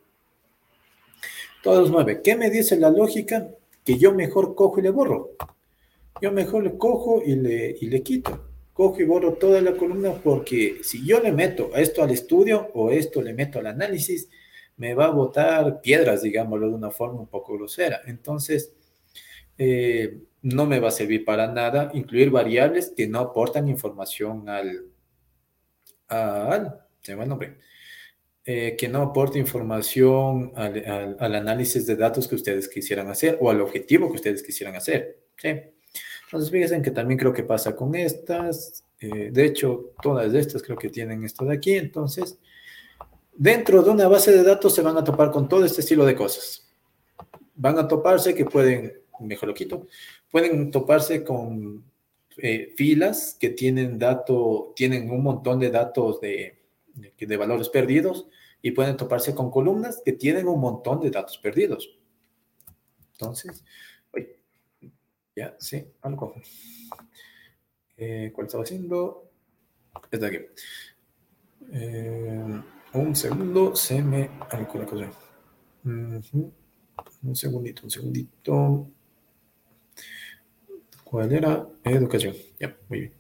[1.63, 2.21] Todos nueve.
[2.23, 3.49] ¿Qué me dice la lógica?
[3.89, 5.31] Que yo mejor cojo y le borro.
[6.21, 8.51] Yo mejor le cojo y le, y le quito.
[8.75, 12.91] Cojo y borro toda la columna porque si yo le meto esto al estudio o
[12.91, 14.29] esto le meto al análisis,
[14.77, 18.03] me va a botar piedras, digámoslo de una forma un poco grosera.
[18.05, 18.75] Entonces,
[19.57, 24.85] eh, no me va a servir para nada incluir variables que no aportan información al,
[26.09, 27.57] al, se nombre,
[28.51, 33.51] eh, que no aporte información al, al, análisis de datos que ustedes quisieran hacer o
[33.51, 35.19] al objetivo que ustedes quisieran hacer.
[35.37, 35.49] ¿sí?
[36.25, 38.87] Entonces, fíjense que también creo que pasa con estas.
[39.01, 41.75] Eh, de hecho, todas estas creo que tienen esto de aquí.
[41.75, 42.39] Entonces,
[43.35, 46.15] dentro de una base de datos se van a topar con todo este estilo de
[46.15, 46.67] cosas.
[47.55, 49.89] Van a toparse que pueden, mejor lo quito,
[50.31, 51.85] pueden toparse con
[52.39, 56.63] eh, filas que tienen dato, tienen un montón de datos de,
[56.95, 58.27] de valores perdidos
[58.63, 61.99] y pueden toparse con columnas que tienen un montón de datos perdidos.
[63.13, 63.65] Entonces,
[65.39, 66.35] ya, sí, algo.
[67.97, 69.31] Eh, ¿Cuál estaba haciendo?
[70.11, 70.39] Está aquí.
[71.73, 72.63] Eh,
[72.95, 75.13] un segundo, se me algo la cosa.
[75.85, 78.91] Un segundito, un segundito.
[81.05, 81.69] ¿Cuál era?
[81.85, 82.35] Educación.
[82.59, 83.15] Ya, muy bien.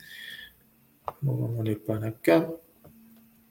[1.66, 2.52] Ir para acá.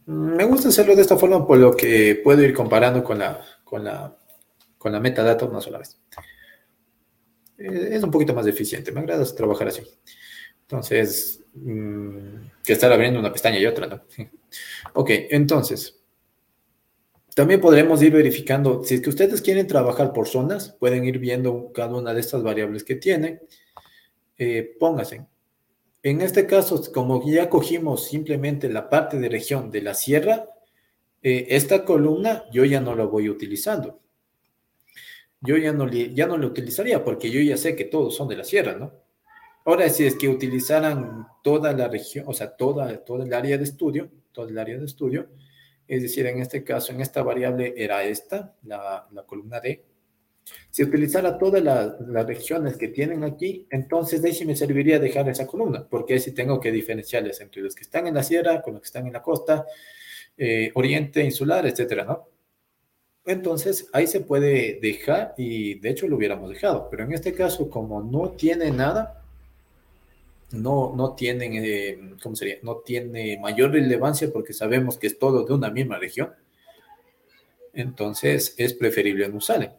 [0.07, 3.83] Me gusta hacerlo de esta forma por lo que puedo ir comparando con la, con
[3.83, 4.17] la,
[4.77, 5.99] con la metadata una sola vez.
[7.57, 9.81] Eh, es un poquito más eficiente, me agrada trabajar así.
[10.61, 14.01] Entonces, mm, que estar abriendo una pestaña y otra, ¿no?
[14.93, 15.99] Ok, entonces,
[17.35, 21.73] también podremos ir verificando, si es que ustedes quieren trabajar por zonas, pueden ir viendo
[21.73, 23.41] cada una de estas variables que tiene.
[24.37, 25.27] Eh, póngase,
[26.03, 30.45] en este caso, como ya cogimos simplemente la parte de región de la sierra,
[31.21, 33.99] eh, esta columna yo ya no la voy utilizando.
[35.41, 38.37] Yo ya no, ya no la utilizaría porque yo ya sé que todos son de
[38.37, 38.93] la sierra, ¿no?
[39.65, 43.65] Ahora, si es que utilizaran toda la región, o sea, toda, toda el área de
[43.65, 45.27] estudio, todo el área de estudio,
[45.87, 49.83] es decir, en este caso, en esta variable era esta, la columna D,
[50.69, 54.99] si utilizara todas las, las, regiones que tienen aquí, entonces de ahí sí me serviría
[54.99, 58.23] dejar esa columna, porque ahí sí tengo que diferenciarles entre los que están en la
[58.23, 59.65] sierra, con los que están en la costa,
[60.37, 62.27] eh, oriente, insular, etcétera, ¿no?
[63.25, 67.69] Entonces ahí se puede dejar y de hecho lo hubiéramos dejado, pero en este caso
[67.69, 69.21] como no tiene nada,
[70.51, 72.55] no, no tienen, eh, ¿cómo sería?
[72.61, 76.33] No tiene mayor relevancia porque sabemos que es todo de una misma región,
[77.73, 79.71] entonces es preferible no usarle.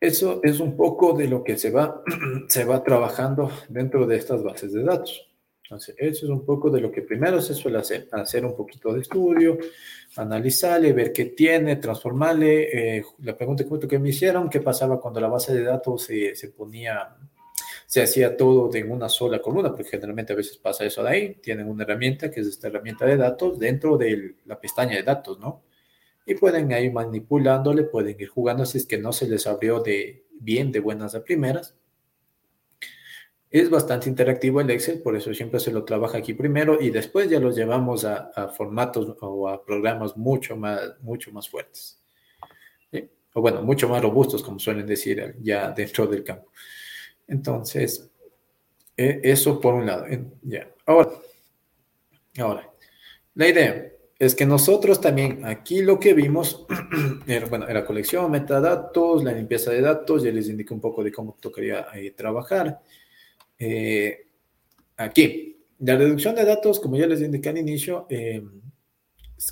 [0.00, 2.02] Eso es un poco de lo que se va,
[2.48, 5.30] se va trabajando dentro de estas bases de datos.
[5.62, 8.92] Entonces, eso es un poco de lo que primero se suele hacer, hacer un poquito
[8.92, 9.56] de estudio,
[10.16, 12.98] analizarle, ver qué tiene, transformarle.
[12.98, 16.48] Eh, la pregunta que me hicieron, ¿qué pasaba cuando la base de datos se, se
[16.48, 17.16] ponía,
[17.86, 19.70] se hacía todo en una sola columna?
[19.70, 21.34] Porque generalmente a veces pasa eso de ahí.
[21.36, 25.38] Tienen una herramienta que es esta herramienta de datos dentro de la pestaña de datos,
[25.38, 25.62] ¿no?
[26.26, 30.24] Y pueden ir manipulándole, pueden ir jugando si es que no se les abrió de
[30.32, 31.74] bien, de buenas a primeras.
[33.50, 37.30] Es bastante interactivo el Excel, por eso siempre se lo trabaja aquí primero y después
[37.30, 42.00] ya lo llevamos a, formatos o a programas mucho más, mucho más fuertes.
[43.36, 46.52] O bueno, mucho más robustos, como suelen decir ya dentro del campo.
[47.26, 48.08] Entonces,
[48.96, 50.06] e, eso por un lado.
[50.42, 50.68] Ya.
[50.86, 51.10] Ahora,
[52.38, 52.70] ahora,
[53.34, 56.66] la idea es que nosotros también aquí lo que vimos,
[57.26, 61.12] era, bueno, era colección, metadatos, la limpieza de datos, ya les indico un poco de
[61.12, 62.80] cómo tocaría eh, trabajar.
[63.58, 64.26] Eh,
[64.96, 68.42] aquí, la reducción de datos, como ya les indiqué al inicio, eh,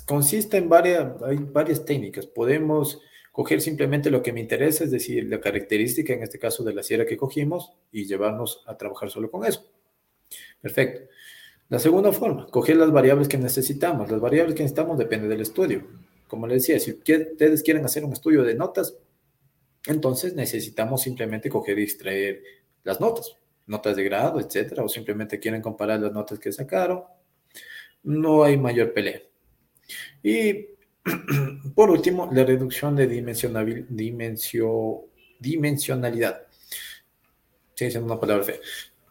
[0.05, 2.25] consiste en varias, hay varias técnicas.
[2.25, 6.73] Podemos coger simplemente lo que me interesa, es decir, la característica, en este caso de
[6.73, 9.65] la sierra que cogimos, y llevarnos a trabajar solo con eso.
[10.61, 11.09] Perfecto.
[11.69, 14.11] La segunda forma, coger las variables que necesitamos.
[14.11, 15.87] Las variables que necesitamos dependen del estudio.
[16.27, 18.97] Como les decía, si ustedes quieren hacer un estudio de notas,
[19.85, 22.43] entonces necesitamos simplemente coger y extraer
[22.83, 27.03] las notas notas de grado, etcétera, o simplemente quieren comparar las notas que sacaron,
[28.03, 29.21] no hay mayor pelea.
[30.21, 30.67] Y
[31.75, 35.05] por último, la reducción de dimensio,
[35.39, 36.47] dimensionalidad.
[37.75, 38.59] Sí, es una palabra fea.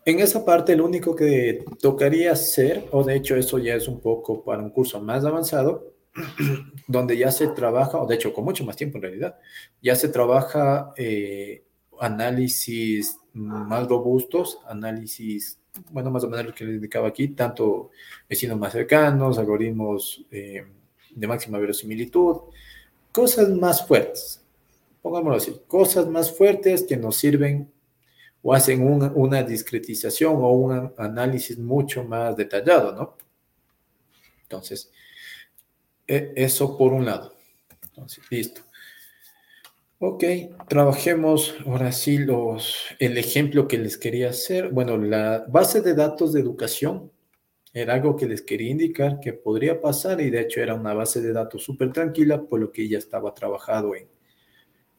[0.04, 4.00] En esa parte, lo único que tocaría hacer, o de hecho eso ya es un
[4.00, 5.92] poco para un curso más avanzado,
[6.88, 9.38] donde ya se trabaja, o de hecho con mucho más tiempo en realidad,
[9.80, 11.62] ya se trabaja eh,
[12.00, 15.58] análisis más robustos, análisis,
[15.92, 17.90] bueno, más o menos lo que les indicaba aquí, tanto
[18.28, 20.66] vecinos más cercanos, algoritmos eh,
[21.14, 22.38] de máxima verosimilitud,
[23.12, 24.44] cosas más fuertes,
[25.00, 27.71] pongámoslo así, cosas más fuertes que nos sirven
[28.42, 33.16] o hacen una discretización o un análisis mucho más detallado, ¿no?
[34.42, 34.90] Entonces,
[36.06, 37.34] e, eso por un lado.
[37.84, 38.62] Entonces, listo.
[39.98, 40.24] Ok,
[40.68, 44.70] trabajemos ahora sí los, el ejemplo que les quería hacer.
[44.70, 47.12] Bueno, la base de datos de educación
[47.72, 51.22] era algo que les quería indicar que podría pasar y de hecho era una base
[51.22, 54.08] de datos súper tranquila, por lo que ya estaba trabajado en,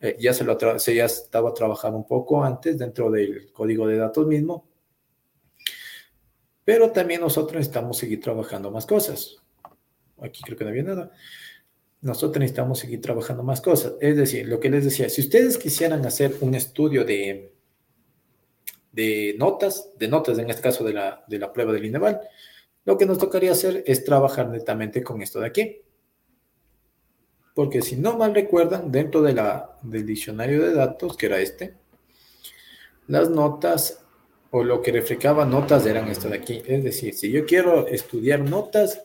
[0.04, 4.68] eh, ya, se lo estaba trabajando un poco antes dentro del código de datos mismo.
[6.64, 9.38] Pero también nosotros necesitamos seguir trabajando más cosas.
[10.22, 11.12] Aquí creo que no había nada
[12.04, 13.94] nosotros necesitamos seguir trabajando más cosas.
[14.02, 17.54] Es decir, lo que les decía, si ustedes quisieran hacer un estudio de,
[18.92, 22.20] de notas, de notas en este caso de la, de la prueba del INEVAL,
[22.84, 25.82] lo que nos tocaría hacer es trabajar netamente con esto de aquí.
[27.54, 31.76] Porque si no mal recuerdan, dentro del diccionario de datos, que era este,
[33.08, 34.00] las notas
[34.52, 36.62] o lo que reflejaba notas eran esto de aquí.
[36.66, 39.04] Es decir, si yo quiero estudiar notas,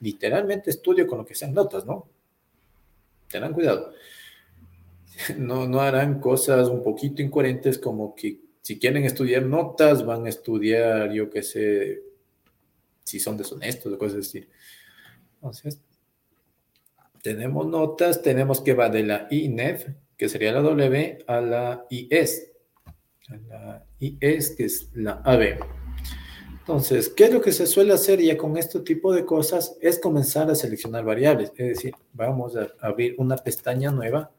[0.00, 2.08] literalmente estudio con lo que sean notas, ¿no?
[3.30, 3.92] tengan cuidado.
[5.36, 10.28] No, no harán cosas un poquito incoherentes como que si quieren estudiar notas, van a
[10.28, 12.02] estudiar, yo qué sé,
[13.04, 14.48] si son deshonestos o cosas así.
[15.34, 15.80] Entonces,
[17.22, 19.86] tenemos notas, tenemos que va de la INEF,
[20.16, 22.52] que sería la W, a la IS.
[23.28, 25.58] A la IS, que es la AB.
[26.60, 29.76] Entonces, ¿qué es lo que se suele hacer ya con este tipo de cosas?
[29.80, 31.52] Es comenzar a seleccionar variables.
[31.56, 34.30] Es decir, vamos a abrir una pestaña nueva.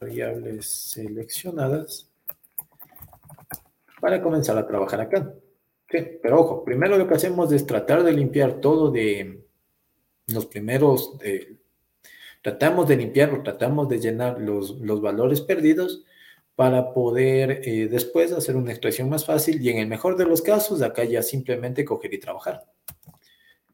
[0.00, 2.08] Variables seleccionadas.
[4.00, 5.34] Para comenzar a trabajar acá.
[5.88, 9.47] Pero ojo, primero lo que hacemos es tratar de limpiar todo de
[10.28, 11.18] los primeros,
[12.42, 16.04] tratamos de limpiar tratamos de llenar los, los valores perdidos
[16.58, 20.42] para poder eh, después hacer una extracción más fácil y en el mejor de los
[20.42, 22.64] casos, acá ya simplemente coger y trabajar.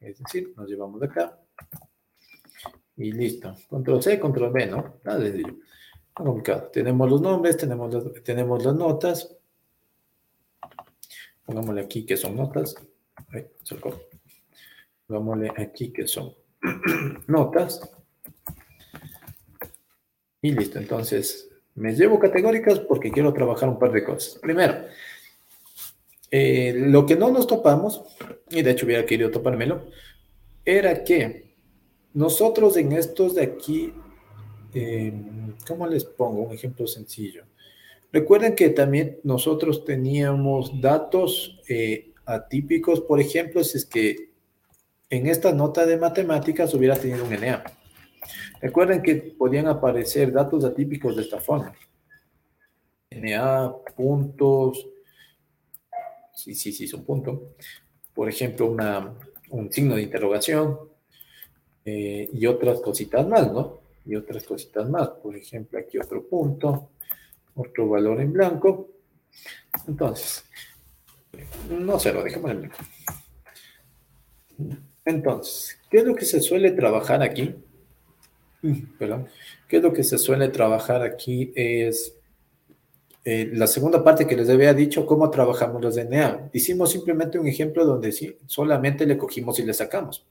[0.00, 1.40] Es decir, nos llevamos de acá
[2.94, 3.56] y listo.
[3.70, 4.96] Control C, control V, ¿no?
[5.02, 5.56] Nada sencillo.
[6.18, 6.70] No complicado.
[6.70, 9.34] Tenemos los nombres, tenemos las, tenemos las notas.
[11.46, 12.74] Pongámosle aquí que son notas.
[15.06, 16.34] Pongámosle aquí que son
[17.26, 17.80] notas.
[20.42, 20.78] Y listo.
[20.78, 24.38] Entonces, me llevo categóricas porque quiero trabajar un par de cosas.
[24.40, 24.74] Primero,
[26.30, 28.02] eh, lo que no nos topamos,
[28.50, 29.86] y de hecho hubiera querido topármelo,
[30.64, 31.54] era que
[32.12, 33.92] nosotros en estos de aquí,
[34.72, 35.12] eh,
[35.66, 37.44] ¿cómo les pongo un ejemplo sencillo?
[38.12, 44.33] Recuerden que también nosotros teníamos datos eh, atípicos, por ejemplo, si es que
[45.16, 47.62] en esta nota de matemáticas hubiera tenido un NA.
[48.60, 51.74] Recuerden que podían aparecer datos atípicos de esta forma.
[53.10, 54.88] NA, puntos,
[56.34, 57.38] sí, sí, sí, son puntos.
[58.12, 58.74] Por ejemplo,
[59.50, 60.78] un signo de interrogación
[61.84, 63.80] eh, y otras cositas más, ¿no?
[64.06, 65.08] Y otras cositas más.
[65.10, 66.90] Por ejemplo, aquí otro punto,
[67.54, 68.88] otro valor en blanco.
[69.86, 70.44] Entonces,
[71.70, 72.78] no sé, lo dejemos en blanco.
[75.04, 77.54] Entonces, ¿qué es lo que se suele trabajar aquí?
[78.62, 79.28] Mm, perdón.
[79.68, 81.52] ¿Qué es lo que se suele trabajar aquí?
[81.54, 82.16] Es
[83.24, 86.50] eh, la segunda parte que les había dicho, cómo trabajamos los DNA.
[86.52, 90.26] Hicimos simplemente un ejemplo donde sí, solamente le cogimos y le sacamos.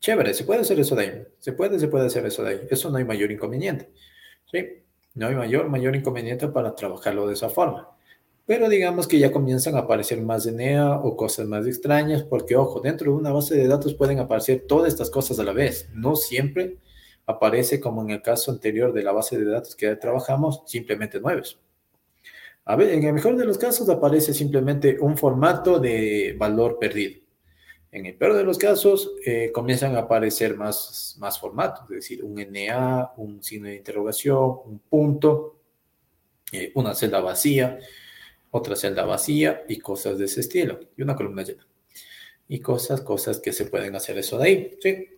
[0.00, 1.22] Chévere, se puede hacer eso de ahí.
[1.38, 2.60] Se puede, se puede hacer eso de ahí.
[2.70, 3.90] Eso no hay mayor inconveniente.
[4.50, 4.82] ¿sí?
[5.14, 7.89] No hay mayor, mayor inconveniente para trabajarlo de esa forma.
[8.50, 12.80] Pero digamos que ya comienzan a aparecer más DNA o cosas más extrañas, porque ojo,
[12.80, 15.88] dentro de una base de datos pueden aparecer todas estas cosas a la vez.
[15.94, 16.78] No siempre
[17.26, 21.60] aparece como en el caso anterior de la base de datos que trabajamos, simplemente nuevos.
[22.64, 27.20] A ver, en el mejor de los casos aparece simplemente un formato de valor perdido.
[27.92, 32.24] En el peor de los casos eh, comienzan a aparecer más, más formatos, es decir,
[32.24, 35.60] un NA, un signo de interrogación, un punto,
[36.50, 37.78] eh, una celda vacía,
[38.50, 41.66] otra celda vacía y cosas de ese estilo, y una columna llena.
[42.48, 45.08] Y cosas, cosas que se pueden hacer eso de ahí, ¿sí?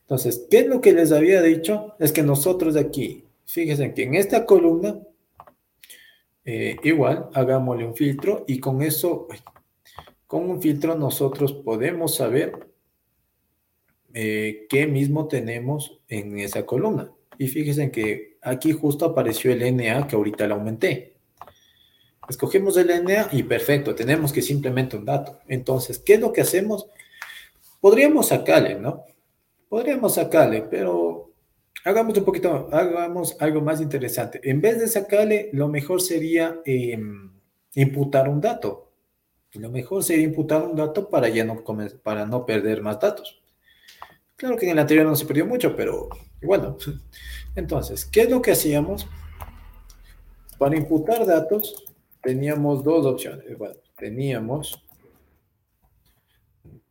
[0.00, 1.94] Entonces, ¿qué es lo que les había dicho?
[1.98, 5.00] Es que nosotros de aquí, fíjense que en esta columna,
[6.44, 9.28] eh, igual, hagámosle un filtro y con eso,
[10.26, 12.68] con un filtro nosotros podemos saber
[14.14, 17.12] eh, qué mismo tenemos en esa columna.
[17.36, 21.17] Y fíjense que aquí justo apareció el NA que ahorita le aumenté.
[22.28, 25.38] Escogemos el NA y perfecto, tenemos que simplemente un dato.
[25.48, 26.86] Entonces, ¿qué es lo que hacemos?
[27.80, 29.04] Podríamos sacarle, ¿no?
[29.68, 31.32] Podríamos sacarle, pero
[31.84, 34.40] hagamos un poquito, hagamos algo más interesante.
[34.42, 37.32] En vez de sacarle, lo mejor sería em,
[37.74, 38.92] imputar un dato.
[39.54, 41.64] Lo mejor sería imputar un dato para ya no,
[42.02, 43.40] para no perder más datos.
[44.36, 46.10] Claro que en el anterior no se perdió mucho, pero
[46.42, 46.76] bueno.
[47.54, 49.08] Entonces, ¿qué es lo que hacíamos?
[50.58, 51.87] Para imputar datos
[52.28, 53.56] teníamos dos opciones.
[53.56, 54.84] Bueno, teníamos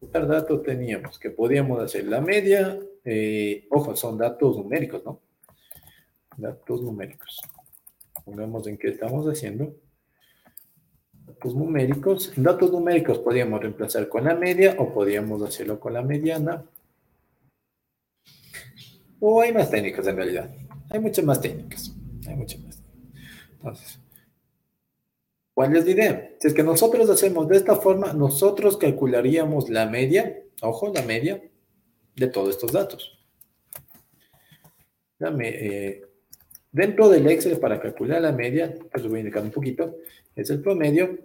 [0.01, 5.21] datos teníamos que podíamos hacer la media, eh, ojo, son datos numéricos, ¿no?
[6.35, 7.39] Datos numéricos.
[8.25, 9.75] Pongamos en qué estamos haciendo.
[11.27, 12.33] Datos numéricos.
[12.35, 16.65] Datos numéricos podíamos reemplazar con la media o podíamos hacerlo con la mediana.
[19.19, 20.49] O hay más técnicas en realidad.
[20.89, 21.93] Hay muchas más técnicas.
[22.27, 22.83] Hay muchas más.
[23.51, 23.99] Entonces,
[25.57, 26.31] ¿Cuál es la idea?
[26.39, 31.41] Si es que nosotros hacemos de esta forma, nosotros calcularíamos la media, ojo, la media
[32.15, 33.17] de todos estos datos.
[35.19, 36.05] Eh,
[36.71, 39.95] dentro del Excel, para calcular la media, pues lo voy a indicar un poquito,
[40.35, 41.17] es el promedio,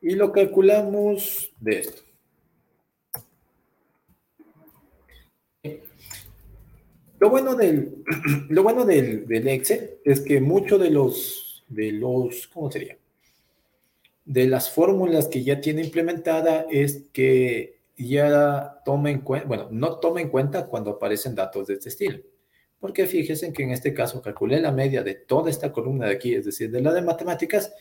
[0.00, 2.02] y lo calculamos de esto.
[7.18, 8.02] Lo bueno del,
[8.48, 12.96] lo bueno del, del Excel es que muchos de los, de los, ¿cómo sería?
[14.26, 19.98] De las fórmulas que ya tiene implementada es que ya toma en cuenta, bueno, no
[19.98, 22.18] toma en cuenta cuando aparecen datos de este estilo.
[22.78, 26.34] Porque fíjense que en este caso calculé la media de toda esta columna de aquí,
[26.34, 27.72] es decir, de la de matemáticas,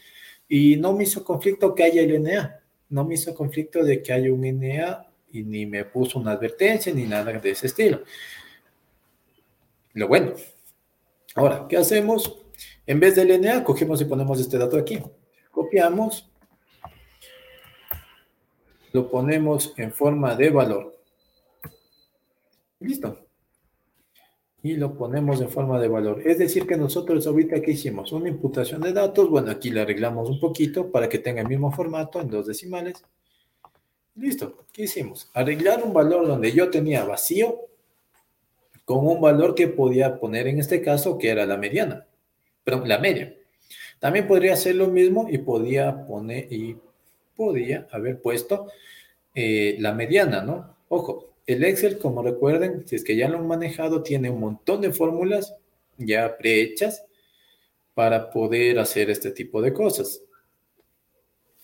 [0.48, 2.62] y no me hizo conflicto que haya el NA.
[2.90, 6.94] No me hizo conflicto de que haya un NA y ni me puso una advertencia
[6.94, 8.04] ni nada de ese estilo.
[9.94, 10.34] Lo bueno.
[11.34, 12.38] Ahora, ¿qué hacemos?
[12.86, 15.00] En vez del NA, cogemos y ponemos este dato aquí.
[15.52, 16.32] Copiamos
[18.96, 20.98] lo ponemos en forma de valor.
[22.80, 23.20] Listo.
[24.64, 26.22] Y lo ponemos en forma de valor.
[26.26, 30.30] Es decir, que nosotros ahorita que hicimos una imputación de datos, bueno, aquí le arreglamos
[30.30, 33.04] un poquito para que tenga el mismo formato en dos decimales.
[34.16, 34.66] Listo.
[34.72, 35.30] ¿Qué hicimos?
[35.34, 37.68] Arreglar un valor donde yo tenía vacío
[38.86, 42.08] con un valor que podía poner en este caso, que era la mediana,
[42.64, 43.36] perdón, la media.
[44.00, 46.78] También podría hacer lo mismo y podía poner, y
[47.36, 48.68] podía haber puesto
[49.34, 50.78] eh, la mediana, ¿no?
[50.90, 54.82] Ojo, el Excel, como recuerden, si es que ya lo han manejado, tiene un montón
[54.82, 55.56] de fórmulas
[55.98, 57.06] ya prehechas
[57.94, 60.22] para poder hacer este tipo de cosas.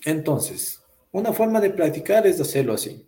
[0.06, 0.82] Entonces,
[1.12, 3.08] una forma de practicar es hacerlo así.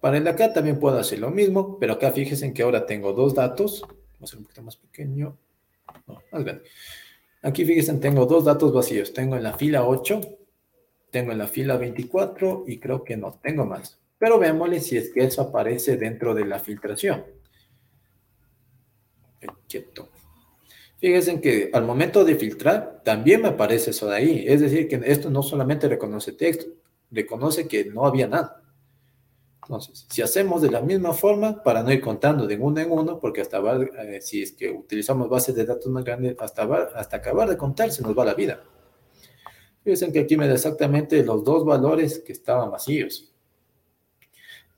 [0.00, 3.34] Para el acá también puedo hacer lo mismo, pero acá fíjense que ahora tengo dos
[3.34, 3.82] datos.
[3.82, 5.36] Vamos a hacer un poquito más pequeño.
[6.06, 6.62] No, más grande.
[7.42, 9.12] Aquí fíjense, tengo dos datos vacíos.
[9.12, 10.39] Tengo en la fila 8
[11.10, 13.98] tengo en la fila 24 y creo que no tengo más.
[14.18, 17.24] Pero veámosle si es que eso aparece dentro de la filtración.
[19.68, 20.10] Quieto.
[20.98, 24.44] Fíjense que al momento de filtrar también me aparece eso de ahí.
[24.46, 26.66] Es decir, que esto no solamente reconoce texto,
[27.10, 28.62] reconoce que no había nada.
[29.62, 33.18] Entonces, si hacemos de la misma forma, para no ir contando de uno en uno,
[33.18, 36.64] porque hasta eh, si es que utilizamos bases de datos más grandes, hasta,
[36.94, 38.62] hasta acabar de contar se nos va la vida.
[39.82, 43.32] Fíjense que aquí me da exactamente los dos valores que estaban vacíos.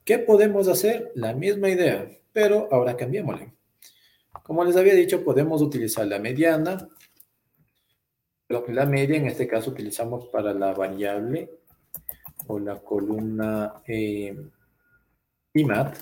[0.05, 1.12] ¿Qué podemos hacer?
[1.15, 3.53] La misma idea, pero ahora cambiémosle.
[4.43, 6.89] Como les había dicho, podemos utilizar la mediana.
[8.69, 11.51] La media, en este caso, utilizamos para la variable
[12.49, 14.37] o la columna eh,
[15.55, 15.97] IMAT.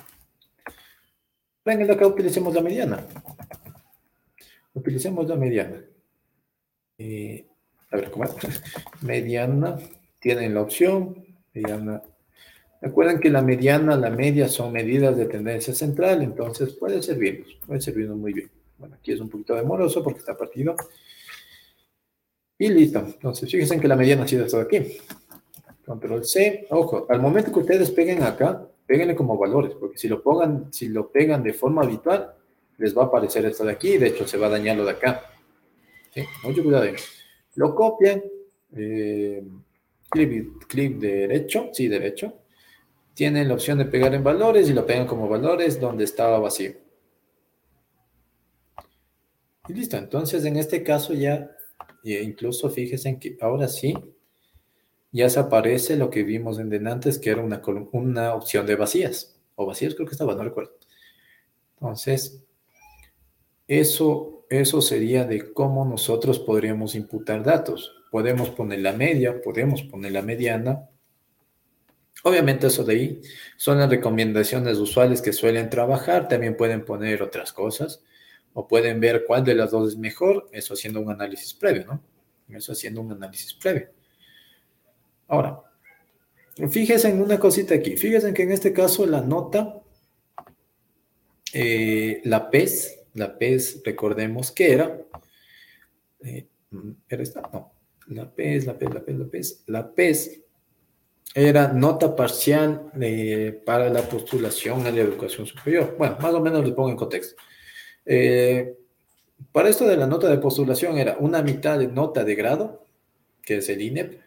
[1.64, 3.06] En el acá utilicemos la mediana.
[4.74, 5.84] Utilicemos la mediana.
[6.98, 7.49] Eh,
[7.90, 8.34] a ver, ¿cómo es?
[9.02, 9.78] Mediana.
[10.18, 11.24] Tienen la opción.
[11.54, 12.02] Mediana.
[12.80, 17.80] Recuerden que la mediana, la media son medidas de tendencia central, entonces puede servirnos, puede
[17.80, 18.50] servirnos muy bien.
[18.78, 20.74] Bueno, aquí es un poquito demoroso porque está partido.
[22.56, 23.00] Y listo.
[23.00, 24.98] Entonces, fíjense que la mediana ha sido de aquí.
[25.84, 26.66] Control C.
[26.70, 30.88] Ojo, al momento que ustedes peguen acá, péguenle como valores, porque si lo, pongan, si
[30.88, 32.34] lo pegan de forma habitual,
[32.78, 34.92] les va a aparecer esto de aquí, de hecho se va a dañar lo de
[34.92, 35.22] acá.
[36.14, 36.22] ¿Sí?
[36.44, 36.94] Mucho cuidado ahí.
[37.54, 38.22] Lo copian,
[38.76, 39.42] eh,
[40.10, 42.38] clic derecho, sí, derecho.
[43.14, 46.72] Tienen la opción de pegar en valores y lo pegan como valores donde estaba vacío.
[49.68, 51.50] Y listo, entonces en este caso ya,
[52.02, 53.94] incluso fíjense que ahora sí,
[55.12, 57.60] ya se aparece lo que vimos en Denantes, que era una,
[57.92, 60.72] una opción de vacías, o vacías creo que estaba, no recuerdo.
[61.74, 62.44] Entonces,
[63.66, 67.94] eso, eso sería de cómo nosotros podríamos imputar datos.
[68.10, 70.88] Podemos poner la media, podemos poner la mediana.
[72.24, 73.20] Obviamente eso de ahí
[73.56, 76.26] son las recomendaciones usuales que suelen trabajar.
[76.26, 78.02] También pueden poner otras cosas
[78.52, 80.48] o pueden ver cuál de las dos es mejor.
[80.50, 82.02] Eso haciendo un análisis previo, ¿no?
[82.48, 83.90] Eso haciendo un análisis previo.
[85.28, 85.60] Ahora,
[86.68, 87.96] fíjense en una cosita aquí.
[87.96, 89.80] Fíjense que en este caso la nota,
[91.52, 95.00] eh, la PES, la PES, recordemos que era,
[96.20, 96.46] eh,
[97.08, 97.42] ¿era esta?
[97.52, 97.72] No,
[98.08, 100.40] la PES, la PES, la PES, la PES, la PES
[101.34, 105.94] era nota parcial eh, para la postulación a la educación superior.
[105.96, 107.36] Bueno, más o menos les pongo en contexto.
[109.52, 112.84] para esto de la nota de postulación era una mitad de nota de grado,
[113.42, 114.20] que es el INEP,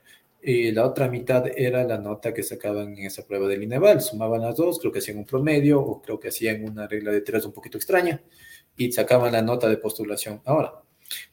[0.46, 4.02] y la otra mitad era la nota que sacaban en esa prueba del INEVAL.
[4.02, 7.22] Sumaban las dos, creo que hacían un promedio o creo que hacían una regla de
[7.22, 8.22] tres un poquito extraña
[8.78, 10.42] y sacaban la nota de postulación.
[10.46, 10.82] Ahora,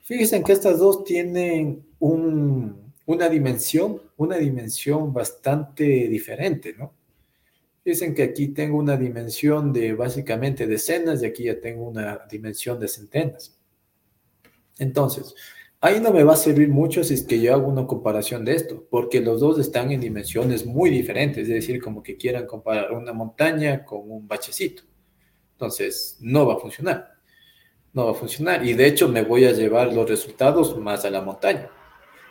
[0.02, 6.94] fíjense que estas dos tienen una dimensión, una dimensión bastante diferente, ¿no?
[7.82, 12.78] Fíjense que aquí tengo una dimensión de básicamente decenas y aquí ya tengo una dimensión
[12.78, 13.58] de centenas.
[14.78, 15.34] Entonces,
[15.82, 18.54] Ahí no me va a servir mucho si es que yo hago una comparación de
[18.54, 22.92] esto, porque los dos están en dimensiones muy diferentes, es decir, como que quieran comparar
[22.92, 24.82] una montaña con un bachecito.
[25.52, 27.19] Entonces, no va a funcionar.
[27.92, 28.64] No va a funcionar.
[28.64, 31.68] Y de hecho, me voy a llevar los resultados más a la montaña.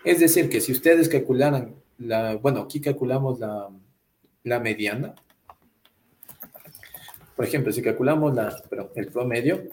[0.04, 3.70] Es decir, que si ustedes calcularan la, bueno, aquí calculamos la,
[4.44, 5.16] la mediana.
[7.36, 8.62] Por ejemplo, si calculamos la,
[8.96, 9.64] el promedio,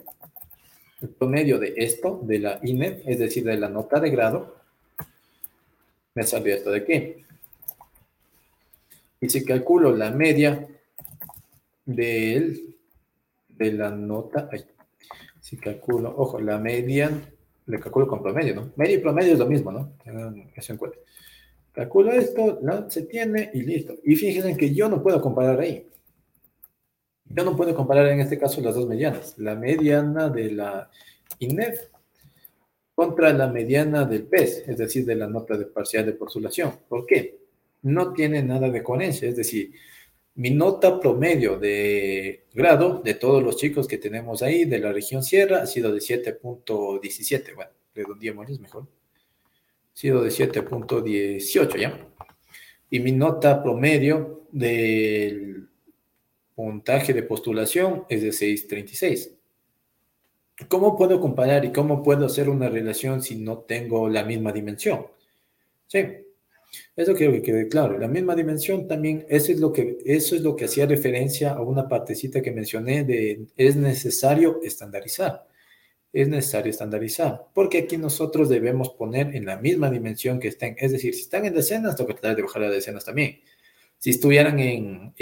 [1.01, 4.57] el promedio de esto, de la INE, es decir, de la nota de grado,
[6.13, 7.25] me salió esto de aquí.
[9.19, 10.67] Y si calculo la media
[11.85, 12.75] de,
[13.49, 14.49] de la nota,
[15.47, 17.09] si calculo, ojo, la media,
[17.67, 18.73] le calculo con promedio, ¿no?
[18.75, 19.93] Media y promedio es lo mismo, ¿no?
[20.53, 20.97] Eso en cuenta.
[21.71, 22.59] Calculo esto,
[22.89, 23.95] se tiene y listo.
[24.03, 25.87] Y fíjense que yo no puedo comparar ahí.
[27.29, 29.35] Yo no puedo comparar en este caso las dos medianas.
[29.37, 30.89] La mediana de la
[31.39, 31.91] INEF
[32.93, 36.73] contra la mediana del PES, es decir, de la nota de parcial de postulación.
[36.89, 37.39] ¿Por qué?
[37.83, 39.29] No tiene nada de coherencia.
[39.29, 39.71] Es decir,
[40.37, 45.23] mi nota promedio de grado de todos los chicos que tenemos ahí de la región
[45.23, 47.55] Sierra ha sido de 7.17.
[47.55, 48.83] Bueno, redondeémosles mejor.
[48.83, 52.07] Ha sido de 7.18, ¿ya?
[52.91, 55.67] Y mi nota promedio del
[56.53, 59.33] puntaje de postulación es de 636.
[60.67, 65.07] ¿Cómo puedo comparar y cómo puedo hacer una relación si no tengo la misma dimensión?
[65.87, 66.26] Sí,
[66.95, 67.97] eso quiero que quede claro.
[67.97, 71.61] La misma dimensión también, eso es lo que, eso es lo que hacía referencia a
[71.61, 75.47] una partecita que mencioné de es necesario estandarizar.
[76.13, 80.75] Es necesario estandarizar, porque aquí nosotros debemos poner en la misma dimensión que estén.
[80.79, 83.39] Es decir, si están en decenas, que tratar de bajar las decenas también.
[83.99, 85.13] Si estuvieran en,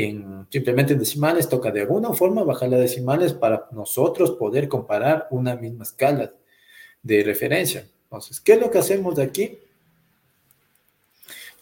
[0.50, 5.56] simplemente en decimales, toca de alguna forma bajar las decimales para nosotros poder comparar una
[5.56, 6.34] misma escala
[7.02, 7.88] de referencia.
[8.04, 9.60] Entonces, ¿qué es lo que hacemos de aquí?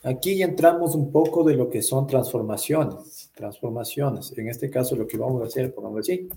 [0.03, 3.31] Aquí entramos un poco de lo que son transformaciones.
[3.33, 4.33] Transformaciones.
[4.37, 6.27] En este caso, lo que vamos a hacer, por así,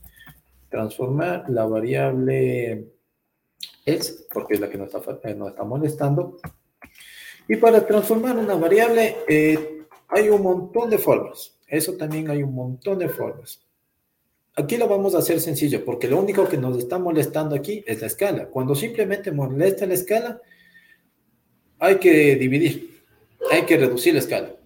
[0.68, 2.93] transformar la variable
[3.84, 6.38] x, porque es la que nos está, está molestando,
[7.48, 11.56] Y para transformar una variable eh, hay un montón de formas.
[11.66, 13.60] Eso también hay un montón de formas.
[14.55, 18.01] Aquí lo vamos a hacer sencillo, porque lo único que nos está molestando aquí es
[18.01, 18.47] la escala.
[18.47, 20.40] Cuando simplemente molesta la escala,
[21.78, 22.95] hay que dividir,
[23.50, 24.56] hay que reducir la escala.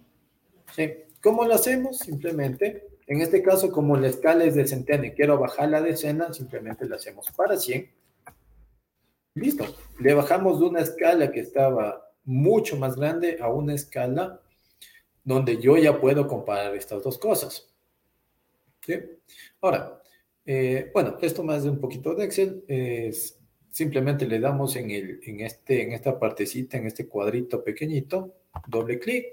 [0.74, 0.90] ¿Sí?
[1.22, 1.98] ¿Cómo lo hacemos?
[1.98, 6.32] Simplemente, en este caso, como la escala es de centena y quiero bajar la decena,
[6.32, 7.90] simplemente la hacemos para 100.
[9.34, 9.64] Listo.
[10.00, 14.40] Le bajamos de una escala que estaba mucho más grande a una escala
[15.24, 17.68] donde yo ya puedo comparar estas dos cosas.
[18.84, 18.94] ¿Sí?
[19.60, 20.02] Ahora,
[20.46, 23.38] eh, bueno, esto más de un poquito de Excel es
[23.70, 28.34] simplemente le damos en, el, en, este, en esta partecita, en este cuadrito pequeñito,
[28.66, 29.26] doble clic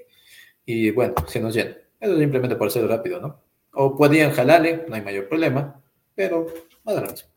[0.65, 1.75] y bueno, se nos llena.
[1.99, 3.41] Eso simplemente para ser rápido, ¿no?
[3.73, 5.81] O podían jalarle, no hay mayor problema,
[6.15, 6.47] pero
[6.87, 7.29] va a dar lo mismo.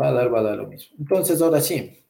[0.00, 0.96] Va a dar, va a dar lo mismo.
[0.98, 2.04] Entonces, ahora sí,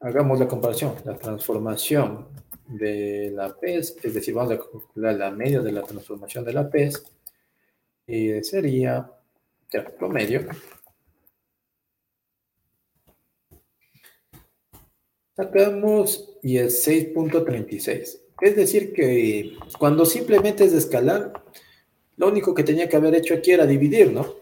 [0.00, 2.28] hagamos la comparación, la transformación
[2.68, 6.68] de la PES, es decir, vamos a calcular la media de la transformación de la
[6.68, 7.04] PES,
[8.06, 9.10] y sería,
[9.72, 10.46] ya, promedio,
[15.36, 18.20] sacamos y es 6.36.
[18.40, 21.32] Es decir, que cuando simplemente es escalar,
[22.16, 24.36] lo único que tenía que haber hecho aquí era dividir, ¿no?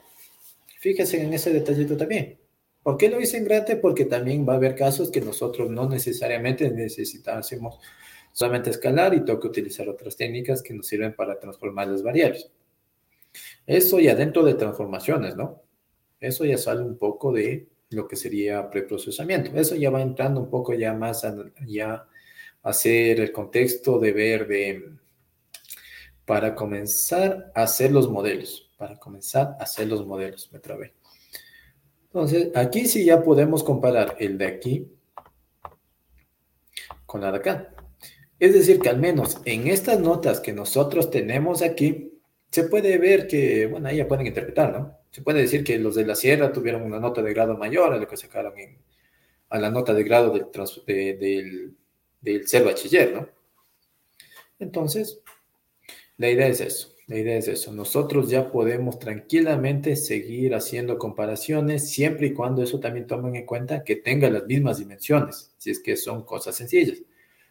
[0.80, 2.38] Fíjense en ese detallito también.
[2.82, 3.76] ¿Por qué lo hice en grande?
[3.76, 7.78] Porque también va a haber casos que nosotros no necesariamente necesitásemos
[8.32, 12.50] solamente escalar y tengo que utilizar otras técnicas que nos sirven para transformar las variables.
[13.66, 15.62] Eso ya dentro de transformaciones, ¿no?
[16.18, 19.50] Eso ya sale un poco de lo que sería preprocesamiento.
[19.54, 21.34] Eso ya va entrando un poco ya más a,
[21.66, 22.06] ya
[22.62, 24.92] hacer el contexto de ver de
[26.24, 30.94] para comenzar a hacer los modelos, para comenzar a hacer los modelos, me trabé.
[32.04, 34.86] Entonces, aquí sí ya podemos comparar el de aquí
[37.06, 37.74] con la de acá.
[38.38, 42.20] Es decir, que al menos en estas notas que nosotros tenemos aquí,
[42.50, 45.01] se puede ver que, bueno, ahí ya pueden interpretar, ¿no?
[45.12, 47.98] Se puede decir que los de la sierra tuvieron una nota de grado mayor a
[47.98, 48.78] lo que sacaron en,
[49.50, 51.76] a la nota de grado del, del,
[52.20, 53.28] del ser bachiller, ¿no?
[54.58, 55.20] Entonces,
[56.16, 57.72] la idea es eso, la idea es eso.
[57.72, 63.84] Nosotros ya podemos tranquilamente seguir haciendo comparaciones siempre y cuando eso también tomen en cuenta
[63.84, 66.98] que tenga las mismas dimensiones, si es que son cosas sencillas.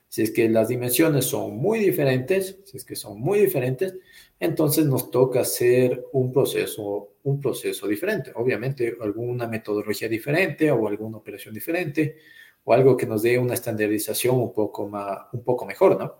[0.07, 3.93] Si es que las dimensiones son muy diferentes, si es que son muy diferentes,
[4.41, 8.31] entonces nos toca hacer un proceso, un proceso diferente.
[8.35, 12.17] Obviamente, alguna metodología diferente o alguna operación diferente
[12.63, 16.15] o algo que nos dé una estandarización un poco, más, un poco mejor, ¿no?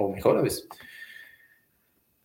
[0.00, 0.68] O mejor a veces.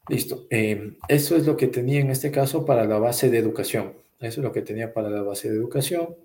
[0.07, 0.45] Listo.
[0.51, 3.93] Eh, eso es lo que tenía en este caso para la base de educación.
[4.19, 6.15] Eso es lo que tenía para la base de educación.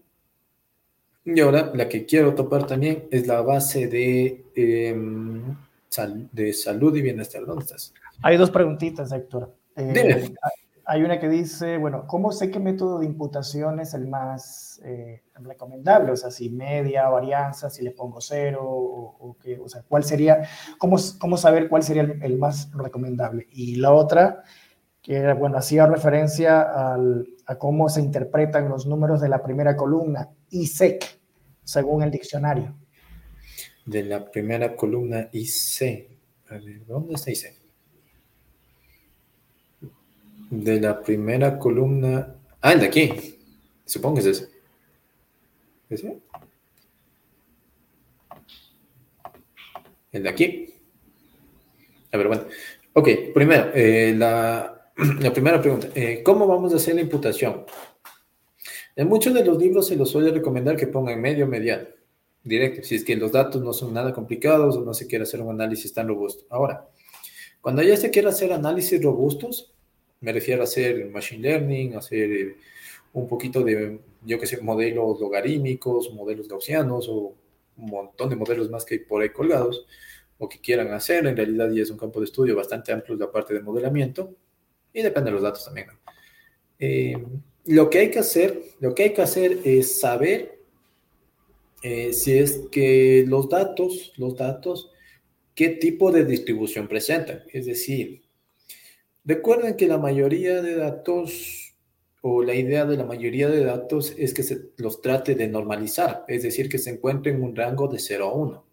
[1.25, 4.45] Y ahora la que quiero topar también es la base de,
[6.33, 7.45] de salud y bienestar.
[7.47, 7.95] ¿Dónde estás?
[8.23, 9.55] Hay dos preguntitas, Héctor.
[9.77, 10.35] Eh,
[10.89, 15.23] hay una que dice, bueno, ¿cómo sé qué método de imputación es el más eh,
[15.35, 16.13] recomendable?
[16.13, 20.43] O sea, si media, varianza, si le pongo cero, o, qué, o sea, ¿cuál sería,
[20.79, 23.49] cómo, cómo saber cuál sería el, más recomendable?
[23.51, 24.45] Y la otra,
[25.03, 30.31] que bueno, hacía referencia al, a cómo se interpretan los números de la primera columna,
[30.51, 31.19] ISEC,
[31.65, 32.77] según el diccionario.
[33.87, 36.09] De la primera columna IC.
[36.49, 37.67] A ver, ¿dónde está IC?
[40.51, 42.35] de la primera columna.
[42.61, 43.13] Ah, el de aquí.
[43.85, 44.49] Supongo que es ese.
[45.89, 46.19] ¿Ese?
[50.13, 50.75] El de aquí.
[52.13, 52.45] A ver, bueno.
[52.95, 54.91] Ok, primero, eh, la,
[55.21, 55.89] la, primera pregunta.
[55.95, 57.65] Eh, ¿Cómo vamos a hacer la imputación?
[58.95, 61.87] En muchos de los libros se los suele recomendar que pongan medio, mediano,
[62.47, 65.41] directo, si es que los datos no son nada complicados o no se quiere hacer
[65.41, 66.45] un análisis tan robusto.
[66.49, 66.89] Ahora,
[67.61, 69.73] cuando ya se quiere hacer análisis robustos,
[70.21, 72.57] me refiero a hacer machine learning, hacer eh,
[73.13, 77.35] un poquito de, yo que sé, modelos logarítmicos, modelos gaussianos o
[77.77, 79.87] un montón de modelos más que hay por ahí colgados
[80.39, 81.27] o que quieran hacer.
[81.27, 84.35] En realidad ya es un campo de estudio bastante amplio la parte de modelamiento
[84.93, 85.89] y depende de los datos también.
[86.79, 87.17] Eh,
[87.65, 90.56] lo que hay que hacer, lo que hay que hacer es saber
[91.87, 94.91] eh, si es que los datos, los datos,
[95.55, 97.43] qué tipo de distribución presentan.
[97.53, 98.27] Es decir,
[99.27, 101.75] Recuerden que la mayoría de datos
[102.21, 106.25] o la idea de la mayoría de datos es que se los trate de normalizar,
[106.29, 108.67] es decir, que se encuentre en un rango de 0 a 1,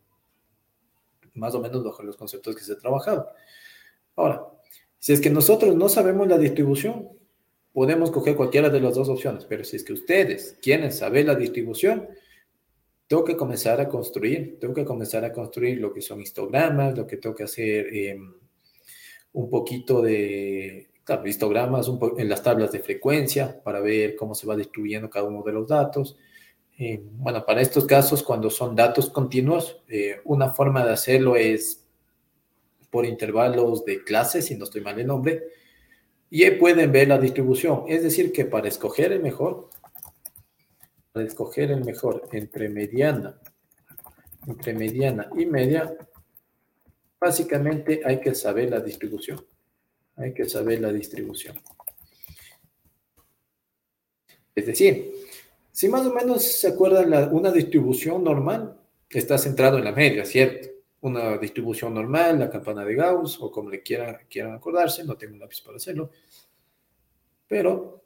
[1.34, 3.30] más o menos bajo los conceptos que se ha trabajado.
[4.15, 4.45] Ahora,
[4.99, 7.10] si es que nosotros no sabemos la distribución,
[7.72, 11.34] podemos coger cualquiera de las dos opciones, pero si es que ustedes quieren saber la
[11.34, 12.10] distribución,
[13.07, 17.05] tengo que comenzar a construir, tengo que comenzar a construir lo que son histogramas, lo
[17.05, 18.34] que tengo que hacer em,
[19.34, 20.89] un poquito de
[21.25, 25.51] histogramas en las tablas de frecuencia para ver cómo se va distribuyendo cada uno de
[25.51, 26.17] los datos.
[26.77, 31.85] Eh, bueno, para estos casos, cuando son datos continuos, eh, una forma de hacerlo es
[32.89, 35.43] por intervalos de clases, si no estoy mal el nombre,
[36.30, 37.84] y ahí pueden ver la distribución.
[37.88, 39.69] Es decir, que para escoger el mejor,
[41.14, 43.40] para escoger el mejor entre mediana,
[44.48, 45.95] entre mediana y media,
[47.22, 49.45] básicamente hay que saber la distribución.
[50.15, 51.60] Hay que saber la distribución.
[54.56, 55.14] Es decir,
[55.72, 58.80] si más o menos se acuerdan, una distribución normal
[59.10, 60.69] está centrado en la media, ¿cierto?
[61.02, 65.34] Una distribución normal, la campana de Gauss, o como le quieran, quieran acordarse, no tengo
[65.34, 66.10] un lápiz para hacerlo.
[67.48, 68.02] Pero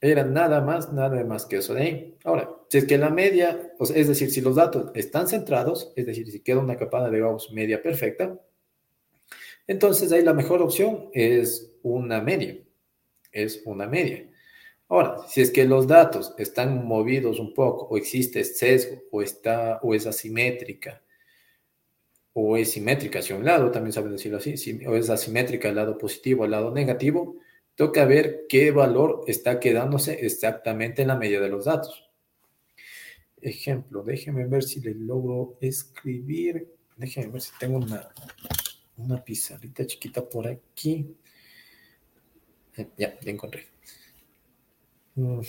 [0.00, 2.18] era nada más, nada más que eso de ahí.
[2.24, 6.30] Ahora, si es que la media, es decir, si los datos están centrados, es decir,
[6.30, 8.40] si queda una campana de Gauss media perfecta,
[9.66, 12.58] entonces ahí la mejor opción es una media.
[13.30, 14.28] Es una media.
[14.88, 19.78] Ahora, si es que los datos están movidos un poco, o existe sesgo, o, está,
[19.82, 21.02] o es asimétrica,
[22.32, 24.54] o es simétrica hacia un lado, también saben decirlo así,
[24.86, 27.36] o es asimétrica al lado positivo, al lado negativo,
[27.80, 32.10] toca ver qué valor está quedándose exactamente en la media de los datos.
[33.40, 36.76] Ejemplo, déjenme ver si le logro escribir.
[36.98, 38.06] Déjenme ver si tengo una,
[38.98, 41.16] una pizarrita chiquita por aquí.
[42.76, 43.66] Eh, ya, ya encontré.
[45.16, 45.40] Uh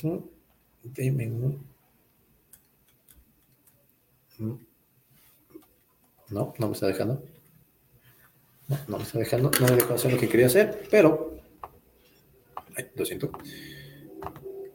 [6.30, 7.26] No, no me está dejando.
[8.70, 9.52] No, no me está dejando.
[9.60, 11.31] No me dejó hacer lo que quería hacer, pero.
[12.76, 13.31] Ay, lo siento.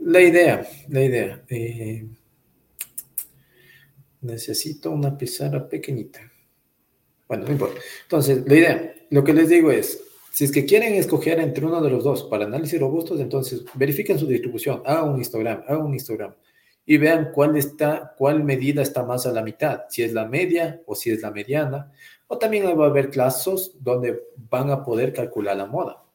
[0.01, 1.45] La idea, la idea.
[1.49, 2.07] Eh,
[4.21, 6.21] necesito una pizarra pequeñita.
[7.29, 7.81] Bueno, no importa.
[8.03, 10.01] Entonces, la idea, lo que les digo es,
[10.33, 14.19] si es que quieren escoger entre uno de los dos para análisis robustos, entonces verifiquen
[14.19, 16.37] su distribución, hagan un histograma, hagan un histograma
[16.85, 20.83] y vean cuál está, cuál medida está más a la mitad, si es la media
[20.87, 21.91] o si es la mediana,
[22.29, 26.06] o también va a haber casos donde van a poder calcular la moda.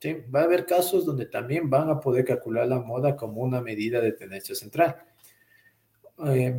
[0.00, 0.16] ¿Sí?
[0.34, 4.00] Va a haber casos donde también van a poder calcular la moda como una medida
[4.00, 4.96] de tendencia central.
[6.26, 6.54] Eh,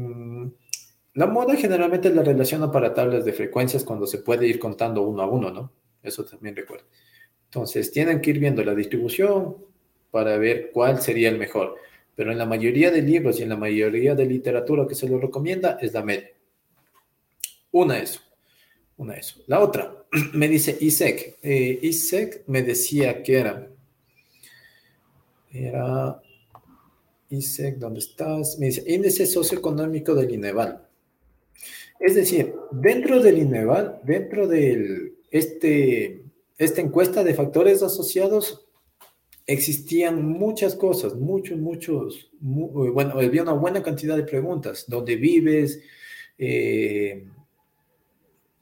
[1.14, 5.24] la moda generalmente la relaciona para tablas de frecuencias cuando se puede ir contando uno
[5.24, 5.72] a uno, ¿no?
[6.04, 6.86] Eso también recuerda.
[7.46, 9.58] Entonces, tienen que ir viendo la distribución
[10.12, 11.76] para ver cuál sería el mejor.
[12.16, 15.20] Pero en la mayoría de libros y en la mayoría de literatura que se lo
[15.20, 16.30] recomienda es la media.
[17.72, 18.22] Una eso.
[18.98, 19.42] Una eso.
[19.48, 21.38] La otra, me dice ISEC.
[21.42, 23.68] Eh, ISEC me decía que era.
[25.52, 26.22] Era.
[27.30, 28.58] ISEC, ¿dónde estás?
[28.58, 30.88] Me dice índice socioeconómico del INEVAL.
[32.00, 36.24] Es decir, dentro del INEVAL, dentro de este,
[36.58, 38.68] esta encuesta de factores asociados,
[39.46, 44.86] existían muchas cosas, muchos, muchos, bueno, había una buena cantidad de preguntas.
[44.88, 45.82] ¿Dónde vives?
[46.38, 47.26] Eh,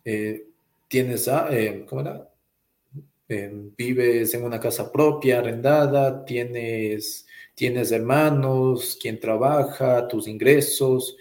[0.06, 0.48] eh,
[0.88, 2.30] ¿Tienes, eh, cómo era?
[3.28, 6.24] ¿Vives en una casa propia, arrendada?
[6.24, 7.26] ¿Tienes,
[7.56, 8.98] tienes hermanos?
[9.02, 10.08] ¿Quién trabaja?
[10.08, 11.18] ¿Tus ingresos?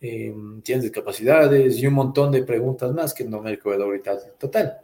[0.00, 4.78] Em, tienes discapacidades y un montón de preguntas más que no me recuerdo ahorita total.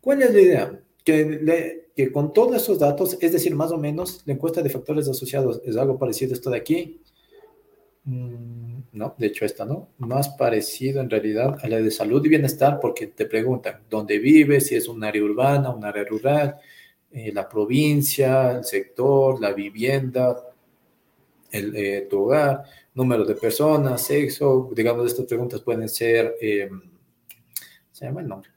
[0.00, 0.80] ¿Cuál es la idea?
[1.04, 5.08] Que, que con todos esos datos, es decir, más o menos, la encuesta de factores
[5.08, 7.00] asociados es algo parecido a esto de aquí.
[8.04, 9.88] Mm, no, de hecho esta no.
[9.98, 14.66] Más parecido en realidad a la de salud y bienestar porque te preguntan dónde vives,
[14.66, 16.56] si es un área urbana, un área rural,
[17.12, 20.36] eh, la provincia, el sector, la vivienda,
[21.50, 22.64] el, eh, tu hogar,
[22.94, 26.68] número de personas, sexo, digamos, estas preguntas pueden ser, eh,
[27.92, 28.50] se llama el nombre,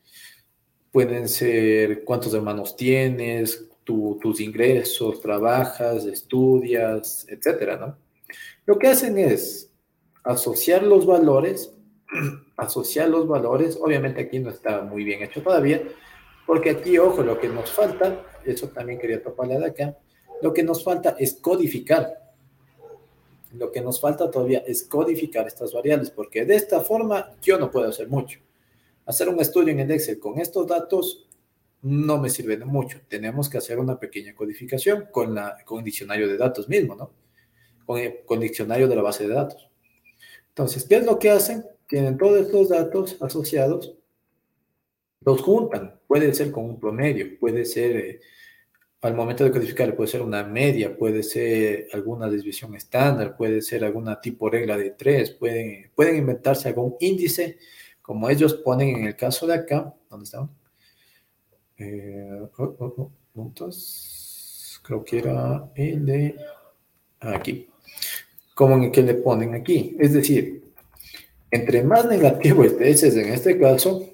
[0.91, 7.97] pueden ser cuántos hermanos tienes, tus ingresos, trabajas, estudias, etcétera, ¿no?
[8.65, 9.72] Lo que hacen es
[10.23, 11.73] asociar los valores,
[12.57, 15.81] asociar los valores, obviamente aquí no está muy bien hecho todavía,
[16.45, 19.97] porque aquí, ojo, lo que nos falta, eso también quería toparle de acá,
[20.41, 22.23] lo que nos falta es codificar
[23.53, 27.69] lo que nos falta todavía es codificar estas variables, porque de esta forma yo no
[27.69, 28.39] puedo hacer mucho.
[29.05, 31.27] Hacer un estudio en el Excel con estos datos
[31.81, 32.99] no me sirve de mucho.
[33.07, 37.11] Tenemos que hacer una pequeña codificación con, la, con el diccionario de datos mismo, ¿no?
[37.85, 39.69] Con el, con el diccionario de la base de datos.
[40.53, 41.65] Entonces, ¿qué es lo que hacen?
[41.87, 43.95] Tienen todos estos datos asociados,
[45.21, 45.99] los juntan.
[46.07, 47.95] Puede ser con un promedio, puede ser...
[47.97, 48.19] Eh,
[49.01, 53.83] al momento de codificar puede ser una media, puede ser alguna desviación estándar, puede ser
[53.83, 57.57] alguna tipo regla de tres, pueden, pueden inventarse algún índice,
[58.01, 60.49] como ellos ponen en el caso de acá, ¿dónde están?
[61.77, 63.69] Eh, oh, oh, oh,
[64.83, 66.35] creo que era el de
[67.19, 67.67] aquí,
[68.53, 70.63] como en el que le ponen aquí, es decir,
[71.51, 74.09] entre más negativo estés en este caso,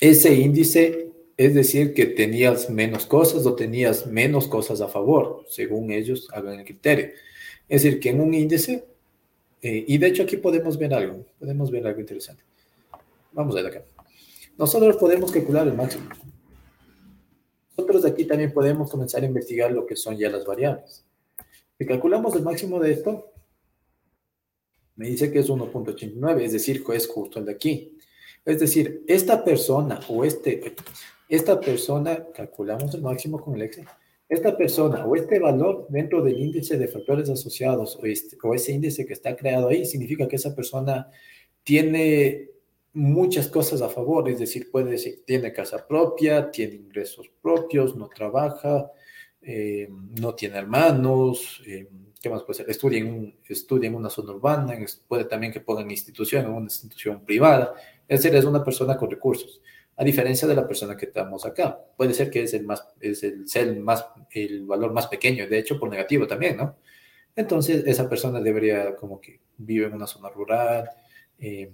[0.00, 1.02] ese índice
[1.36, 6.60] es decir que tenías menos cosas o tenías menos cosas a favor, según ellos hagan
[6.60, 7.10] el criterio.
[7.68, 8.84] Es decir, que en un índice,
[9.62, 12.42] eh, y de hecho aquí podemos ver algo, podemos ver algo interesante.
[13.32, 13.84] Vamos a ver acá.
[14.58, 16.08] Nosotros podemos calcular el máximo.
[17.76, 21.04] Nosotros aquí también podemos comenzar a investigar lo que son ya las variables.
[21.82, 23.32] Si calculamos el máximo de esto,
[24.94, 27.98] me dice que es 1.89, es decir, es justo el de aquí.
[28.44, 30.76] Es decir, esta persona o este,
[31.28, 33.86] esta persona, calculamos el máximo con el Excel,
[34.28, 38.70] esta persona o este valor dentro del índice de factores asociados o, este, o ese
[38.70, 41.10] índice que está creado ahí, significa que esa persona
[41.64, 42.48] tiene
[42.92, 48.08] muchas cosas a favor, es decir, puede decir, tiene casa propia, tiene ingresos propios, no
[48.08, 48.88] trabaja,
[49.42, 49.88] eh,
[50.20, 51.88] no tiene hermanos, eh,
[52.20, 52.70] ¿qué más puede ser?
[52.70, 54.74] Estudia en, un, estudia en una zona urbana,
[55.08, 57.74] puede también que ponga en institución, en una institución privada,
[58.06, 59.60] es decir, es una persona con recursos
[59.96, 61.78] a diferencia de la persona que estamos acá.
[61.96, 65.78] Puede ser que es el más, es el, más, el valor más pequeño, de hecho,
[65.78, 66.76] por negativo también, ¿no?
[67.36, 70.88] Entonces, esa persona debería como que vive en una zona rural,
[71.38, 71.72] eh,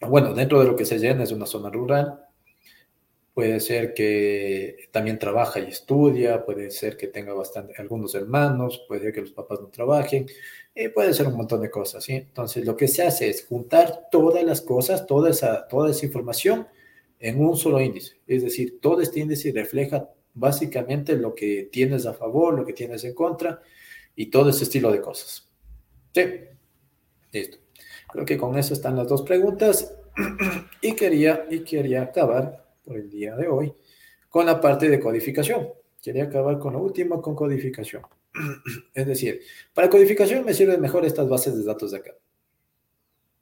[0.00, 2.25] bueno, dentro de lo que se llena es una zona rural,
[3.36, 9.02] puede ser que también trabaja y estudia, puede ser que tenga bastante, algunos hermanos, puede
[9.02, 10.24] ser que los papás no trabajen,
[10.74, 12.14] eh, puede ser un montón de cosas, ¿sí?
[12.14, 16.66] Entonces, lo que se hace es juntar todas las cosas, toda esa, toda esa información
[17.20, 18.16] en un solo índice.
[18.26, 23.04] Es decir, todo este índice refleja básicamente lo que tienes a favor, lo que tienes
[23.04, 23.60] en contra
[24.14, 25.46] y todo ese estilo de cosas.
[26.14, 26.22] Sí,
[27.32, 27.58] listo.
[28.10, 29.94] Creo que con eso están las dos preguntas
[30.80, 33.74] y quería, y quería acabar por el día de hoy
[34.28, 35.68] con la parte de codificación.
[36.00, 38.02] Quería acabar con lo último, con codificación.
[38.94, 39.40] Es decir,
[39.74, 42.14] para codificación me sirven mejor estas bases de datos de acá.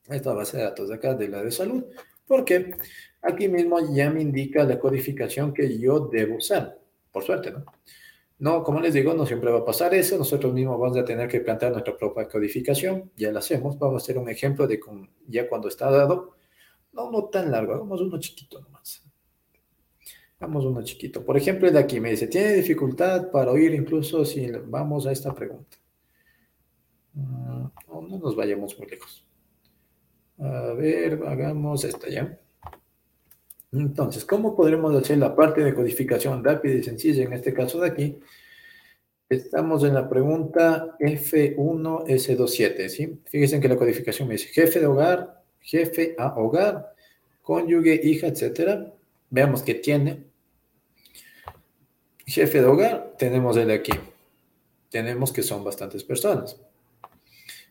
[0.08, 1.84] Esta base de datos de acá de la de salud.
[2.26, 2.74] ¿Por qué?
[3.22, 6.78] Aquí mismo ya me indica la codificación que yo debo usar.
[7.10, 7.64] Por suerte, ¿no?
[8.38, 10.18] No, como les digo, no siempre va a pasar eso.
[10.18, 13.10] Nosotros mismos vamos a tener que plantear nuestra propia codificación.
[13.16, 13.78] Ya la hacemos.
[13.78, 16.36] Vamos a hacer un ejemplo de con, ya cuando está dado.
[16.92, 17.74] No, no tan largo.
[17.74, 19.03] Hagamos uno chiquito nomás.
[20.44, 21.24] Hagamos uno chiquito.
[21.24, 25.12] Por ejemplo, el de aquí me dice, ¿tiene dificultad para oír incluso si vamos a
[25.12, 25.78] esta pregunta?
[27.14, 29.24] Mm, no, no nos vayamos muy lejos.
[30.38, 32.38] A ver, hagamos esta ya.
[33.72, 37.88] Entonces, ¿cómo podremos hacer la parte de codificación rápida y sencilla en este caso de
[37.88, 38.18] aquí?
[39.30, 43.18] Estamos en la pregunta F1S27, ¿sí?
[43.24, 46.92] Fíjense que la codificación me dice jefe de hogar, jefe a hogar,
[47.40, 48.92] cónyuge, hija, etcétera.
[49.30, 50.33] Veamos qué tiene.
[52.26, 53.92] Jefe de hogar, tenemos el aquí.
[54.90, 56.60] Tenemos que son bastantes personas.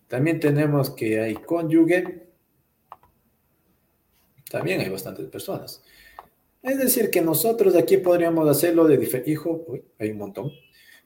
[0.07, 2.27] También tenemos que hay cónyuge.
[4.49, 5.84] También hay bastantes personas.
[6.61, 9.65] Es decir, que nosotros aquí podríamos hacerlo de hijo,
[9.99, 10.51] hay un montón.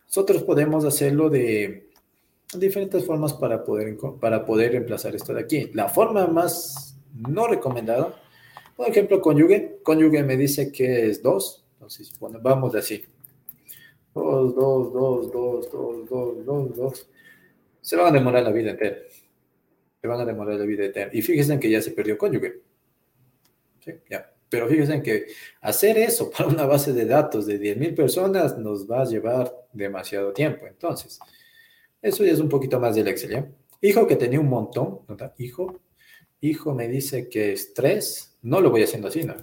[0.06, 1.90] Nosotros podemos hacerlo de
[2.54, 5.72] diferentes formas para poder, para poder reemplazar esto de aquí.
[5.74, 8.22] La forma más no recomendada,
[8.76, 9.80] por ejemplo, cónyuge.
[9.84, 11.66] Cónyuge me dice que es dos.
[11.74, 13.06] Entonces, vamos de así.
[14.18, 17.10] Dos, dos, dos, dos, dos, dos, dos, dos.
[17.82, 18.98] Se van a demorar la vida entera.
[20.02, 21.12] Se van a demorar la vida entera.
[21.14, 22.62] Y fíjense que ya se perdió cónyuge.
[23.80, 23.92] ¿Sí?
[24.10, 24.34] Ya.
[24.50, 25.28] Pero fíjense que
[25.62, 30.34] hacer eso para una base de datos de 10.000 personas nos va a llevar demasiado
[30.34, 30.66] tiempo.
[30.66, 31.20] Entonces,
[32.02, 33.48] eso ya es un poquito más del Excel, ¿ya?
[33.82, 35.02] Hijo que tenía un montón.
[35.38, 35.80] Hijo,
[36.42, 39.36] hijo me dice que es 3, no lo voy haciendo así, ¿no?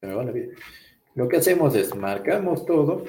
[0.00, 0.54] Me va la vida.
[1.14, 3.04] Lo que hacemos es marcamos todo,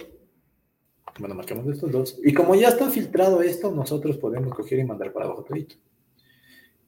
[1.19, 5.11] bueno, marcamos estos dos, y como ya está filtrado esto, nosotros podemos coger y mandar
[5.11, 5.57] para abajo todo.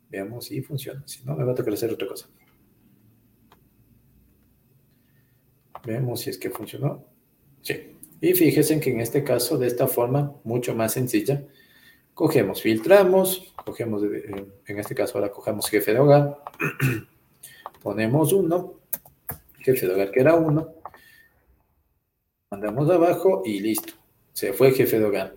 [0.10, 2.28] Veamos si funciona, si no, me va a tocar hacer otra cosa.
[5.86, 7.06] Veamos si es que funcionó.
[7.62, 7.94] Sí.
[8.20, 11.46] Y fíjense que en este caso, de esta forma, mucho más sencilla,
[12.14, 16.42] cogemos, filtramos, cogemos, eh, en este caso ahora cogemos jefe de hogar,
[17.84, 18.80] ponemos uno,
[19.60, 20.77] jefe de hogar que era uno,
[22.50, 23.94] mandamos abajo y listo,
[24.32, 25.36] se fue jefe de hogar.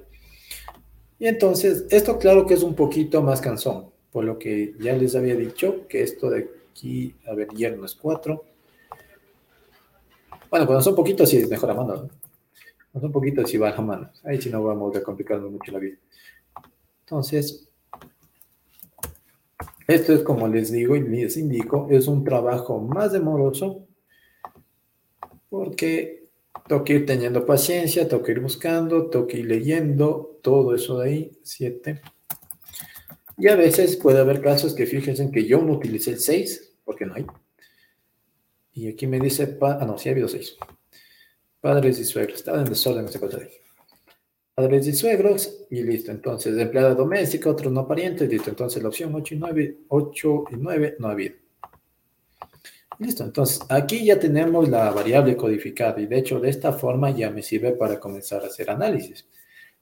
[1.18, 5.16] Y entonces, esto claro que es un poquito más cansón, por lo que ya les
[5.16, 8.44] había dicho que esto de aquí, a ver, yerno es 4,
[10.50, 11.94] Bueno, cuando son poquitos sí es mejor a mano.
[11.94, 12.08] ¿no?
[12.92, 14.10] Cuando son poquitos sí va a mano.
[14.24, 15.96] Ahí sí no vamos a complicar mucho la vida.
[17.00, 17.68] Entonces,
[19.86, 23.86] esto es como les digo y les indico, es un trabajo más demoroso
[25.48, 26.19] porque
[26.70, 31.01] tengo que ir teniendo paciencia, tengo que ir buscando, tengo que ir leyendo, todo eso
[31.01, 32.01] de ahí, siete.
[33.36, 37.06] Y a veces puede haber casos que fíjense que yo no utilicé el 6, porque
[37.06, 37.26] no hay.
[38.72, 40.59] Y aquí me dice, ah, no, sí ha habido 6.
[41.60, 43.52] Padres y suegros, estaba en desorden esta cosa de ahí.
[44.55, 46.12] Padres y suegros, y listo.
[46.12, 48.48] Entonces, empleada doméstica, otros no parientes, listo.
[48.48, 51.34] Entonces, la opción 8 y 9, 8 y 9 no ha habido.
[53.01, 57.31] Listo, entonces aquí ya tenemos la variable codificada y de hecho de esta forma ya
[57.31, 59.27] me sirve para comenzar a hacer análisis.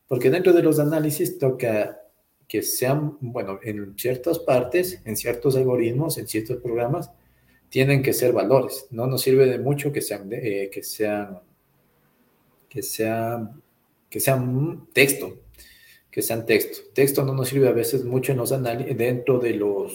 [0.07, 2.01] Porque dentro de los análisis toca
[2.47, 7.11] que sean, bueno, en ciertas partes, en ciertos algoritmos, en ciertos programas,
[7.69, 8.87] tienen que ser valores.
[8.91, 11.41] No nos sirve de mucho que sean, eh, que sean,
[12.69, 13.61] que sean,
[14.09, 15.41] que sean texto,
[16.09, 16.79] que sean texto.
[16.95, 19.93] Texto no nos sirve a veces mucho en los análisis, dentro de los,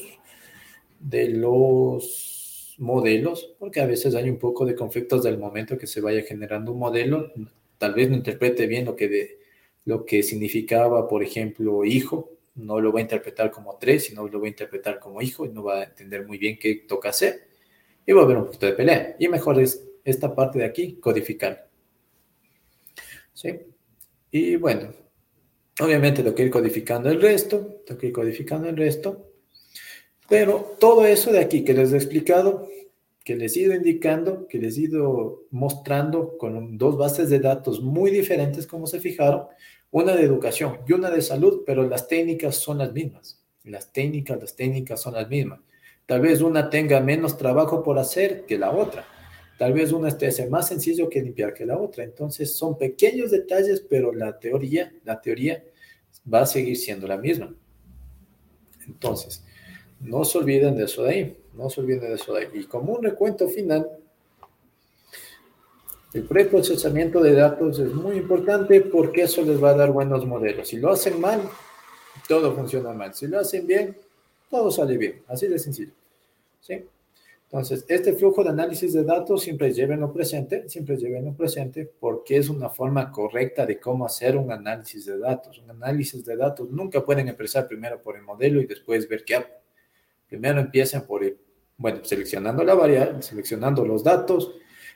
[0.99, 2.32] de los
[2.79, 6.71] modelos, porque a veces hay un poco de conflictos del momento que se vaya generando
[6.71, 7.31] un modelo,
[7.77, 9.39] tal vez no interprete bien lo que,
[9.85, 14.39] lo que significaba, por ejemplo, hijo, no lo va a interpretar como tres, sino lo
[14.39, 17.47] va a interpretar como hijo y no va a entender muy bien qué toca hacer
[18.05, 19.15] y va a haber un poquito de pelea.
[19.19, 21.69] Y mejor es esta parte de aquí, codificar.
[23.33, 23.59] ¿Sí?
[24.29, 24.93] Y bueno,
[25.79, 29.32] obviamente lo que ir codificando el resto, tengo que ir codificando el resto
[30.29, 32.67] pero todo eso de aquí que les he explicado,
[33.23, 37.81] que les he ido indicando, que les he ido mostrando con dos bases de datos
[37.81, 39.47] muy diferentes, como se fijaron,
[39.91, 43.41] una de educación y una de salud, pero las técnicas son las mismas.
[43.63, 45.59] Las técnicas, las técnicas son las mismas.
[46.05, 49.05] Tal vez una tenga menos trabajo por hacer que la otra.
[49.57, 52.03] Tal vez una esté más sencillo que limpiar que la otra.
[52.03, 55.63] Entonces son pequeños detalles, pero la teoría, la teoría
[56.31, 57.55] va a seguir siendo la misma.
[58.87, 59.42] Entonces,
[60.03, 62.47] no se olviden de eso de ahí, no se olviden de eso de ahí.
[62.53, 63.89] Y como un recuento final,
[66.13, 70.67] el preprocesamiento de datos es muy importante porque eso les va a dar buenos modelos.
[70.67, 71.41] Si lo hacen mal,
[72.27, 73.13] todo funciona mal.
[73.13, 73.97] Si lo hacen bien,
[74.49, 75.23] todo sale bien.
[75.27, 75.93] Así de sencillo.
[76.59, 76.85] ¿Sí?
[77.45, 82.49] Entonces, este flujo de análisis de datos siempre llévenlo presente, siempre llévenlo presente porque es
[82.49, 85.59] una forma correcta de cómo hacer un análisis de datos.
[85.59, 89.35] Un análisis de datos nunca pueden empezar primero por el modelo y después ver qué
[89.35, 89.62] hago.
[90.33, 91.21] Primero empiecen por,
[91.77, 94.55] bueno, seleccionando la variable, seleccionando los datos,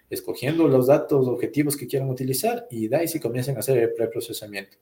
[0.09, 3.93] escogiendo los datos objetivos que quieran utilizar y de ahí sí comiencen a hacer el
[3.93, 4.77] preprocesamiento.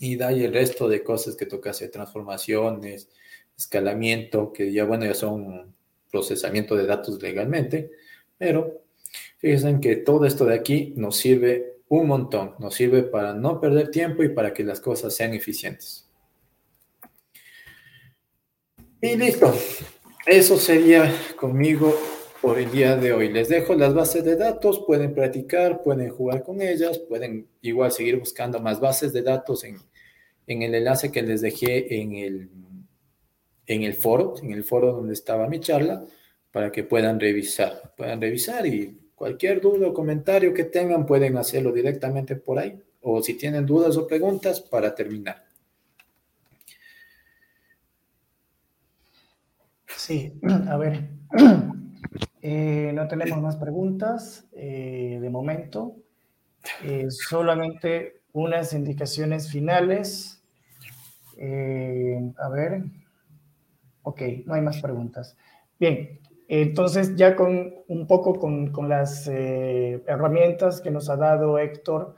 [0.00, 3.08] Y de ahí el resto de cosas que toca hacer, transformaciones,
[3.56, 5.72] escalamiento, que ya, bueno, ya son
[6.10, 7.92] procesamiento de datos legalmente,
[8.36, 8.82] pero
[9.36, 13.92] fíjense que todo esto de aquí nos sirve un montón, nos sirve para no perder
[13.92, 16.07] tiempo y para que las cosas sean eficientes.
[19.00, 19.54] Y listo.
[20.26, 21.94] Eso sería conmigo
[22.42, 23.32] por el día de hoy.
[23.32, 28.18] Les dejo las bases de datos, pueden practicar, pueden jugar con ellas, pueden igual seguir
[28.18, 29.76] buscando más bases de datos en,
[30.48, 32.50] en el enlace que les dejé en el,
[33.66, 36.04] en el foro, en el foro donde estaba mi charla,
[36.50, 37.94] para que puedan revisar.
[37.96, 42.76] Puedan revisar y cualquier duda o comentario que tengan pueden hacerlo directamente por ahí.
[43.00, 45.47] O si tienen dudas o preguntas para terminar.
[50.08, 50.32] Sí,
[50.70, 51.10] a ver.
[52.40, 55.96] Eh, no tenemos más preguntas eh, de momento.
[56.82, 60.42] Eh, solamente unas indicaciones finales.
[61.36, 62.84] a ver.
[64.02, 65.36] Ok, no hay más preguntas.
[65.78, 72.16] Bien, entonces ya con un poco con, con las herramientas que nos ha dado Héctor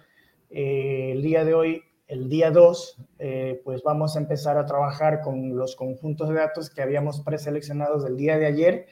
[0.51, 5.57] el día de hoy, el día 2, eh, pues vamos a empezar a trabajar con
[5.57, 8.87] los conjuntos de datos que habíamos preseleccionados del día de ayer.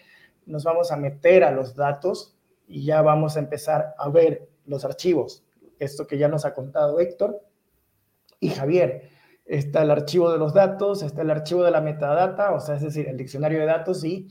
[0.47, 2.37] Nos vamos a meter a los datos
[2.69, 5.45] y ya vamos a empezar a ver los archivos.
[5.81, 7.43] Esto que ya nos ha contado Héctor
[8.39, 9.11] y Javier.
[9.45, 12.83] Está el archivo de los datos, está el archivo de la metadata, o sea, es
[12.83, 14.29] decir, el diccionario de datos y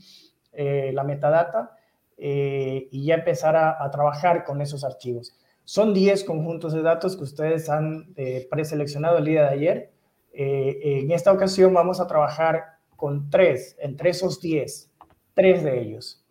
[0.52, 1.76] eh, la metadata,
[2.16, 5.38] eh, y ya empezar a, a trabajar con esos archivos.
[5.68, 9.92] Son 10 conjuntos de datos que ustedes han eh, preseleccionado el día de ayer.
[10.32, 14.90] Eh, en esta ocasión vamos a trabajar con tres, entre esos 10,
[15.34, 16.24] tres de ellos.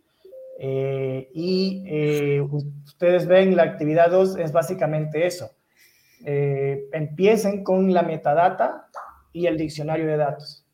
[0.58, 5.52] Eh, y ustedes ven la actividad 2 es básicamente eso.
[6.26, 8.88] empiecen con la metadata
[9.34, 10.66] y el diccionario de datos.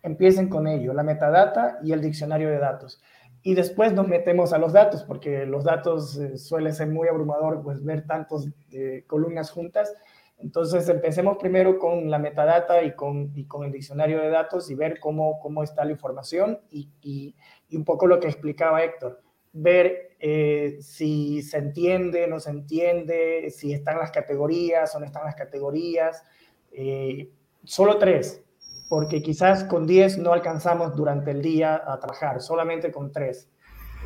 [0.00, 3.02] Empiecen con ello, la metadata y el diccionario de datos.
[3.46, 7.62] Y después nos metemos a los datos, porque los datos eh, suele ser muy abrumador
[7.62, 9.94] pues, ver tantas eh, columnas juntas.
[10.38, 14.74] Entonces, empecemos primero con la metadata y con, y con el diccionario de datos y
[14.74, 17.34] ver cómo, cómo está la información y, y,
[17.68, 19.20] y un poco lo que explicaba Héctor,
[19.52, 25.24] ver eh, si se entiende, no se entiende, si están las categorías o no están
[25.24, 26.24] las categorías.
[26.72, 27.30] Eh,
[27.62, 28.42] solo tres,
[28.88, 33.48] porque quizás con diez no alcanzamos durante el día a trabajar, solamente con tres.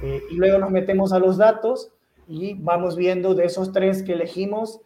[0.03, 1.93] Eh, y luego nos metemos a los datos
[2.27, 4.81] y vamos viendo de esos tres que elegimos,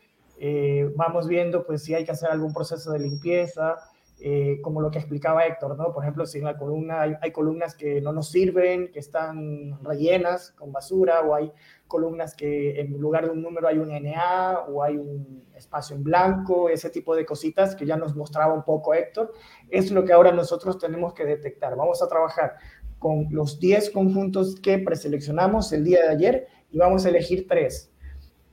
[0.97, 3.77] vamos viendo pues si hay que hacer algún proceso de limpieza,
[4.25, 5.93] eh, como lo que explicaba Héctor, ¿no?
[5.93, 10.53] Por ejemplo, si en la columna hay, columnas que no nos sirven, que están rellenas
[10.53, 11.51] con basura, o hay
[11.89, 16.05] columnas que en lugar de un número hay un NA, o hay un espacio en
[16.05, 19.33] blanco, ese tipo de cositas que ya nos mostraba un poco Héctor,
[19.69, 21.75] es lo que ahora nosotros tenemos que detectar.
[21.75, 22.55] Vamos a trabajar
[23.01, 27.91] con los 10 conjuntos que preseleccionamos el día de ayer y vamos a elegir tres.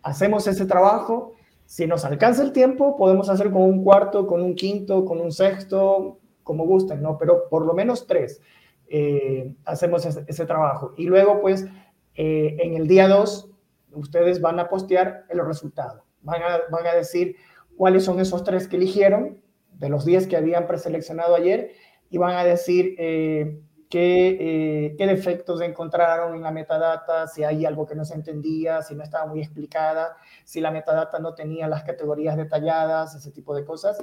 [0.02, 1.34] Hacemos ese trabajo
[1.70, 5.32] si nos alcanza el tiempo, podemos hacer con un cuarto, con un quinto, con un
[5.32, 7.16] sexto, como gusten, ¿no?
[7.20, 8.42] Pero por lo menos tres
[8.88, 10.96] eh, hacemos ese, trabajo.
[10.98, 11.68] Y luego, pues,
[12.16, 13.52] eh, en el día dos,
[13.94, 16.06] ustedes van a postear el resultado.
[16.24, 17.36] Van a, van a decir
[17.78, 19.40] cuáles son esos tres que eligieron,
[19.74, 21.74] de los diez que habían preseleccionado ayer,
[22.10, 27.86] y van a decir eh, qué, qué defectos encontraron en la metadata, si hay algo
[27.86, 31.84] que no se entendía, si no estaba muy explicada, si la metadata no tenía las
[31.84, 33.98] categorías detalladas, ese tipo de cosas.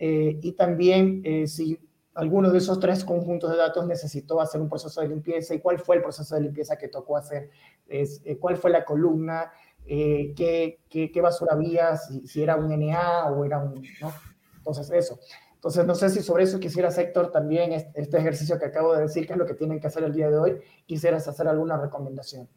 [0.00, 1.76] Eh, y también eh, si
[2.14, 5.78] alguno de esos tres conjuntos de datos necesitó hacer un proceso de limpieza y cuál
[5.80, 7.50] fue el proceso de limpieza que tocó hacer,
[7.88, 9.52] es, eh, cuál fue la columna,
[9.86, 13.82] qué, qué, qué, basura había, si, si, era un NA o era un...
[14.00, 14.12] ¿no?
[14.58, 15.18] Entonces, eso.
[15.58, 19.26] Entonces, no sé si sobre eso quisieras, Héctor, también este ejercicio que acabo de decir,
[19.26, 22.48] que es lo que tienen que hacer el día de hoy, quisieras hacer alguna recomendación.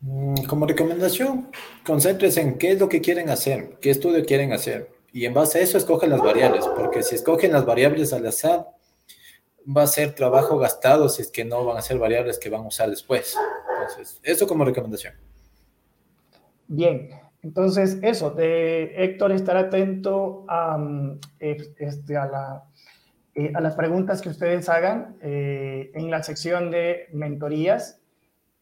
[0.00, 1.52] Mm, como recomendación,
[1.86, 4.90] concéntrese en qué es lo que quieren hacer, qué estudio quieren hacer.
[5.12, 8.66] Y en base a eso escogen las variables, porque si escogen las variables al azar,
[9.64, 12.62] va a ser trabajo gastado si es que no van a ser variables que van
[12.62, 13.36] a usar después.
[13.80, 15.14] Entonces, eso como recomendación.
[16.66, 17.10] Bien,
[17.44, 22.64] entonces, eso, de Héctor, estar atento a, mm, este, a, la,
[23.34, 28.00] eh, a, las preguntas que ustedes hagan eh, en la sección de mentorías.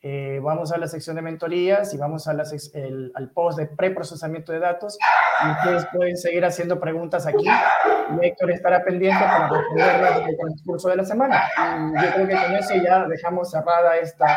[0.04, 2.42] Eh, vamos a la sección de mentorías y vamos a la
[2.74, 4.98] el, al post de preprocesamiento de datos.
[5.46, 7.46] Y ustedes pueden seguir haciendo preguntas aquí.
[7.46, 11.40] Y Héctor estará pendiente para responderlas en el transcurso de la semana.
[11.56, 14.36] Y yo creo que con eso ya dejamos cerrada esta,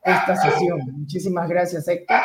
[0.00, 0.78] esta sesión.
[0.92, 2.20] Muchísimas gracias, Héctor.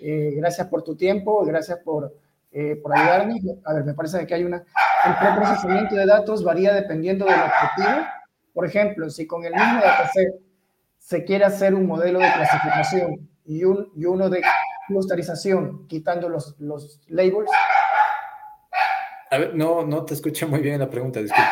[0.00, 2.14] Eh, gracias por tu tiempo, gracias por,
[2.52, 3.40] eh, por ayudarme.
[3.64, 4.64] A ver, me parece que hay una...
[5.04, 8.06] El preprocesamiento de datos varía dependiendo del objetivo.
[8.52, 10.34] Por ejemplo, si con el mismo dataset
[10.98, 14.42] se quiere hacer un modelo de clasificación y, un, y uno de
[14.88, 17.50] clusterización, quitando los, los labels.
[19.30, 21.48] A ver, no, no te escuché muy bien la pregunta, disculpe.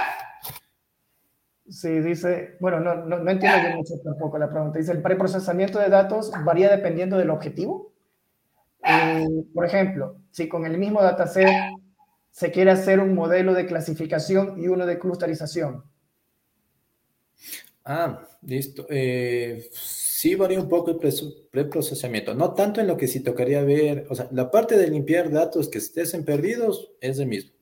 [1.69, 4.79] Sí, dice, bueno, no, no, no entiendo yo mucho tampoco la pregunta.
[4.79, 7.93] Dice, el preprocesamiento de datos varía dependiendo del objetivo.
[8.87, 11.49] Eh, por ejemplo, si con el mismo dataset
[12.31, 15.85] se quiere hacer un modelo de clasificación y uno de clusterización.
[17.85, 18.87] Ah, listo.
[18.91, 20.99] Eh, sí varía un poco el
[21.51, 25.31] preprocesamiento, no tanto en lo que sí tocaría ver, o sea, la parte de limpiar
[25.31, 27.53] datos que estén perdidos es el mismo.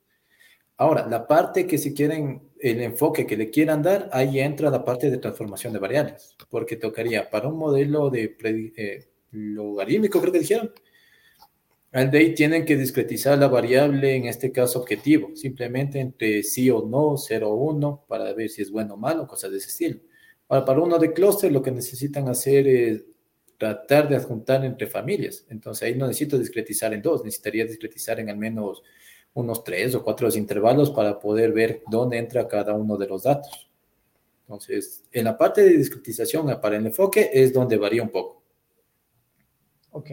[0.76, 4.84] Ahora, la parte que si quieren, el enfoque que le quieran dar, ahí entra la
[4.84, 8.36] parte de transformación de variables, porque tocaría para un modelo de
[8.76, 10.72] eh, logarítmico, creo que dijeron,
[11.94, 16.84] de ahí tienen que discretizar la variable, en este caso objetivo, simplemente entre sí o
[16.84, 20.00] no, 0 o 1, para ver si es bueno o malo, cosas de ese estilo.
[20.48, 23.04] Ahora, para uno de clúster, lo que necesitan hacer es
[23.58, 25.46] tratar de adjuntar entre familias.
[25.48, 28.82] Entonces, ahí no necesito discretizar en dos, necesitaría discretizar en al menos
[29.32, 33.70] unos tres o cuatro intervalos para poder ver dónde entra cada uno de los datos.
[34.40, 38.42] Entonces, en la parte de discretización para el enfoque es donde varía un poco.
[39.92, 40.10] Ok.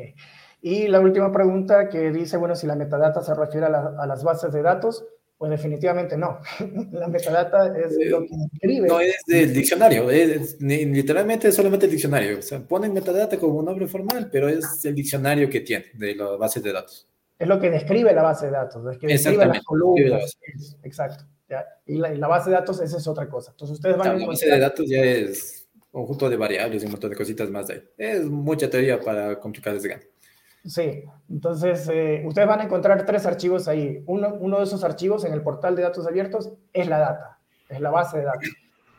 [0.62, 4.54] Y la última pregunta que dice, bueno, si la metadata se refiere a, las bases
[4.54, 5.04] de datos,
[5.38, 6.40] pues definitivamente no.
[6.92, 8.88] la metadata es lo que escribe.
[8.88, 12.38] No es del diccionario, es, literalmente es solamente el diccionario.
[12.38, 16.14] O sea, ponen metadata como un nombre formal, pero es el diccionario que tiene de
[16.14, 17.08] las bases de datos.
[17.40, 20.38] Es lo que describe la base de datos, es que describe las columnas.
[20.84, 21.24] Exacto.
[21.88, 23.50] Y, la, base de datos esa es otra cosa.
[23.50, 26.92] Entonces ustedes van a La base de datos ya es conjunto de variables y un
[26.92, 27.84] montón de cositas más de ahí.
[27.98, 30.11] Es mucha teoría para complicar desde.
[30.64, 34.04] Sí, entonces eh, ustedes van a encontrar tres archivos ahí.
[34.06, 37.40] Uno, uno de esos archivos en el portal de datos abiertos es la data,
[37.70, 38.50] es la base de datos.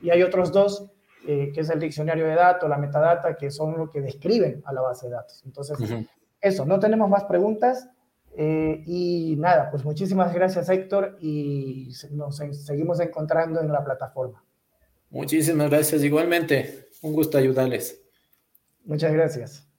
[0.00, 0.90] Y hay otros dos
[1.26, 4.72] eh, que es el diccionario de datos, la metadata, que son lo que describen a
[4.72, 5.42] la base de datos.
[5.44, 5.78] Entonces,
[6.40, 7.88] eso, no tenemos más preguntas.
[8.34, 14.42] Eh, y nada, pues muchísimas gracias Héctor y nos seguimos encontrando en la plataforma.
[15.10, 16.88] Muchísimas gracias igualmente.
[17.02, 18.02] Un gusto ayudarles.
[18.84, 19.71] Muchas gracias.